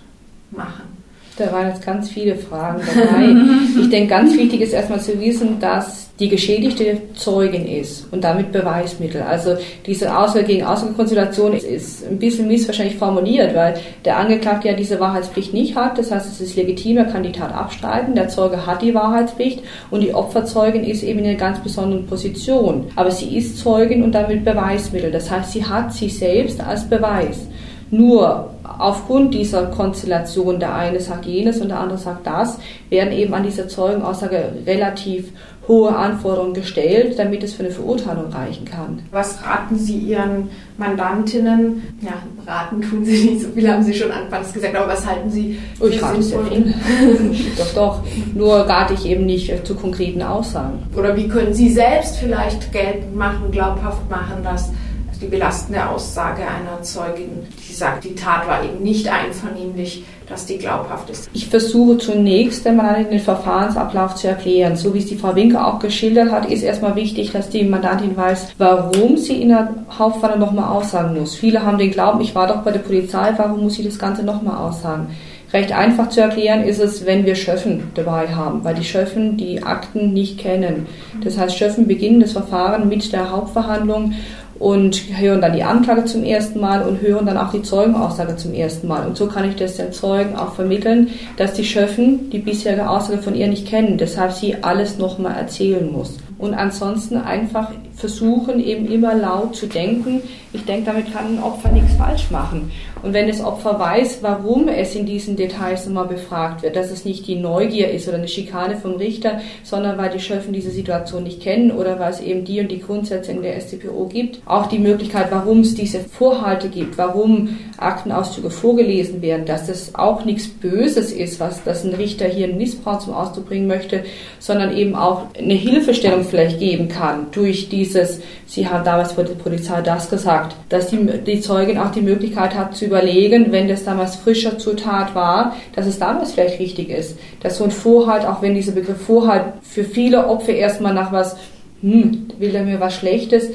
machen? 0.50 0.97
Da 1.38 1.52
waren 1.52 1.68
jetzt 1.68 1.84
ganz 1.86 2.10
viele 2.10 2.34
Fragen 2.34 2.82
dabei. 2.84 3.34
ich 3.80 3.88
denke, 3.90 4.08
ganz 4.08 4.36
wichtig 4.36 4.60
ist 4.60 4.72
erstmal 4.72 5.00
zu 5.00 5.20
wissen, 5.20 5.60
dass 5.60 6.08
die 6.18 6.28
geschädigte 6.28 7.00
Zeugin 7.14 7.66
ist 7.66 8.12
und 8.12 8.24
damit 8.24 8.50
Beweismittel. 8.50 9.22
Also 9.22 9.56
diese 9.86 10.16
Aussage 10.16 10.46
gegen 10.46 10.64
Aussagekonstellation 10.64 11.52
ist, 11.52 11.64
ist 11.64 12.06
ein 12.08 12.18
bisschen 12.18 12.48
missverständlich 12.48 12.98
formuliert, 12.98 13.54
weil 13.54 13.74
der 14.04 14.16
Angeklagte 14.16 14.68
ja 14.68 14.74
diese 14.74 14.98
Wahrheitspflicht 14.98 15.54
nicht 15.54 15.76
hat. 15.76 15.96
Das 15.96 16.10
heißt, 16.10 16.26
es 16.26 16.40
ist 16.40 16.56
legitim, 16.56 16.96
er 16.96 17.04
kann 17.04 17.22
die 17.22 17.30
Tat 17.30 17.54
abstreiten. 17.54 18.16
Der 18.16 18.28
Zeuge 18.28 18.66
hat 18.66 18.82
die 18.82 18.94
Wahrheitspflicht 18.94 19.62
und 19.92 20.00
die 20.00 20.12
Opferzeugin 20.12 20.82
ist 20.82 21.04
eben 21.04 21.20
in 21.20 21.26
einer 21.26 21.34
ganz 21.36 21.60
besonderen 21.60 22.06
Position. 22.06 22.86
Aber 22.96 23.12
sie 23.12 23.36
ist 23.36 23.58
Zeugin 23.58 24.02
und 24.02 24.12
damit 24.12 24.44
Beweismittel. 24.44 25.12
Das 25.12 25.30
heißt, 25.30 25.52
sie 25.52 25.64
hat 25.64 25.92
sich 25.92 26.18
selbst 26.18 26.60
als 26.60 26.88
Beweis. 26.88 27.46
Nur 27.90 28.50
aufgrund 28.78 29.34
dieser 29.34 29.66
Konstellation, 29.66 30.60
der 30.60 30.74
eine 30.74 31.00
sagt 31.00 31.26
jenes 31.26 31.60
und 31.60 31.68
der 31.68 31.80
andere 31.80 31.98
sagt 31.98 32.26
das, 32.26 32.58
werden 32.90 33.12
eben 33.12 33.34
an 33.34 33.42
dieser 33.42 33.68
Zeugenaussage 33.68 34.52
relativ 34.66 35.32
hohe 35.68 35.94
Anforderungen 35.94 36.54
gestellt, 36.54 37.18
damit 37.18 37.42
es 37.42 37.52
für 37.52 37.62
eine 37.62 37.72
Verurteilung 37.72 38.32
reichen 38.32 38.64
kann. 38.64 39.02
Was 39.10 39.44
raten 39.44 39.76
Sie 39.76 39.98
Ihren 39.98 40.48
Mandantinnen? 40.78 41.82
Ja, 42.00 42.14
raten 42.46 42.80
tun 42.80 43.04
Sie 43.04 43.30
nicht, 43.30 43.42
so 43.42 43.50
viel 43.50 43.70
haben 43.70 43.82
Sie 43.82 43.92
schon 43.92 44.10
anfangs 44.10 44.52
gesagt, 44.54 44.74
aber 44.74 44.88
was 44.88 45.06
halten 45.06 45.30
Sie 45.30 45.58
für 45.76 45.84
oh, 45.84 45.88
ich 45.88 46.02
rate 46.02 46.22
sehr 46.22 46.40
viel. 46.46 46.74
doch, 47.58 47.74
doch. 47.74 48.00
Nur 48.34 48.54
rate 48.60 48.94
ich 48.94 49.04
eben 49.04 49.26
nicht 49.26 49.66
zu 49.66 49.74
konkreten 49.74 50.22
Aussagen. 50.22 50.84
Oder 50.96 51.14
wie 51.16 51.28
können 51.28 51.52
Sie 51.52 51.70
selbst 51.70 52.16
vielleicht 52.16 52.72
geltend 52.72 53.14
machen, 53.14 53.50
glaubhaft 53.50 54.08
machen, 54.08 54.42
dass 54.42 54.72
die 55.20 55.26
belastende 55.26 55.88
Aussage 55.88 56.42
einer 56.42 56.82
Zeugin, 56.82 57.46
die 57.68 57.72
sagt, 57.72 58.04
die 58.04 58.14
Tat 58.14 58.46
war 58.46 58.62
eben 58.62 58.82
nicht 58.82 59.08
einvernehmlich, 59.08 60.04
dass 60.28 60.46
die 60.46 60.58
glaubhaft 60.58 61.10
ist. 61.10 61.28
Ich 61.32 61.48
versuche 61.48 61.98
zunächst 61.98 62.66
einmal 62.66 63.04
den 63.04 63.18
Verfahrensablauf 63.18 64.14
zu 64.14 64.28
erklären. 64.28 64.76
So 64.76 64.94
wie 64.94 64.98
es 64.98 65.06
die 65.06 65.16
Frau 65.16 65.34
Winker 65.34 65.66
auch 65.66 65.78
geschildert 65.78 66.30
hat, 66.30 66.50
ist 66.50 66.62
erstmal 66.62 66.94
wichtig, 66.96 67.32
dass 67.32 67.48
die 67.48 67.64
Mandantin 67.64 68.16
weiß, 68.16 68.48
warum 68.58 69.16
sie 69.16 69.40
in 69.40 69.48
der 69.48 69.74
Hauptverhandlung 69.98 70.54
nochmal 70.54 70.76
aussagen 70.76 71.18
muss. 71.18 71.34
Viele 71.34 71.64
haben 71.64 71.78
den 71.78 71.90
Glauben, 71.90 72.20
ich 72.20 72.34
war 72.34 72.46
doch 72.46 72.62
bei 72.62 72.70
der 72.70 72.80
Polizei, 72.80 73.32
warum 73.36 73.62
muss 73.62 73.78
ich 73.78 73.86
das 73.86 73.98
Ganze 73.98 74.22
nochmal 74.22 74.58
aussagen? 74.58 75.08
Recht 75.50 75.72
einfach 75.72 76.10
zu 76.10 76.20
erklären 76.20 76.62
ist 76.62 76.78
es, 76.78 77.06
wenn 77.06 77.24
wir 77.24 77.34
Schöffen 77.34 77.90
dabei 77.94 78.28
haben, 78.28 78.64
weil 78.64 78.74
die 78.74 78.84
Schöffen 78.84 79.38
die 79.38 79.62
Akten 79.62 80.12
nicht 80.12 80.36
kennen. 80.36 80.86
Das 81.24 81.38
heißt, 81.38 81.56
Schöffen 81.56 81.88
beginnen 81.88 82.20
das 82.20 82.32
Verfahren 82.32 82.86
mit 82.90 83.10
der 83.14 83.30
Hauptverhandlung 83.30 84.12
und 84.58 84.96
hören 85.16 85.40
dann 85.40 85.52
die 85.52 85.62
Anklage 85.62 86.04
zum 86.04 86.24
ersten 86.24 86.60
Mal 86.60 86.82
und 86.82 87.00
hören 87.00 87.26
dann 87.26 87.36
auch 87.36 87.52
die 87.52 87.62
Zeugenaussage 87.62 88.36
zum 88.36 88.54
ersten 88.54 88.88
Mal. 88.88 89.06
Und 89.06 89.16
so 89.16 89.26
kann 89.26 89.48
ich 89.48 89.56
das 89.56 89.76
den 89.76 89.92
Zeugen 89.92 90.36
auch 90.36 90.54
vermitteln, 90.54 91.08
dass 91.36 91.54
die 91.54 91.64
Schöffen 91.64 92.30
die 92.30 92.38
bisherige 92.38 92.88
Aussage 92.88 93.18
von 93.18 93.34
ihr 93.34 93.48
nicht 93.48 93.66
kennen, 93.66 93.98
deshalb 93.98 94.32
sie 94.32 94.56
alles 94.62 94.98
nochmal 94.98 95.36
erzählen 95.36 95.90
muss. 95.90 96.16
Und 96.38 96.54
ansonsten 96.54 97.16
einfach 97.16 97.70
versuchen, 97.98 98.64
eben 98.64 98.90
immer 98.90 99.14
laut 99.14 99.56
zu 99.56 99.66
denken. 99.66 100.22
Ich 100.52 100.64
denke, 100.64 100.86
damit 100.86 101.12
kann 101.12 101.36
ein 101.36 101.42
Opfer 101.42 101.70
nichts 101.70 101.94
falsch 101.94 102.30
machen. 102.30 102.70
Und 103.02 103.12
wenn 103.12 103.28
das 103.28 103.42
Opfer 103.42 103.78
weiß, 103.78 104.18
warum 104.22 104.68
es 104.68 104.94
in 104.94 105.06
diesen 105.06 105.36
Details 105.36 105.86
nochmal 105.86 106.06
befragt 106.06 106.62
wird, 106.62 106.74
dass 106.74 106.90
es 106.90 107.04
nicht 107.04 107.26
die 107.26 107.36
Neugier 107.36 107.90
ist 107.90 108.08
oder 108.08 108.16
eine 108.16 108.28
Schikane 108.28 108.76
vom 108.76 108.94
Richter, 108.94 109.40
sondern 109.62 109.98
weil 109.98 110.10
die 110.10 110.20
Schöffen 110.20 110.52
diese 110.52 110.70
Situation 110.70 111.22
nicht 111.22 111.40
kennen 111.40 111.70
oder 111.70 111.98
weil 112.00 112.10
es 112.10 112.20
eben 112.20 112.44
die 112.44 112.60
und 112.60 112.70
die 112.70 112.80
Grundsätze 112.80 113.32
in 113.32 113.42
der 113.42 113.60
StPO 113.60 114.06
gibt. 114.06 114.40
Auch 114.46 114.66
die 114.66 114.78
Möglichkeit, 114.78 115.28
warum 115.30 115.60
es 115.60 115.74
diese 115.74 116.00
Vorhalte 116.00 116.68
gibt, 116.68 116.98
warum 116.98 117.58
Aktenauszüge 117.76 118.50
vorgelesen 118.50 119.22
werden, 119.22 119.46
dass 119.46 119.66
das 119.66 119.94
auch 119.94 120.24
nichts 120.24 120.48
Böses 120.48 121.12
ist, 121.12 121.38
was 121.40 121.62
dass 121.64 121.84
ein 121.84 121.94
Richter 121.94 122.26
hier 122.26 122.48
einen 122.48 122.58
Missbrauch 122.58 122.98
zum 122.98 123.14
Ausdruck 123.14 123.48
bringen 123.48 123.66
möchte, 123.66 124.04
sondern 124.38 124.76
eben 124.76 124.94
auch 124.94 125.26
eine 125.38 125.54
Hilfestellung 125.54 126.24
vielleicht 126.24 126.58
geben 126.58 126.88
kann 126.88 127.26
durch 127.32 127.68
dieses, 127.88 128.20
Sie 128.46 128.68
haben 128.68 128.84
damals 128.84 129.12
vor 129.12 129.24
der 129.24 129.34
Polizei 129.34 129.80
das 129.80 130.10
gesagt, 130.10 130.54
dass 130.68 130.88
die, 130.88 130.98
die 131.26 131.40
Zeugin 131.40 131.78
auch 131.78 131.90
die 131.90 132.02
Möglichkeit 132.02 132.54
hat 132.54 132.76
zu 132.76 132.84
überlegen, 132.84 133.50
wenn 133.50 133.68
das 133.68 133.84
damals 133.84 134.16
frischer 134.16 134.58
zur 134.58 134.76
Tat 134.76 135.14
war, 135.14 135.56
dass 135.74 135.86
es 135.86 135.98
damals 135.98 136.32
vielleicht 136.32 136.60
richtig 136.60 136.90
ist. 136.90 137.18
Dass 137.42 137.58
so 137.58 137.64
ein 137.64 137.70
Vorhalt, 137.70 138.26
auch 138.26 138.42
wenn 138.42 138.54
dieser 138.54 138.72
Begriff 138.72 139.00
Vorhalt 139.00 139.44
für 139.62 139.84
viele 139.84 140.26
Opfer 140.26 140.54
erstmal 140.54 140.94
nach 140.94 141.12
was, 141.12 141.36
hm, 141.80 142.28
will 142.38 142.54
er 142.54 142.64
mir 142.64 142.80
was 142.80 142.94
Schlechtes, 142.94 143.50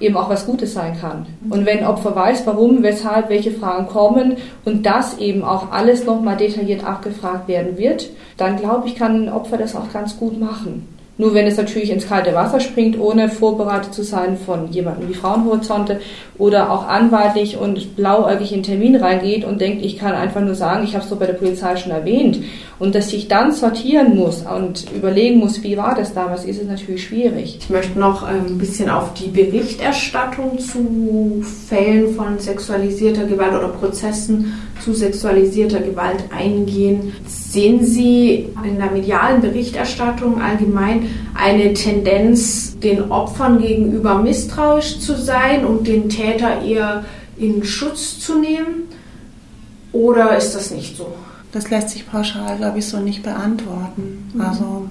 eben 0.00 0.16
auch 0.16 0.28
was 0.28 0.46
Gutes 0.46 0.74
sein 0.74 0.96
kann. 1.00 1.26
Und 1.50 1.66
wenn 1.66 1.84
Opfer 1.84 2.14
weiß, 2.14 2.46
warum, 2.46 2.82
weshalb, 2.82 3.30
welche 3.30 3.50
Fragen 3.50 3.88
kommen 3.88 4.36
und 4.64 4.86
das 4.86 5.18
eben 5.18 5.42
auch 5.42 5.72
alles 5.72 6.04
nochmal 6.04 6.36
detailliert 6.36 6.84
abgefragt 6.84 7.48
werden 7.48 7.78
wird, 7.78 8.10
dann 8.36 8.56
glaube 8.56 8.86
ich, 8.86 8.94
kann 8.94 9.24
ein 9.24 9.32
Opfer 9.32 9.56
das 9.56 9.74
auch 9.74 9.92
ganz 9.92 10.16
gut 10.18 10.38
machen. 10.38 10.97
Nur 11.18 11.34
wenn 11.34 11.48
es 11.48 11.56
natürlich 11.56 11.90
ins 11.90 12.06
kalte 12.06 12.32
Wasser 12.32 12.60
springt, 12.60 12.98
ohne 12.98 13.28
vorbereitet 13.28 13.92
zu 13.92 14.04
sein 14.04 14.38
von 14.38 14.70
jemandem 14.70 15.08
wie 15.08 15.14
Frauenhorizonte 15.14 16.00
oder 16.38 16.70
auch 16.70 16.86
anwaltlich 16.86 17.58
und 17.58 17.96
blauäugig 17.96 18.52
in 18.52 18.62
Termin 18.62 18.94
reingeht 18.94 19.44
und 19.44 19.60
denkt, 19.60 19.84
ich 19.84 19.98
kann 19.98 20.14
einfach 20.14 20.40
nur 20.40 20.54
sagen, 20.54 20.84
ich 20.84 20.94
habe 20.94 21.02
es 21.02 21.10
doch 21.10 21.18
bei 21.18 21.26
der 21.26 21.32
Polizei 21.32 21.76
schon 21.76 21.90
erwähnt 21.90 22.38
und 22.78 22.94
dass 22.94 23.10
sich 23.10 23.26
dann 23.26 23.50
sortieren 23.50 24.16
muss 24.16 24.44
und 24.46 24.86
überlegen 24.94 25.38
muss, 25.38 25.64
wie 25.64 25.76
war 25.76 25.96
das 25.96 26.14
damals, 26.14 26.44
ist 26.44 26.62
es 26.62 26.68
natürlich 26.68 27.04
schwierig. 27.04 27.58
Ich 27.60 27.68
möchte 27.68 27.98
noch 27.98 28.22
ein 28.22 28.56
bisschen 28.56 28.88
auf 28.88 29.12
die 29.14 29.28
Berichterstattung 29.28 30.60
zu 30.60 31.42
Fällen 31.68 32.14
von 32.14 32.38
sexualisierter 32.38 33.24
Gewalt 33.24 33.54
oder 33.54 33.68
Prozessen 33.68 34.54
zu 34.84 34.92
sexualisierter 34.92 35.80
Gewalt 35.80 36.24
eingehen. 36.30 37.12
Sehen 37.26 37.84
Sie 37.84 38.46
in 38.64 38.78
der 38.78 38.92
medialen 38.92 39.40
Berichterstattung 39.40 40.40
allgemein 40.40 41.07
eine 41.34 41.74
Tendenz, 41.74 42.78
den 42.80 43.10
Opfern 43.10 43.60
gegenüber 43.60 44.18
misstrauisch 44.18 44.98
zu 45.00 45.16
sein 45.16 45.64
und 45.64 45.86
den 45.86 46.08
Täter 46.08 46.62
eher 46.62 47.04
in 47.36 47.64
Schutz 47.64 48.18
zu 48.18 48.38
nehmen? 48.38 48.88
Oder 49.92 50.36
ist 50.36 50.54
das 50.54 50.70
nicht 50.70 50.96
so? 50.96 51.14
Das 51.52 51.70
lässt 51.70 51.90
sich 51.90 52.08
pauschal, 52.10 52.56
glaube 52.58 52.78
ich, 52.78 52.86
so 52.86 52.98
nicht 52.98 53.22
beantworten. 53.22 54.30
Mhm. 54.34 54.40
Also 54.40 54.88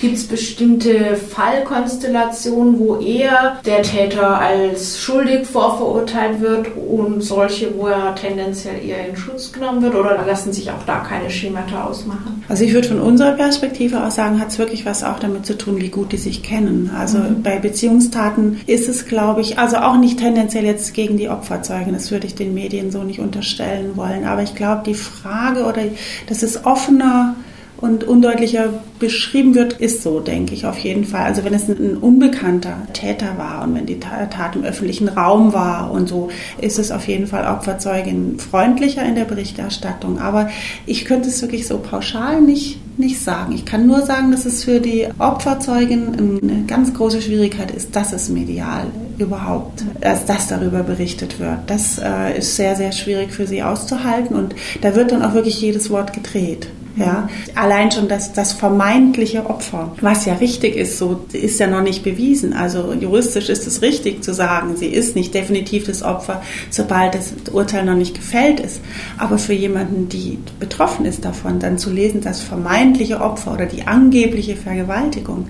Gibt 0.00 0.16
es 0.16 0.26
bestimmte 0.26 1.16
Fallkonstellationen, 1.16 2.78
wo 2.78 2.96
eher 2.96 3.60
der 3.66 3.82
Täter 3.82 4.38
als 4.38 5.00
schuldig 5.00 5.46
vorverurteilt 5.46 6.40
wird 6.40 6.68
und 6.76 7.22
solche, 7.22 7.76
wo 7.76 7.88
er 7.88 8.14
tendenziell 8.14 8.84
eher 8.84 9.08
in 9.08 9.16
Schutz 9.16 9.52
genommen 9.52 9.82
wird? 9.82 9.94
Oder 9.94 10.24
lassen 10.26 10.52
sich 10.52 10.70
auch 10.70 10.84
da 10.86 11.00
keine 11.00 11.30
Schemata 11.30 11.84
ausmachen? 11.84 12.44
Also 12.48 12.64
ich 12.64 12.72
würde 12.72 12.88
von 12.88 13.00
unserer 13.00 13.32
Perspektive 13.32 14.02
aus 14.02 14.20
sagen, 14.20 14.38
hat 14.38 14.48
es 14.48 14.58
wirklich 14.58 14.84
was 14.84 15.02
auch 15.02 15.18
damit 15.18 15.46
zu 15.46 15.56
tun, 15.56 15.80
wie 15.80 15.88
gut 15.88 16.12
die 16.12 16.18
sich 16.18 16.42
kennen. 16.42 16.90
Also 16.94 17.18
mhm. 17.18 17.42
bei 17.42 17.58
Beziehungstaten 17.58 18.60
ist 18.66 18.86
es, 18.86 19.06
glaube 19.06 19.40
ich, 19.40 19.58
also 19.58 19.78
auch 19.78 19.96
nicht 19.96 20.18
tendenziell 20.18 20.64
jetzt 20.64 20.92
gegen 20.92 21.16
die 21.16 21.30
Opferzeugen, 21.30 21.94
das 21.94 22.10
würde 22.10 22.26
ich 22.26 22.34
den 22.34 22.52
Medien 22.52 22.90
so 22.90 23.02
nicht 23.02 23.18
unterstellen 23.18 23.96
wollen. 23.96 24.24
Aber 24.24 24.42
ich 24.42 24.54
glaube, 24.54 24.82
die 24.84 24.94
Frage 24.94 25.64
oder 25.64 25.82
das 26.28 26.42
ist 26.42 26.66
offener 26.66 27.34
und 27.80 28.04
undeutlicher 28.04 28.74
beschrieben 28.98 29.54
wird, 29.54 29.74
ist 29.74 30.02
so, 30.02 30.20
denke 30.20 30.54
ich, 30.54 30.66
auf 30.66 30.78
jeden 30.78 31.04
Fall. 31.04 31.24
Also 31.24 31.44
wenn 31.44 31.54
es 31.54 31.68
ein, 31.68 31.96
unbekannter 31.96 32.76
Täter 32.92 33.38
war 33.38 33.64
und 33.64 33.74
wenn 33.74 33.86
die 33.86 33.98
Tat 33.98 34.56
im 34.56 34.64
öffentlichen 34.64 35.08
Raum 35.08 35.52
war 35.52 35.90
und 35.90 36.08
so, 36.08 36.28
ist 36.60 36.78
es 36.78 36.92
auf 36.92 37.08
jeden 37.08 37.26
Fall 37.26 37.46
Opferzeugin 37.46 38.38
freundlicher 38.38 39.04
in 39.04 39.14
der 39.14 39.24
Berichterstattung. 39.24 40.18
Aber 40.18 40.50
ich 40.86 41.04
könnte 41.04 41.28
es 41.28 41.40
wirklich 41.40 41.66
so 41.66 41.78
pauschal 41.78 42.40
nicht, 42.40 42.78
nicht 42.98 43.20
sagen. 43.20 43.54
Ich 43.54 43.64
kann 43.64 43.86
nur 43.86 44.02
sagen, 44.02 44.30
dass 44.30 44.44
es 44.44 44.64
für 44.64 44.80
die 44.80 45.08
Opferzeugin 45.18 46.40
eine 46.42 46.64
ganz 46.66 46.92
große 46.92 47.22
Schwierigkeit 47.22 47.70
ist, 47.70 47.96
dass 47.96 48.12
es 48.12 48.28
medial 48.28 48.86
überhaupt, 49.18 49.84
dass 50.00 50.26
das 50.26 50.48
darüber 50.48 50.82
berichtet 50.82 51.40
wird. 51.40 51.58
Das 51.66 51.98
äh, 51.98 52.38
ist 52.38 52.56
sehr, 52.56 52.76
sehr 52.76 52.92
schwierig 52.92 53.32
für 53.32 53.46
sie 53.46 53.62
auszuhalten 53.62 54.36
und 54.36 54.54
da 54.80 54.94
wird 54.94 55.12
dann 55.12 55.22
auch 55.22 55.34
wirklich 55.34 55.60
jedes 55.60 55.90
Wort 55.90 56.12
gedreht. 56.12 56.68
Ja, 56.96 57.28
allein 57.54 57.90
schon 57.90 58.08
das, 58.08 58.32
das 58.32 58.52
vermeintliche 58.52 59.48
Opfer, 59.48 59.92
was 60.00 60.26
ja 60.26 60.34
richtig 60.34 60.76
ist, 60.76 60.98
so 60.98 61.24
ist 61.32 61.60
ja 61.60 61.68
noch 61.68 61.82
nicht 61.82 62.02
bewiesen. 62.02 62.52
Also 62.52 62.92
juristisch 62.92 63.48
ist 63.48 63.66
es 63.66 63.80
richtig 63.80 64.24
zu 64.24 64.34
sagen, 64.34 64.76
sie 64.76 64.88
ist 64.88 65.14
nicht 65.14 65.32
definitiv 65.32 65.86
das 65.86 66.02
Opfer, 66.02 66.42
sobald 66.68 67.14
das 67.14 67.32
Urteil 67.52 67.84
noch 67.84 67.94
nicht 67.94 68.16
gefällt 68.16 68.58
ist. 68.58 68.80
Aber 69.18 69.38
für 69.38 69.52
jemanden, 69.52 70.08
die 70.08 70.38
betroffen 70.58 71.04
ist 71.04 71.24
davon, 71.24 71.60
dann 71.60 71.78
zu 71.78 71.90
lesen, 71.90 72.22
das 72.22 72.40
vermeintliche 72.40 73.20
Opfer 73.20 73.52
oder 73.52 73.66
die 73.66 73.86
angebliche 73.86 74.56
Vergewaltigung, 74.56 75.46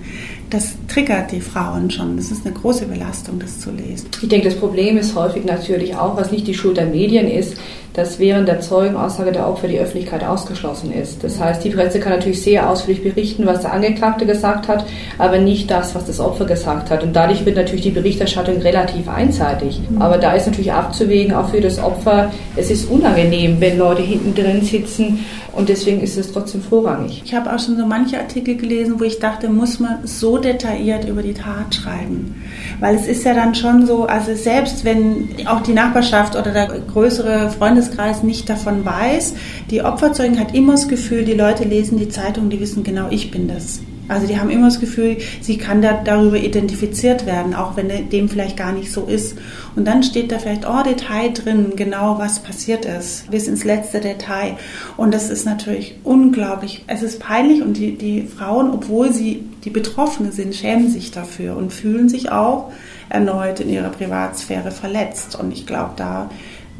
das 0.51 0.73
triggert 0.87 1.31
die 1.31 1.41
Frauen 1.41 1.89
schon. 1.89 2.17
Das 2.17 2.29
ist 2.29 2.45
eine 2.45 2.53
große 2.53 2.85
Belastung, 2.85 3.39
das 3.39 3.59
zu 3.59 3.71
lesen. 3.71 4.09
Ich 4.21 4.29
denke, 4.29 4.49
das 4.49 4.57
Problem 4.57 4.97
ist 4.97 5.15
häufig 5.15 5.45
natürlich 5.45 5.95
auch, 5.95 6.17
was 6.17 6.31
nicht 6.31 6.45
die 6.45 6.53
Schuld 6.53 6.77
der 6.77 6.87
Medien 6.87 7.27
ist, 7.27 7.55
dass 7.93 8.19
während 8.19 8.47
der 8.47 8.61
Zeugenaussage 8.61 9.31
der 9.31 9.47
Opfer 9.47 9.67
die 9.67 9.79
Öffentlichkeit 9.79 10.23
ausgeschlossen 10.23 10.93
ist. 10.93 11.23
Das 11.23 11.39
heißt, 11.39 11.63
die 11.63 11.69
Presse 11.69 11.99
kann 11.99 12.13
natürlich 12.13 12.41
sehr 12.41 12.69
ausführlich 12.69 13.03
berichten, 13.03 13.45
was 13.45 13.61
der 13.61 13.73
Angeklagte 13.73 14.25
gesagt 14.25 14.67
hat, 14.67 14.85
aber 15.17 15.39
nicht 15.39 15.69
das, 15.69 15.93
was 15.95 16.05
das 16.05 16.19
Opfer 16.19 16.45
gesagt 16.45 16.89
hat. 16.89 17.03
Und 17.03 17.15
dadurch 17.15 17.45
wird 17.45 17.57
natürlich 17.57 17.83
die 17.83 17.91
Berichterstattung 17.91 18.57
relativ 18.57 19.07
einseitig. 19.09 19.81
Aber 19.99 20.17
da 20.17 20.33
ist 20.33 20.47
natürlich 20.47 20.71
abzuwägen, 20.71 21.33
auch 21.33 21.49
für 21.49 21.61
das 21.61 21.79
Opfer, 21.79 22.31
es 22.55 22.71
ist 22.71 22.89
unangenehm, 22.89 23.59
wenn 23.59 23.77
Leute 23.77 24.01
hinten 24.01 24.33
drin 24.33 24.61
sitzen 24.61 25.25
und 25.53 25.67
deswegen 25.67 26.01
ist 26.01 26.17
es 26.17 26.31
trotzdem 26.31 26.61
vorrangig. 26.61 27.21
Ich 27.25 27.33
habe 27.33 27.53
auch 27.53 27.59
schon 27.59 27.77
so 27.77 27.85
manche 27.85 28.17
Artikel 28.17 28.55
gelesen, 28.55 28.99
wo 28.99 29.03
ich 29.03 29.19
dachte, 29.19 29.49
muss 29.49 29.79
man 29.79 29.99
so 30.05 30.37
detailliert 30.37 31.07
über 31.07 31.21
die 31.21 31.33
Tat 31.33 31.75
schreiben? 31.75 32.41
Weil 32.79 32.95
es 32.95 33.05
ist 33.05 33.25
ja 33.25 33.33
dann 33.33 33.53
schon 33.53 33.85
so, 33.85 34.05
also 34.05 34.33
selbst 34.33 34.85
wenn 34.85 35.29
auch 35.45 35.61
die 35.61 35.73
Nachbarschaft 35.73 36.35
oder 36.37 36.51
der 36.51 36.67
größere 36.67 37.49
Freundeskreis 37.81 38.23
nicht 38.23 38.49
davon 38.49 38.85
weiß, 38.85 39.33
die 39.69 39.81
Opferzeugen 39.81 40.39
hat 40.39 40.53
immer 40.53 40.73
das 40.73 40.87
Gefühl, 40.87 41.25
die 41.25 41.33
Leute 41.33 41.63
lesen 41.63 41.97
die 41.97 42.09
Zeitung, 42.09 42.49
die 42.49 42.59
wissen 42.59 42.83
genau, 42.83 43.07
ich 43.09 43.31
bin 43.31 43.47
das. 43.47 43.79
Also 44.07 44.27
die 44.27 44.39
haben 44.39 44.49
immer 44.49 44.67
das 44.67 44.81
Gefühl, 44.81 45.17
sie 45.39 45.57
kann 45.57 45.81
da, 45.81 45.93
darüber 45.93 46.37
identifiziert 46.37 47.25
werden, 47.25 47.55
auch 47.55 47.77
wenn 47.77 48.09
dem 48.09 48.27
vielleicht 48.27 48.57
gar 48.57 48.73
nicht 48.73 48.91
so 48.91 49.05
ist. 49.05 49.37
Und 49.75 49.85
dann 49.85 50.03
steht 50.03 50.31
da 50.31 50.39
vielleicht 50.39 50.67
oh 50.67 50.83
Detail 50.83 51.31
drin, 51.33 51.73
genau 51.77 52.19
was 52.19 52.39
passiert 52.39 52.83
ist, 52.83 53.31
bis 53.31 53.47
ins 53.47 53.63
letzte 53.63 54.01
Detail. 54.01 54.57
Und 54.97 55.13
das 55.13 55.29
ist 55.29 55.45
natürlich 55.45 55.95
unglaublich. 56.03 56.83
Es 56.87 57.03
ist 57.03 57.19
peinlich 57.19 57.61
und 57.61 57.77
die, 57.77 57.95
die 57.95 58.23
Frauen, 58.23 58.71
obwohl 58.71 59.13
sie 59.13 59.45
die 59.63 59.69
Betroffene 59.69 60.33
sind, 60.33 60.55
schämen 60.55 60.89
sich 60.89 61.11
dafür 61.11 61.55
und 61.55 61.71
fühlen 61.71 62.09
sich 62.09 62.31
auch 62.31 62.71
erneut 63.07 63.61
in 63.61 63.69
ihrer 63.69 63.89
Privatsphäre 63.89 64.71
verletzt. 64.71 65.39
Und 65.39 65.53
ich 65.53 65.65
glaube, 65.65 65.91
da 65.95 66.29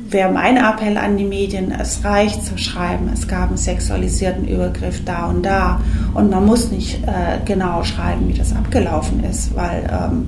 wäre 0.09 0.31
mein 0.31 0.57
Appell 0.57 0.97
an 0.97 1.17
die 1.17 1.25
Medien, 1.25 1.71
es 1.71 2.03
reicht 2.03 2.43
zu 2.43 2.57
schreiben, 2.57 3.09
es 3.13 3.27
gab 3.27 3.49
einen 3.49 3.57
sexualisierten 3.57 4.47
Übergriff 4.47 5.03
da 5.05 5.27
und 5.27 5.43
da. 5.43 5.81
Und 6.13 6.29
man 6.29 6.45
muss 6.45 6.71
nicht 6.71 7.03
äh, 7.03 7.39
genau 7.45 7.83
schreiben, 7.83 8.27
wie 8.27 8.33
das 8.33 8.55
abgelaufen 8.55 9.23
ist, 9.23 9.55
weil 9.55 9.83
ähm, 9.89 10.27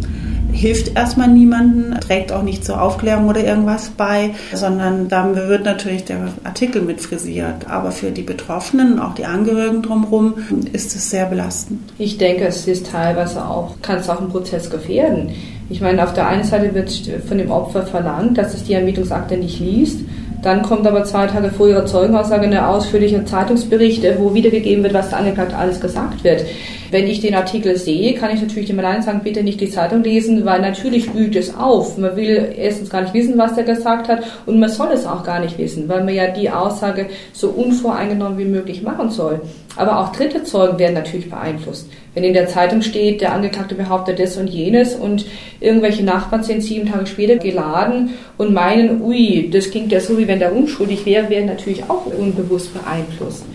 hilft 0.54 0.96
erstmal 0.96 1.28
niemanden, 1.28 2.00
trägt 2.00 2.32
auch 2.32 2.44
nicht 2.44 2.64
zur 2.64 2.82
Aufklärung 2.82 3.28
oder 3.28 3.44
irgendwas 3.44 3.90
bei, 3.90 4.32
sondern 4.54 5.10
dann 5.10 5.36
wird 5.36 5.66
natürlich 5.66 6.06
der 6.06 6.30
Artikel 6.44 6.82
mit 6.82 7.02
frisiert. 7.02 7.68
Aber 7.70 7.92
für 7.92 8.12
die 8.12 8.22
Betroffenen, 8.22 9.00
auch 9.00 9.16
die 9.16 9.26
Angehörigen 9.26 9.82
drumherum, 9.82 10.36
ist 10.72 10.96
es 10.96 11.10
sehr 11.10 11.26
belastend. 11.26 11.82
Ich 11.98 12.18
denke, 12.18 12.46
es 12.46 12.68
ist 12.68 12.92
teilweise 12.92 13.44
auch, 13.46 13.82
kann 13.82 13.98
es 13.98 14.10
auch 14.10 14.20
einen 14.20 14.30
Prozess 14.30 14.70
gefährden. 14.70 15.32
Ich 15.69 15.82
meine, 15.82 16.04
auf 16.04 16.13
der 16.13 16.28
einen 16.28 16.43
Seite 16.43 16.73
wird 16.73 16.91
von 17.28 17.38
dem 17.38 17.52
Opfer 17.52 17.84
verlangt, 17.84 18.38
dass 18.38 18.54
es 18.54 18.63
die 18.63 18.73
Ermittlungsakte 18.73 19.38
nicht 19.38 19.60
liest. 19.60 19.99
Dann 20.43 20.62
kommt 20.62 20.86
aber 20.86 21.06
zwei 21.06 21.26
Tage 21.26 21.49
vor 21.52 21.69
ihrer 21.69 21.86
Zeugenaussage 21.86 22.45
eine 22.45 22.67
ausführliche 22.67 23.23
Zeitungsbericht, 23.23 24.04
wo 24.19 24.34
wiedergegeben 24.34 24.84
wird, 24.84 24.93
was 24.93 25.10
der 25.10 25.19
Angeklagte 25.19 25.56
alles 25.56 25.80
gesagt 25.80 26.26
wird. 26.26 26.43
Wenn 26.91 27.08
ich 27.08 27.21
den 27.21 27.34
Artikel 27.34 27.78
sehe, 27.78 28.13
kann 28.13 28.30
ich 28.36 28.41
natürlich 28.41 28.67
dem 28.67 28.78
allein 28.78 29.02
sagen, 29.02 29.21
bitte 29.23 29.41
nicht 29.41 29.62
die 29.62 29.69
Zeitung 29.69 30.04
lesen, 30.04 30.43
weil 30.43 30.62
natürlich 30.62 31.10
blüht 31.10 31.38
es 31.38 31.56
auf. 31.56 31.97
Man 31.97 32.17
will 32.17 32.54
erstens 32.58 32.89
gar 32.89 33.02
nicht 33.02 33.13
wissen, 33.13 33.38
was 33.38 33.58
er 33.58 33.63
gesagt 33.63 34.10
hat 34.10 34.21
und 34.45 34.60
man 34.60 34.69
soll 34.69 34.91
es 34.91 35.06
auch 35.06 35.23
gar 35.23 35.39
nicht 35.39 35.58
wissen, 35.58 35.88
weil 35.88 36.04
man 36.04 36.13
ja 36.13 36.28
die 36.28 36.49
Aussage 36.49 37.08
so 37.32 37.47
unvoreingenommen 37.47 38.38
wie 38.38 38.45
möglich 38.45 38.84
machen 38.84 39.10
soll. 39.10 39.39
Aber 39.78 39.99
auch 40.02 40.12
dritte 40.12 40.43
Zeugen 40.43 40.78
werden 40.78 40.95
natürlich 40.95 41.30
beeinflusst. 41.30 41.88
Wenn 42.13 42.23
in 42.23 42.34
der 42.34 42.47
Zeitung 42.47 42.82
steht, 42.82 43.21
der 43.21 43.34
Angeklagte 43.34 43.73
behauptet 43.73 44.19
das 44.19 44.38
und 44.38 44.47
jenes 44.47 44.95
und 44.95 45.26
irgendwelche 45.60 46.04
Nachbarn 46.04 46.43
sind 46.43 46.62
sieben 46.62 46.91
Tage 46.91 47.08
später 47.08 47.38
geladen 47.38 48.12
und 48.38 48.54
meinen, 48.54 49.02
ui, 49.02 49.49
das 49.52 49.71
klingt 49.71 49.91
ja 49.91 49.99
so, 49.99 50.17
wie 50.17 50.28
wenn 50.28 50.39
der 50.39 50.56
unschuldig 50.56 51.06
wäre, 51.06 51.30
werden 51.30 51.47
natürlich 51.47 51.84
auch 51.89 52.06
unbewusst 52.06 52.71
beeinflusst. 52.73 53.45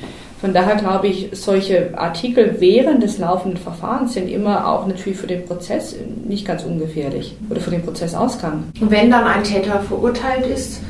Von 0.41 0.55
daher 0.55 0.77
glaube 0.77 1.09
ich, 1.09 1.31
solche 1.33 1.99
Artikel 1.99 2.57
während 2.59 3.03
des 3.03 3.19
laufenden 3.19 3.61
Verfahrens 3.61 4.15
sind 4.15 4.29
immer 4.29 4.69
auch 4.69 4.87
natürlich 4.87 5.19
für 5.19 5.27
den 5.27 5.45
Prozess 5.45 5.97
nicht 6.27 6.47
ganz 6.47 6.63
ungefährlich 6.65 7.35
oder 7.51 7.61
für 7.61 7.71
den 7.71 7.83
Prozessausgang. 7.83 8.65
Und 8.81 8.91
wenn 8.91 9.11
dann 9.11 9.25
ein 9.25 9.43
Täter 9.43 9.81
verurteilt 9.81 10.47
ist, 10.47 10.81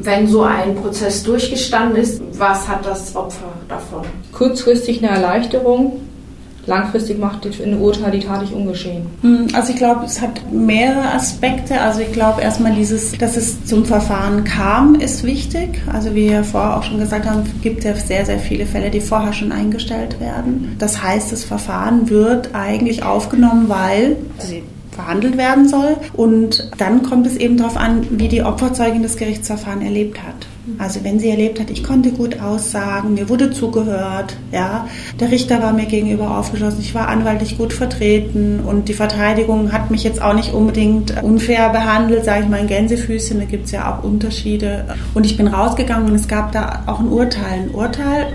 wenn 0.00 0.26
so 0.26 0.42
ein 0.42 0.74
Prozess 0.76 1.22
durchgestanden 1.22 1.96
ist, 1.96 2.22
was 2.38 2.66
hat 2.66 2.86
das 2.86 3.14
Opfer 3.14 3.52
davon? 3.68 4.02
Kurzfristig 4.32 5.02
eine 5.02 5.14
Erleichterung, 5.14 6.00
langfristig 6.66 7.18
macht 7.18 7.46
ein 7.46 7.80
Urteil 7.80 8.10
die 8.12 8.20
Tat 8.20 8.42
nicht 8.42 8.52
ungeschehen. 8.52 9.06
Hm, 9.22 9.48
also 9.52 9.72
ich 9.72 9.76
glaube, 9.76 10.04
es 10.04 10.20
hat 10.20 10.40
mehrere 10.52 11.12
Aspekte. 11.12 11.80
Also 11.80 12.00
ich 12.00 12.12
glaube 12.12 12.42
erstmal 12.42 12.74
dieses, 12.74 13.12
dass 13.12 13.36
es 13.36 13.64
zum 13.64 13.84
Verfahren 13.84 14.44
kam, 14.44 14.94
ist 14.94 15.24
wichtig. 15.24 15.80
Also 15.92 16.14
wie 16.14 16.30
wir 16.30 16.44
vorher 16.44 16.76
auch 16.76 16.82
schon 16.82 16.98
gesagt 16.98 17.26
haben, 17.28 17.42
gibt 17.62 17.78
es 17.80 17.84
ja 17.84 17.94
sehr, 17.94 18.26
sehr 18.26 18.38
viele 18.38 18.66
Fälle, 18.66 18.90
die 18.90 19.00
vorher 19.00 19.32
schon 19.32 19.52
eingestellt 19.52 20.20
werden. 20.20 20.76
Das 20.78 21.02
heißt, 21.02 21.32
das 21.32 21.44
Verfahren 21.44 22.08
wird 22.10 22.50
eigentlich 22.54 23.02
aufgenommen, 23.02 23.68
weil 23.68 24.16
verhandelt 24.94 25.36
werden 25.36 25.68
soll. 25.68 25.96
Und 26.12 26.70
dann 26.78 27.02
kommt 27.02 27.26
es 27.26 27.36
eben 27.36 27.56
darauf 27.56 27.76
an, 27.76 28.06
wie 28.10 28.28
die 28.28 28.42
Opferzeugin 28.42 29.02
das 29.02 29.16
Gerichtsverfahren 29.16 29.82
erlebt 29.82 30.22
hat. 30.22 30.46
Also 30.78 31.04
wenn 31.04 31.18
sie 31.18 31.30
erlebt 31.30 31.60
hat, 31.60 31.70
ich 31.70 31.84
konnte 31.84 32.10
gut 32.10 32.40
aussagen, 32.40 33.14
mir 33.14 33.28
wurde 33.28 33.50
zugehört, 33.50 34.36
ja, 34.50 34.88
der 35.20 35.30
Richter 35.30 35.62
war 35.62 35.72
mir 35.72 35.86
gegenüber 35.86 36.38
aufgeschlossen, 36.38 36.80
ich 36.80 36.94
war 36.94 37.08
anwaltlich 37.08 37.58
gut 37.58 37.72
vertreten 37.72 38.60
und 38.60 38.88
die 38.88 38.94
Verteidigung 38.94 39.72
hat 39.72 39.90
mich 39.90 40.04
jetzt 40.04 40.22
auch 40.22 40.34
nicht 40.34 40.52
unbedingt 40.52 41.22
unfair 41.22 41.68
behandelt, 41.68 42.24
sage 42.24 42.44
ich 42.44 42.48
mal 42.48 42.60
in 42.60 42.66
Gänsefüßchen, 42.66 43.38
da 43.38 43.44
gibt 43.44 43.66
es 43.66 43.72
ja 43.72 43.92
auch 43.92 44.04
Unterschiede. 44.04 44.86
Und 45.12 45.26
ich 45.26 45.36
bin 45.36 45.48
rausgegangen 45.48 46.08
und 46.10 46.14
es 46.14 46.28
gab 46.28 46.52
da 46.52 46.84
auch 46.86 47.00
ein 47.00 47.08
Urteil, 47.08 47.64
ein 47.64 47.70
Urteil 47.70 48.26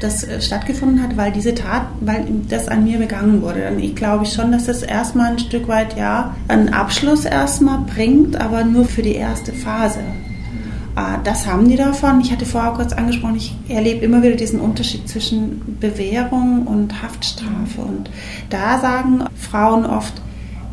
das 0.00 0.24
äh, 0.24 0.40
stattgefunden 0.40 1.02
hat, 1.02 1.16
weil 1.16 1.32
diese 1.32 1.54
Tat, 1.54 1.86
weil 2.00 2.24
das 2.48 2.68
an 2.68 2.84
mir 2.84 2.98
begangen 2.98 3.42
wurde. 3.42 3.60
Dann 3.60 3.78
ich 3.78 3.94
glaube 3.94 4.26
schon, 4.26 4.52
dass 4.52 4.66
das 4.66 4.82
erstmal 4.82 5.32
ein 5.32 5.38
Stück 5.38 5.68
weit 5.68 5.96
ja 5.96 6.36
einen 6.48 6.70
Abschluss 6.70 7.24
erstmal 7.24 7.78
bringt, 7.78 8.38
aber 8.38 8.64
nur 8.64 8.84
für 8.84 9.02
die 9.02 9.14
erste 9.14 9.52
Phase. 9.52 10.00
Ah, 10.98 11.18
das 11.22 11.46
haben 11.46 11.68
die 11.68 11.76
davon. 11.76 12.22
Ich 12.22 12.32
hatte 12.32 12.46
vorher 12.46 12.72
kurz 12.72 12.94
angesprochen, 12.94 13.36
ich 13.36 13.54
erlebe 13.68 14.02
immer 14.02 14.22
wieder 14.22 14.34
diesen 14.34 14.60
Unterschied 14.60 15.06
zwischen 15.06 15.76
Bewährung 15.78 16.66
und 16.66 17.02
Haftstrafe. 17.02 17.82
Und 17.82 18.08
da 18.48 18.80
sagen 18.80 19.24
Frauen 19.36 19.84
oft, 19.84 20.14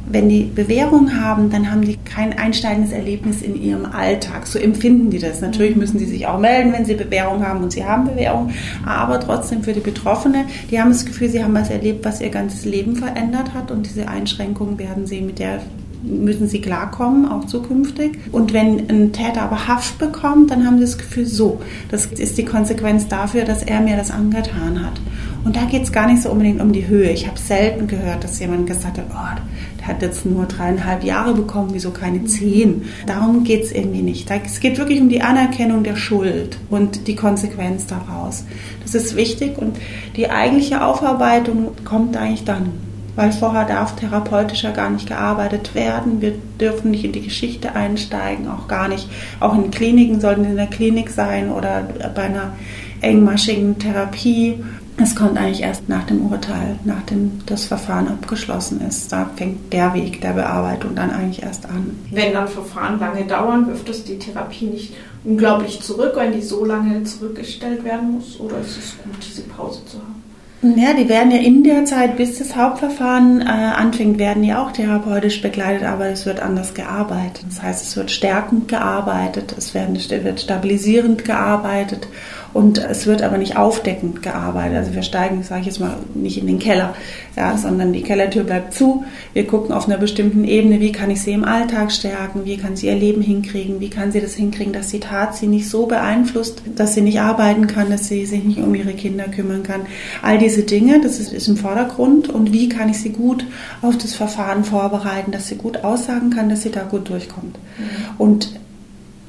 wenn 0.06 0.30
die 0.30 0.44
Bewährung 0.44 1.22
haben, 1.22 1.50
dann 1.50 1.70
haben 1.70 1.82
die 1.82 1.98
kein 1.98 2.38
einschneidendes 2.38 2.94
Erlebnis 2.94 3.42
in 3.42 3.62
ihrem 3.62 3.86
Alltag. 3.86 4.48
So 4.48 4.60
empfinden 4.60 5.10
die 5.10 5.20
das. 5.20 5.42
Natürlich 5.42 5.76
müssen 5.76 6.00
sie 6.00 6.06
sich 6.06 6.26
auch 6.26 6.40
melden, 6.40 6.72
wenn 6.72 6.86
sie 6.86 6.94
Bewährung 6.94 7.46
haben 7.46 7.62
und 7.62 7.74
sie 7.74 7.84
haben 7.84 8.06
Bewährung. 8.06 8.52
Aber 8.86 9.20
trotzdem 9.20 9.62
für 9.62 9.74
die 9.74 9.82
Betroffene, 9.82 10.46
die 10.72 10.80
haben 10.80 10.92
das 10.92 11.06
Gefühl, 11.06 11.28
sie 11.28 11.44
haben 11.44 11.54
was 11.54 11.70
erlebt, 11.70 12.06
was 12.06 12.22
ihr 12.22 12.30
ganzes 12.30 12.64
Leben 12.64 12.96
verändert 12.96 13.54
hat. 13.54 13.72
Und 13.72 13.88
diese 13.88 14.08
Einschränkungen 14.08 14.80
werden 14.80 15.06
sie 15.06 15.20
mit 15.20 15.40
der 15.40 15.60
müssen 16.04 16.48
sie 16.48 16.62
klarkommen, 16.62 17.28
auch 17.28 17.46
zukünftig. 17.46 18.20
Und 18.32 18.54
wenn 18.54 18.90
ein 18.90 19.14
Täter 19.14 19.44
aber 19.44 19.68
Haft 19.68 19.98
bekommt, 19.98 20.52
dann 20.52 20.66
haben 20.66 20.78
sie 20.78 20.84
das 20.84 20.98
Gefühl, 20.98 21.26
so, 21.26 21.62
das 21.90 22.06
ist 22.06 22.38
die 22.38 22.46
Konsequenz 22.46 23.08
dafür, 23.08 23.46
dass 23.46 23.64
er 23.64 23.82
mir 23.82 23.96
das 23.96 24.12
angetan 24.12 24.84
hat. 24.86 25.00
Und 25.46 25.58
da 25.58 25.66
geht 25.66 25.84
es 25.84 25.92
gar 25.92 26.08
nicht 26.08 26.22
so 26.22 26.30
unbedingt 26.30 26.62
um 26.62 26.72
die 26.72 26.88
Höhe. 26.88 27.12
Ich 27.12 27.28
habe 27.28 27.38
selten 27.38 27.88
gehört, 27.88 28.24
dass 28.24 28.40
jemand 28.40 28.68
gesagt 28.68 28.98
hat, 28.98 29.06
oh, 29.10 29.42
der 29.80 29.88
hat 29.88 30.02
jetzt 30.02 30.26
nur 30.26 30.46
dreieinhalb 30.46 31.04
Jahre 31.04 31.34
bekommen, 31.34 31.72
wieso 31.74 31.92
keine 31.92 32.24
zehn? 32.26 32.84
Darum 33.06 33.44
geht 33.44 33.64
es 33.64 33.72
irgendwie 33.72 34.02
nicht. 34.02 34.30
Es 34.46 34.62
geht 34.62 34.78
wirklich 34.78 35.02
um 35.02 35.10
die 35.10 35.22
Anerkennung 35.22 35.84
der 35.84 35.98
Schuld 35.98 36.58
und 36.70 37.08
die 37.08 37.16
Konsequenz 37.16 37.88
daraus. 37.88 38.46
Das 38.82 38.96
ist 38.96 39.18
wichtig 39.18 39.58
und 39.58 39.78
die 40.16 40.30
eigentliche 40.30 40.84
Aufarbeitung 40.84 41.72
kommt 41.84 42.16
eigentlich 42.16 42.46
dann. 42.46 42.93
Weil 43.16 43.32
vorher 43.32 43.66
darf 43.66 43.96
therapeutischer 43.96 44.72
gar 44.72 44.90
nicht 44.90 45.08
gearbeitet 45.08 45.76
werden. 45.76 46.22
Wir 46.22 46.34
dürfen 46.60 46.92
nicht 46.92 47.06
in 47.06 47.12
die 47.12 47.22
Geschichte 47.22 47.76
einsteigen, 47.76 48.48
auch 48.48 48.68
gar 48.68 48.88
nicht. 48.88 49.08
Auch 49.40 49.54
in 49.56 49.70
Kliniken 49.70 50.20
sollten 50.20 50.46
in 50.46 50.56
der 50.56 50.68
Klinik 50.68 51.10
sein 51.10 51.52
oder 51.52 51.84
bei 52.16 52.24
einer 52.24 52.54
engmaschigen 53.02 53.78
Therapie. 53.78 54.64
Es 54.98 55.16
kommt 55.16 55.38
eigentlich 55.38 55.62
erst 55.62 55.90
nach 55.90 56.04
dem 56.04 56.32
Urteil, 56.32 56.78
nachdem 56.86 57.42
das 57.48 57.66
Verfahren 57.66 58.08
abgeschlossen 58.08 58.80
ist. 58.88 59.12
Da 59.12 59.30
fängt 59.36 59.74
der 59.74 59.94
Weg 59.94 60.22
der 60.22 60.34
Bearbeitung 60.34 60.96
dann 60.96 61.10
eigentlich 61.10 61.42
erst 61.42 61.66
an. 61.66 62.00
Wenn 62.12 62.34
dann 62.34 62.48
Verfahren 62.48 63.00
lange 63.00 63.26
dauern, 63.26 63.68
wirft 63.68 63.90
es 63.90 64.04
die 64.04 64.20
Therapie 64.20 64.66
nicht 64.66 64.94
unglaublich 65.24 65.82
zurück, 65.82 66.14
wenn 66.16 66.32
die 66.32 66.42
so 66.42 66.64
lange 66.64 67.04
zurückgestellt 67.04 67.84
werden 67.84 68.12
muss? 68.12 68.40
Oder 68.40 68.60
ist 68.60 68.78
es 68.78 68.98
gut, 69.04 69.16
diese 69.22 69.42
Pause 69.44 69.84
zu 69.86 69.98
haben? 69.98 70.33
Ja, 70.64 70.94
die 70.94 71.10
werden 71.10 71.32
ja 71.32 71.40
in 71.40 71.66
der 71.66 71.84
Zeit, 71.84 72.16
bis 72.16 72.38
das 72.40 72.56
Hauptverfahren 72.56 73.42
äh, 73.42 73.44
anfängt, 73.44 74.18
werden 74.18 74.46
ja 74.46 74.64
auch 74.64 74.72
therapeutisch 74.72 75.42
begleitet, 75.42 75.86
aber 75.86 76.06
es 76.08 76.26
wird 76.26 76.40
anders 76.40 76.74
gearbeitet. 76.74 77.44
Das 77.50 77.62
heißt, 77.62 77.86
es 77.86 77.98
wird 77.98 78.12
stärkend 78.12 78.70
gearbeitet, 78.70 79.54
es 79.58 79.74
werden, 79.74 79.96
wird 79.96 80.40
stabilisierend 80.40 81.26
gearbeitet 81.26 82.08
und 82.54 82.78
es 82.78 83.08
wird 83.08 83.24
aber 83.24 83.38
nicht 83.38 83.58
aufdeckend 83.58 84.22
gearbeitet. 84.22 84.78
Also 84.78 84.94
wir 84.94 85.02
steigen, 85.02 85.42
sage 85.42 85.62
ich 85.62 85.68
jetzt 85.68 85.80
mal, 85.80 85.98
nicht 86.14 86.38
in 86.38 86.46
den 86.46 86.60
Keller, 86.60 86.94
ja, 87.36 87.58
sondern 87.58 87.94
die 87.94 88.04
Kellertür 88.04 88.44
bleibt 88.44 88.76
zu. 88.76 89.04
Wir 89.34 89.48
gucken 89.48 89.74
auf 89.74 89.88
einer 89.88 89.98
bestimmten 89.98 90.44
Ebene, 90.44 90.80
wie 90.80 90.92
kann 90.92 91.10
ich 91.10 91.22
sie 91.22 91.32
im 91.32 91.46
Alltag 91.46 91.92
stärken, 91.92 92.46
wie 92.46 92.58
kann 92.58 92.76
sie 92.76 92.88
ihr 92.88 92.96
Leben 92.96 93.24
hinkriegen, 93.24 93.80
wie 93.80 93.90
kann 93.90 94.12
sie 94.12 94.22
das 94.22 94.36
hinkriegen, 94.36 94.72
dass 94.72 94.90
die 94.90 95.00
Tat 95.00 95.36
sie 95.36 95.48
nicht 95.48 95.68
so 95.68 95.88
beeinflusst, 95.88 96.62
dass 96.76 96.94
sie 96.94 97.02
nicht 97.02 97.20
arbeiten 97.20 97.66
kann, 97.66 97.90
dass 97.90 98.08
sie 98.08 98.26
sich 98.28 98.44
nicht 98.44 98.60
um 98.60 98.76
ihre 98.76 98.94
Kinder 98.94 99.26
kümmern 99.26 99.64
kann. 99.64 99.82
All 100.22 100.38
diese 100.38 100.62
Dinge, 100.62 101.02
das 101.02 101.20
ist, 101.20 101.34
ist 101.34 101.48
im 101.48 101.58
Vordergrund 101.58 102.30
und 102.30 102.54
wie 102.54 102.70
kann 102.70 102.88
ich 102.90 103.00
sie 103.00 103.10
gut 103.10 103.46
auf 103.82 103.98
das 103.98 104.14
Verfahren 104.14 104.64
vorbereiten, 104.64 105.32
dass 105.32 105.48
sie 105.48 105.56
gut 105.56 105.84
aussagen 105.84 106.30
kann, 106.30 106.50
dass 106.50 106.62
sie 106.62 106.72
da 106.72 106.84
gut 106.84 107.10
durchkommt. 107.10 107.58
Mhm. 107.78 107.86
Und 108.20 108.60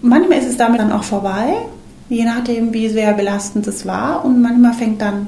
manchmal 0.03 0.39
ist 0.39 0.49
es 0.49 0.59
damit 0.59 0.81
dann 0.81 0.93
auch 0.93 1.05
vorbei 1.05 1.55
je 2.09 2.25
nachdem, 2.25 2.73
wie 2.73 2.89
sehr 2.89 3.13
belastend 3.15 3.67
es 3.67 3.87
war. 3.87 4.25
Und 4.25 4.43
manchmal 4.43 4.75
fängt 4.75 5.01
dann 5.01 5.27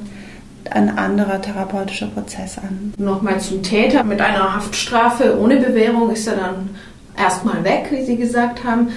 ein 0.71 0.99
anderer 0.99 1.41
therapeutischer 1.41 2.09
Prozess 2.09 2.59
an. 2.59 2.93
Nochmal 2.99 3.41
zum 3.41 3.63
Täter. 3.63 4.05
Mit 4.05 4.21
einer 4.21 4.57
Haftstrafe 4.57 5.39
ohne 5.39 5.57
Bewährung 5.57 6.11
ist 6.11 6.27
er 6.27 6.37
dann 6.37 6.71
erstmal 7.17 7.65
weg, 7.65 7.89
wie 7.91 8.05
Sie 8.05 8.17
gesagt 8.17 8.65
haben. 8.65 8.89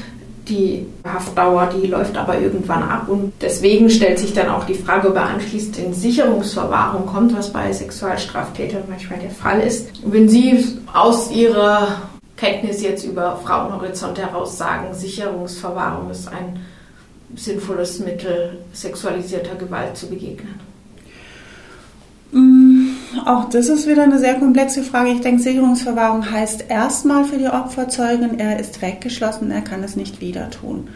Die 0.48 0.88
Haftdauer, 1.06 1.70
die 1.76 1.86
läuft 1.86 2.18
aber 2.18 2.40
irgendwann 2.40 2.82
ab 2.82 3.08
und 3.08 3.34
deswegen 3.40 3.88
stellt 3.88 4.18
sich 4.18 4.34
dann 4.34 4.50
auch 4.50 4.64
die 4.64 4.74
Frage, 4.74 5.10
ob 5.10 5.16
er 5.16 5.28
anschließend 5.28 5.78
in 5.78 5.94
Sicherungsverwahrung 5.94 7.06
kommt, 7.06 7.38
was 7.38 7.54
bei 7.54 7.72
Sexualstraftätern 7.72 8.84
manchmal 8.90 9.20
der 9.20 9.30
Fall 9.30 9.60
ist. 9.60 9.90
Wenn 10.04 10.28
Sie 10.28 10.66
aus 10.92 11.30
Ihrer 11.30 12.10
Kenntnis 12.36 12.82
jetzt 12.82 13.04
über 13.04 13.40
Frauenhorizont 13.44 14.18
heraus 14.18 14.58
sagen, 14.58 14.88
Sicherungsverwahrung 14.92 16.10
ist 16.10 16.28
ein 16.28 16.60
sinnvolles 17.36 18.00
Mittel 18.00 18.58
sexualisierter 18.74 19.56
Gewalt 19.56 19.98
zu 19.98 20.08
begegnen? 20.08 20.60
Mm, 22.32 22.90
auch 23.26 23.50
das 23.50 23.70
ist 23.70 23.88
wieder 23.88 24.04
eine 24.04 24.20
sehr 24.20 24.36
komplexe 24.36 24.84
Frage. 24.84 25.12
Ich 25.12 25.22
denke, 25.22 25.42
Sicherungsverwahrung 25.42 26.30
heißt 26.30 26.66
erstmal 26.70 27.26
für 27.26 27.38
die 27.38 27.48
Opferzeugen, 27.48 28.40
er 28.40 28.60
ist 28.60 28.82
weggeschlossen, 28.82 29.52
er 29.52 29.62
kann 29.62 29.84
es 29.84 29.96
nicht 29.96 30.22
wieder 30.22 30.50
tun. 30.50 30.90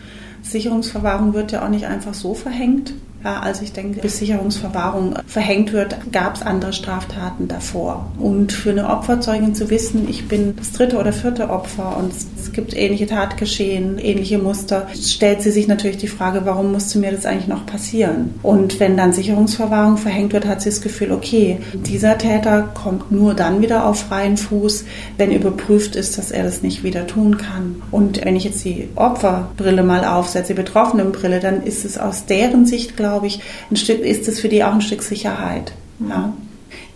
Sicherungsverwahrung 0.44 1.34
wird 1.34 1.52
ja 1.52 1.66
auch 1.66 1.70
nicht 1.70 1.86
einfach 1.86 2.14
so 2.14 2.34
verhängt. 2.34 2.94
Also 3.24 3.64
ich 3.64 3.74
denke, 3.74 4.02
bis 4.02 4.20
Sicherungsverwahrung 4.20 5.16
verhängt 5.28 5.74
wird, 5.74 5.96
gab 6.12 6.36
es 6.36 6.42
andere 6.42 6.74
Straftaten 6.74 7.48
davor. 7.48 8.12
Und 8.20 8.52
für 8.52 8.72
eine 8.72 8.90
Opferzeugin 8.90 9.56
zu 9.56 9.70
wissen, 9.70 10.08
ich 10.10 10.28
bin 10.28 10.56
das 10.58 10.72
dritte 10.72 10.98
oder 10.98 11.14
vierte 11.14 11.50
Opfer 11.50 11.98
und 11.98 12.14
es 12.14 12.52
gibt 12.52 12.76
ähnliche 12.76 13.08
Tatgeschehen, 13.08 13.98
ähnliche 13.98 14.38
Muster, 14.38 14.88
stellt 14.94 15.42
sie 15.42 15.52
sich 15.52 15.68
natürlich 15.68 15.98
die 15.98 16.08
Frage, 16.08 16.42
warum 16.46 16.72
musste 16.72 17.00
mir 17.00 17.12
das 17.12 17.26
eigentlich 17.26 17.48
noch 17.48 17.66
passieren? 17.66 18.34
Und 18.44 18.80
wenn 18.80 18.98
dann 18.98 19.14
Sicherungsverwahrung 19.14 19.98
verhängt 19.98 20.34
wird, 20.34 20.46
hat 20.46 20.62
sie 20.62 20.70
das 20.70 20.82
Gefühl, 20.82 21.12
okay, 21.12 21.60
dieser 21.74 22.18
Täter 22.18 22.70
kommt 22.74 23.12
nur 23.12 23.34
dann 23.34 23.62
wieder 23.62 23.88
auf 23.88 24.02
freien 24.02 24.38
Fuß, 24.38 24.86
wenn 25.18 25.32
überprüft 25.32 25.96
ist, 25.96 26.18
dass 26.18 26.32
er 26.32 26.44
das 26.44 26.62
nicht 26.62 26.84
wieder 26.84 27.08
tun 27.08 27.38
kann. 27.38 27.82
Und 27.92 28.24
wenn 28.24 28.36
ich 28.36 28.44
jetzt 28.44 28.64
die 28.66 28.90
Opferbrille 28.96 29.84
mal 29.84 30.06
aufsetze, 30.06 30.54
die 30.54 30.62
Betroffenenbrille, 30.62 31.40
dann 31.40 31.64
ist 31.64 31.86
es 31.86 31.98
aus 31.98 32.26
deren 32.26 32.66
Sicht, 32.66 32.98
glaube 32.98 33.13
glaube 33.14 33.28
ich, 33.28 33.40
ein 33.70 33.76
Stück, 33.76 34.00
ist 34.00 34.28
es 34.28 34.40
für 34.40 34.50
die 34.50 34.64
auch 34.64 34.74
ein 34.74 34.82
Stück 34.82 35.04
Sicherheit. 35.04 35.74
Ja. 36.10 36.34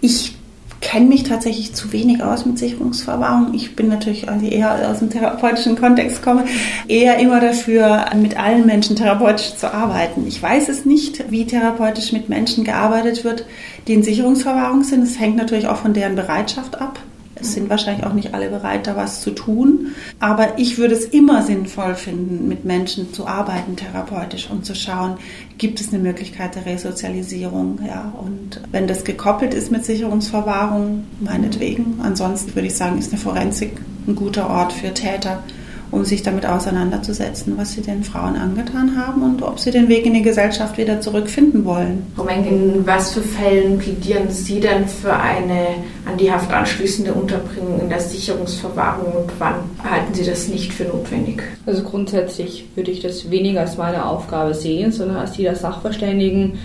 Ich 0.02 0.34
kenne 0.82 1.08
mich 1.08 1.24
tatsächlich 1.24 1.74
zu 1.74 1.92
wenig 1.92 2.24
aus 2.24 2.46
mit 2.46 2.58
Sicherungsverwahrung. 2.58 3.54
Ich 3.54 3.76
bin 3.76 3.88
natürlich 3.88 4.30
also 4.30 4.46
eher 4.46 4.90
aus 4.90 5.00
dem 5.00 5.10
therapeutischen 5.10 5.78
Kontext 5.78 6.24
komme, 6.24 6.46
eher 6.88 7.18
immer 7.20 7.40
dafür, 7.40 8.06
mit 8.16 8.40
allen 8.40 8.66
Menschen 8.66 8.96
therapeutisch 8.96 9.56
zu 9.56 9.72
arbeiten. 9.72 10.26
Ich 10.28 10.42
weiß 10.42 10.70
es 10.70 10.86
nicht, 10.86 11.32
wie 11.32 11.46
therapeutisch 11.46 12.12
mit 12.14 12.30
Menschen 12.30 12.64
gearbeitet 12.64 13.24
wird, 13.24 13.46
die 13.88 13.94
in 13.94 14.04
Sicherungsverwahrung 14.04 14.84
sind. 14.84 15.04
Es 15.04 15.20
hängt 15.20 15.36
natürlich 15.36 15.68
auch 15.68 15.78
von 15.78 15.94
deren 15.94 16.16
Bereitschaft 16.16 16.80
ab. 16.80 17.00
Es 17.40 17.54
sind 17.54 17.70
wahrscheinlich 17.70 18.06
auch 18.06 18.14
nicht 18.14 18.34
alle 18.34 18.50
bereit, 18.50 18.88
da 18.88 18.96
was 18.96 19.22
zu 19.22 19.32
tun. 19.32 19.94
Aber 20.20 20.58
ich 20.58 20.78
würde 20.78 20.96
es 20.96 21.06
immer 21.06 21.44
sinnvoll 21.44 21.96
finden, 21.96 22.48
mit 22.48 22.66
Menschen 22.66 23.14
zu 23.14 23.28
arbeiten, 23.28 23.76
therapeutisch, 23.76 24.50
und 24.50 24.66
zu 24.66 24.76
schauen, 24.76 25.18
gibt 25.58 25.80
es 25.80 25.94
eine 25.94 26.02
Möglichkeit 26.02 26.56
der 26.56 26.66
Resozialisierung. 26.66 27.80
Ja? 27.86 28.14
Und 28.18 28.62
wenn 28.72 28.88
das 28.88 29.04
gekoppelt 29.04 29.54
ist 29.54 29.72
mit 29.72 29.86
Sicherungsverwahrung, 29.86 31.06
meinetwegen. 31.20 32.00
Ansonsten 32.02 32.56
würde 32.56 32.68
ich 32.68 32.76
sagen, 32.76 32.98
ist 32.98 33.12
eine 33.12 33.22
Forensik 33.22 33.72
ein 34.08 34.16
guter 34.16 34.50
Ort 34.50 34.74
für 34.74 34.94
Täter, 34.94 35.44
um 35.92 36.04
sich 36.04 36.22
damit 36.22 36.46
auseinanderzusetzen, 36.46 37.58
was 37.58 37.72
sie 37.72 37.82
den 37.82 38.04
Frauen 38.04 38.36
angetan 38.36 38.98
haben 38.98 39.24
und 39.24 39.42
ob 39.42 39.60
sie 39.60 39.72
den 39.72 39.88
Weg 39.88 40.06
in 40.06 40.14
die 40.14 40.22
Gesellschaft 40.22 40.78
wieder 40.78 41.00
zurückfinden 41.00 41.64
wollen. 41.66 42.06
In 42.18 42.86
was 42.86 43.14
für 43.14 43.22
Fällen 43.22 43.78
plädieren 43.78 44.30
Sie 44.30 44.60
denn 44.60 44.88
für 44.88 45.14
eine 45.14 45.68
an 46.06 46.18
die 46.18 46.32
Haft 46.32 46.52
anschließende 46.52 47.14
Unterbringung 47.14 47.80
in 47.82 47.90
der 47.90 48.00
Sicherungsverwahrung 48.00 49.14
und 49.14 49.32
wann 49.40 49.56
halten 49.84 50.14
Sie 50.14 50.26
das 50.26 50.48
nicht 50.48 50.74
für 50.74 50.84
notwendig? 50.84 51.44
Also 51.66 51.84
grundsätzlich 51.84 52.66
würde 52.76 52.92
ich 52.92 53.02
das 53.02 53.32
weniger 53.32 53.62
als 53.62 53.78
meine 53.78 54.06
Aufgabe 54.06 54.54
sehen, 54.54 54.92
sondern 54.92 55.18
als 55.18 55.34
die 55.34 55.44
der 55.44 55.56
Sachverständigen. 55.56 56.60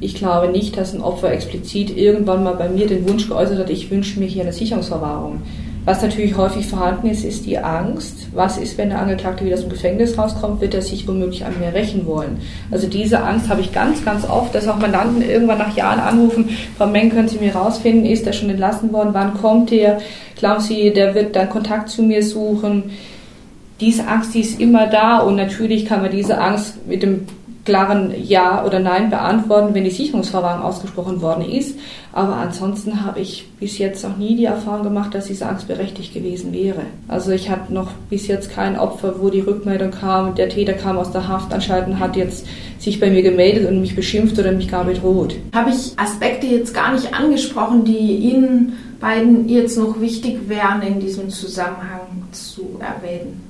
Ich 0.00 0.14
glaube 0.14 0.52
nicht, 0.52 0.76
dass 0.76 0.94
ein 0.94 1.00
Opfer 1.00 1.32
explizit 1.32 1.96
irgendwann 1.96 2.44
mal 2.44 2.54
bei 2.54 2.68
mir 2.68 2.86
den 2.86 3.08
Wunsch 3.08 3.28
geäußert 3.28 3.58
hat, 3.58 3.70
ich 3.70 3.90
wünsche 3.90 4.20
mir 4.20 4.26
hier 4.26 4.42
eine 4.42 4.52
Sicherungsverwahrung 4.52 5.42
Was 5.88 6.02
natürlich 6.02 6.36
häufig 6.36 6.66
vorhanden 6.66 7.08
ist, 7.08 7.24
ist 7.24 7.46
die 7.46 7.56
Angst. 7.56 8.26
Was 8.34 8.58
ist, 8.58 8.76
wenn 8.76 8.90
der 8.90 8.98
Angeklagte 8.98 9.46
wieder 9.46 9.54
aus 9.54 9.62
dem 9.62 9.70
Gefängnis 9.70 10.18
rauskommt, 10.18 10.60
wird 10.60 10.74
er 10.74 10.82
sich 10.82 11.08
womöglich 11.08 11.46
an 11.46 11.58
mir 11.58 11.72
rächen 11.72 12.04
wollen. 12.04 12.42
Also 12.70 12.88
diese 12.88 13.22
Angst 13.22 13.48
habe 13.48 13.62
ich 13.62 13.72
ganz, 13.72 14.04
ganz 14.04 14.28
oft, 14.28 14.54
dass 14.54 14.68
auch 14.68 14.78
Mandanten 14.78 15.22
irgendwann 15.22 15.56
nach 15.56 15.74
Jahren 15.74 15.98
anrufen, 15.98 16.50
Frau 16.76 16.88
Meng, 16.88 17.08
können 17.08 17.28
Sie 17.28 17.38
mir 17.38 17.56
rausfinden, 17.56 18.04
ist 18.04 18.26
er 18.26 18.34
schon 18.34 18.50
entlassen 18.50 18.92
worden, 18.92 19.14
wann 19.14 19.32
kommt 19.32 19.72
er? 19.72 19.98
Glauben 20.36 20.60
Sie, 20.60 20.92
der 20.92 21.14
wird 21.14 21.34
dann 21.34 21.48
Kontakt 21.48 21.88
zu 21.88 22.02
mir 22.02 22.22
suchen? 22.22 22.90
Diese 23.80 24.06
Angst, 24.06 24.34
die 24.34 24.40
ist 24.40 24.60
immer 24.60 24.88
da 24.88 25.20
und 25.20 25.36
natürlich 25.36 25.86
kann 25.86 26.02
man 26.02 26.10
diese 26.10 26.36
Angst 26.36 26.86
mit 26.86 27.02
dem 27.02 27.24
klaren 27.68 28.14
Ja 28.24 28.64
oder 28.64 28.78
Nein 28.78 29.10
beantworten, 29.10 29.74
wenn 29.74 29.84
die 29.84 29.90
Sicherungsverwahrung 29.90 30.62
ausgesprochen 30.62 31.20
worden 31.20 31.44
ist. 31.44 31.78
Aber 32.14 32.36
ansonsten 32.36 33.04
habe 33.04 33.20
ich 33.20 33.46
bis 33.60 33.76
jetzt 33.76 34.02
noch 34.02 34.16
nie 34.16 34.36
die 34.36 34.46
Erfahrung 34.46 34.84
gemacht, 34.84 35.14
dass 35.14 35.26
diese 35.26 35.46
Angst 35.46 35.68
berechtigt 35.68 36.14
gewesen 36.14 36.54
wäre. 36.54 36.80
Also 37.08 37.30
ich 37.30 37.50
hatte 37.50 37.74
noch 37.74 37.90
bis 38.08 38.26
jetzt 38.26 38.50
kein 38.50 38.78
Opfer, 38.78 39.16
wo 39.20 39.28
die 39.28 39.40
Rückmeldung 39.40 39.90
kam, 39.90 40.34
der 40.34 40.48
Täter 40.48 40.72
kam 40.72 40.96
aus 40.96 41.12
der 41.12 41.28
Haft 41.28 41.52
anscheinend 41.52 42.00
hat 42.00 42.16
jetzt 42.16 42.46
sich 42.78 43.00
bei 43.00 43.10
mir 43.10 43.22
gemeldet 43.22 43.68
und 43.68 43.82
mich 43.82 43.94
beschimpft 43.94 44.38
oder 44.38 44.52
mich 44.52 44.70
gar 44.70 44.84
bedroht. 44.84 45.36
Habe 45.54 45.70
ich 45.70 45.98
Aspekte 45.98 46.46
jetzt 46.46 46.72
gar 46.72 46.92
nicht 46.92 47.12
angesprochen, 47.12 47.84
die 47.84 48.16
Ihnen 48.16 48.78
beiden 48.98 49.46
jetzt 49.48 49.76
noch 49.76 50.00
wichtig 50.00 50.48
wären 50.48 50.80
in 50.80 51.00
diesem 51.00 51.28
Zusammenhang 51.28 52.00
zu 52.32 52.80
erwähnen? 52.80 53.47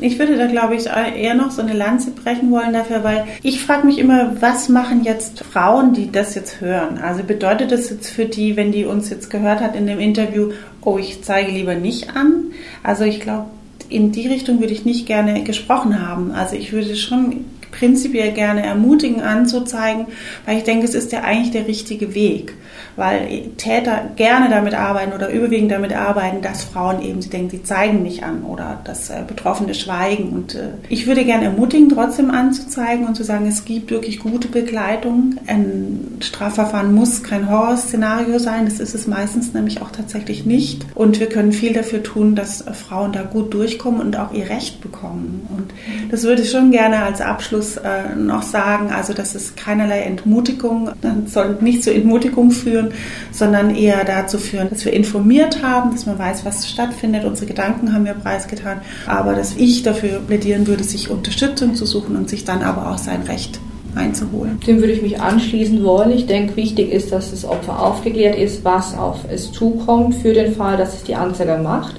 Ich 0.00 0.18
würde 0.20 0.36
da, 0.36 0.46
glaube 0.46 0.76
ich, 0.76 0.86
eher 0.86 1.34
noch 1.34 1.50
so 1.50 1.62
eine 1.62 1.72
Lanze 1.72 2.12
brechen 2.12 2.50
wollen 2.52 2.72
dafür, 2.72 3.02
weil 3.02 3.26
ich 3.42 3.60
frage 3.60 3.86
mich 3.86 3.98
immer, 3.98 4.40
was 4.40 4.68
machen 4.68 5.02
jetzt 5.02 5.42
Frauen, 5.44 5.94
die 5.94 6.12
das 6.12 6.36
jetzt 6.36 6.60
hören? 6.60 6.98
Also 6.98 7.24
bedeutet 7.24 7.72
das 7.72 7.90
jetzt 7.90 8.08
für 8.10 8.26
die, 8.26 8.56
wenn 8.56 8.70
die 8.70 8.84
uns 8.84 9.10
jetzt 9.10 9.30
gehört 9.30 9.60
hat 9.60 9.74
in 9.74 9.86
dem 9.86 9.98
Interview, 9.98 10.52
oh, 10.82 10.96
ich 10.96 11.24
zeige 11.24 11.50
lieber 11.50 11.74
nicht 11.74 12.16
an? 12.16 12.52
Also 12.84 13.02
ich 13.04 13.20
glaube, 13.20 13.46
in 13.88 14.12
die 14.12 14.28
Richtung 14.28 14.60
würde 14.60 14.72
ich 14.72 14.84
nicht 14.84 15.06
gerne 15.06 15.42
gesprochen 15.42 16.06
haben. 16.06 16.30
Also 16.30 16.54
ich 16.54 16.72
würde 16.72 16.94
schon 16.94 17.44
prinzipiell 17.70 18.32
gerne 18.32 18.64
ermutigen 18.64 19.20
anzuzeigen, 19.20 20.06
weil 20.46 20.58
ich 20.58 20.64
denke, 20.64 20.84
es 20.84 20.94
ist 20.94 21.12
ja 21.12 21.22
eigentlich 21.22 21.52
der 21.52 21.66
richtige 21.66 22.14
Weg 22.14 22.54
weil 22.98 23.50
Täter 23.56 24.10
gerne 24.16 24.50
damit 24.50 24.74
arbeiten 24.74 25.12
oder 25.12 25.30
überwiegend 25.30 25.70
damit 25.70 25.92
arbeiten, 25.94 26.42
dass 26.42 26.64
Frauen 26.64 27.00
eben, 27.00 27.22
sie 27.22 27.30
denken, 27.30 27.50
sie 27.50 27.62
zeigen 27.62 28.02
nicht 28.02 28.24
an 28.24 28.42
oder 28.42 28.80
dass 28.82 29.08
äh, 29.08 29.22
Betroffene 29.24 29.72
schweigen. 29.74 30.30
Und 30.30 30.56
äh, 30.56 30.70
ich 30.88 31.06
würde 31.06 31.24
gerne 31.24 31.44
ermutigen, 31.44 31.88
trotzdem 31.88 32.32
anzuzeigen 32.32 33.06
und 33.06 33.14
zu 33.14 33.22
sagen, 33.22 33.46
es 33.46 33.64
gibt 33.64 33.92
wirklich 33.92 34.18
gute 34.18 34.48
Begleitung. 34.48 35.36
Ein 35.46 36.18
Strafverfahren 36.18 36.92
muss 36.92 37.22
kein 37.22 37.48
Horrorszenario 37.48 38.40
sein, 38.40 38.64
das 38.64 38.80
ist 38.80 38.96
es 38.96 39.06
meistens 39.06 39.54
nämlich 39.54 39.80
auch 39.80 39.92
tatsächlich 39.92 40.44
nicht. 40.44 40.84
Und 40.96 41.20
wir 41.20 41.28
können 41.28 41.52
viel 41.52 41.74
dafür 41.74 42.02
tun, 42.02 42.34
dass 42.34 42.64
Frauen 42.72 43.12
da 43.12 43.22
gut 43.22 43.54
durchkommen 43.54 44.00
und 44.00 44.16
auch 44.16 44.32
ihr 44.32 44.50
Recht 44.50 44.80
bekommen. 44.80 45.46
Und 45.56 45.72
das 46.10 46.24
würde 46.24 46.42
ich 46.42 46.50
schon 46.50 46.72
gerne 46.72 47.04
als 47.04 47.20
Abschluss 47.20 47.57
äh, 47.78 48.14
noch 48.16 48.42
sagen, 48.42 48.90
also 48.90 49.12
dass 49.12 49.34
es 49.34 49.56
keinerlei 49.56 50.00
Entmutigung, 50.00 50.90
soll 51.26 51.56
nicht 51.60 51.82
zur 51.82 51.94
Entmutigung 51.94 52.50
führen, 52.50 52.92
sondern 53.32 53.74
eher 53.74 54.04
dazu 54.04 54.38
führen, 54.38 54.70
dass 54.70 54.84
wir 54.84 54.92
informiert 54.92 55.62
haben, 55.62 55.90
dass 55.90 56.06
man 56.06 56.18
weiß, 56.18 56.44
was 56.44 56.68
stattfindet. 56.68 57.24
Unsere 57.24 57.46
Gedanken 57.46 57.92
haben 57.92 58.04
wir 58.04 58.14
preisgetan. 58.14 58.80
Aber 59.06 59.34
dass 59.34 59.56
ich 59.56 59.82
dafür 59.82 60.20
plädieren 60.20 60.66
würde, 60.66 60.84
sich 60.84 61.10
Unterstützung 61.10 61.74
zu 61.74 61.86
suchen 61.86 62.16
und 62.16 62.28
sich 62.28 62.44
dann 62.44 62.62
aber 62.62 62.90
auch 62.90 62.98
sein 62.98 63.22
Recht 63.22 63.60
einzuholen. 63.94 64.60
Dem 64.66 64.78
würde 64.78 64.92
ich 64.92 65.02
mich 65.02 65.20
anschließen 65.20 65.82
wollen. 65.82 66.10
Ich 66.12 66.26
denke, 66.26 66.56
wichtig 66.56 66.92
ist, 66.92 67.12
dass 67.12 67.30
das 67.30 67.44
Opfer 67.44 67.80
aufgeklärt 67.80 68.36
ist, 68.36 68.64
was 68.64 68.96
auf 68.96 69.20
es 69.30 69.52
zukommt 69.52 70.14
für 70.16 70.32
den 70.32 70.54
Fall, 70.54 70.76
dass 70.76 70.94
es 70.94 71.04
die 71.04 71.14
Anzeiger 71.14 71.58
macht. 71.58 71.96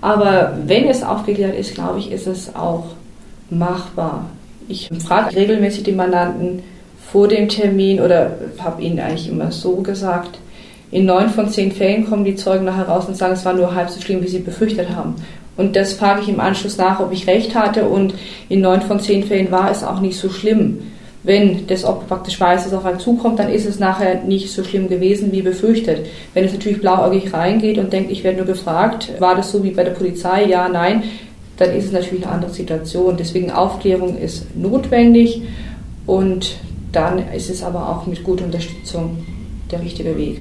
Aber 0.00 0.58
wenn 0.66 0.88
es 0.88 1.02
aufgeklärt 1.02 1.56
ist, 1.56 1.74
glaube 1.74 1.98
ich, 2.00 2.10
ist 2.10 2.26
es 2.26 2.54
auch 2.54 2.86
machbar. 3.50 4.26
Ich 4.72 4.88
frage 5.06 5.36
regelmäßig 5.36 5.82
die 5.82 5.92
Mandanten, 5.92 6.62
vor 7.12 7.28
dem 7.28 7.46
Termin 7.46 8.00
oder 8.00 8.38
habe 8.58 8.80
ihnen 8.80 8.98
eigentlich 8.98 9.28
immer 9.28 9.52
so 9.52 9.76
gesagt, 9.76 10.38
in 10.90 11.04
neun 11.04 11.28
von 11.28 11.50
zehn 11.50 11.72
Fällen 11.72 12.08
kommen 12.08 12.24
die 12.24 12.36
Zeugen 12.36 12.64
nachher 12.64 12.88
raus 12.88 13.04
und 13.06 13.14
sagen, 13.14 13.34
es 13.34 13.44
war 13.44 13.52
nur 13.52 13.74
halb 13.74 13.90
so 13.90 14.00
schlimm, 14.00 14.22
wie 14.22 14.28
sie 14.28 14.38
befürchtet 14.38 14.88
haben. 14.96 15.16
Und 15.58 15.76
das 15.76 15.92
frage 15.92 16.22
ich 16.22 16.28
im 16.30 16.40
Anschluss 16.40 16.78
nach, 16.78 17.00
ob 17.00 17.12
ich 17.12 17.26
recht 17.26 17.54
hatte 17.54 17.84
und 17.84 18.14
in 18.48 18.62
neun 18.62 18.80
von 18.80 18.98
zehn 18.98 19.24
Fällen 19.24 19.50
war 19.50 19.70
es 19.70 19.84
auch 19.84 20.00
nicht 20.00 20.18
so 20.18 20.30
schlimm. 20.30 20.78
Wenn 21.22 21.66
das 21.66 21.84
Opfer 21.84 22.06
praktisch 22.08 22.40
weiß, 22.40 22.64
dass 22.64 22.72
es 22.72 22.78
auf 22.78 22.86
einen 22.86 22.98
zukommt, 22.98 23.38
dann 23.38 23.52
ist 23.52 23.66
es 23.66 23.78
nachher 23.78 24.22
nicht 24.22 24.50
so 24.50 24.64
schlimm 24.64 24.88
gewesen 24.88 25.32
wie 25.32 25.42
befürchtet. 25.42 26.06
Wenn 26.32 26.44
es 26.44 26.52
natürlich 26.52 26.80
blauäugig 26.80 27.32
reingeht 27.34 27.76
und 27.76 27.92
denkt, 27.92 28.10
ich 28.10 28.24
werde 28.24 28.38
nur 28.38 28.46
gefragt, 28.46 29.12
war 29.18 29.36
das 29.36 29.52
so 29.52 29.62
wie 29.62 29.70
bei 29.70 29.84
der 29.84 29.92
Polizei? 29.92 30.46
Ja, 30.46 30.68
nein, 30.68 31.02
dann 31.56 31.70
ist 31.70 31.86
es 31.86 31.92
natürlich 31.92 32.24
eine 32.24 32.34
andere 32.34 32.52
Situation. 32.52 33.16
Deswegen 33.16 33.50
Aufklärung 33.50 34.16
ist 34.18 34.56
notwendig 34.56 35.42
und 36.06 36.56
dann 36.92 37.30
ist 37.32 37.50
es 37.50 37.62
aber 37.62 37.88
auch 37.88 38.06
mit 38.06 38.22
guter 38.24 38.44
Unterstützung 38.44 39.24
der 39.70 39.80
richtige 39.80 40.16
Weg. 40.16 40.38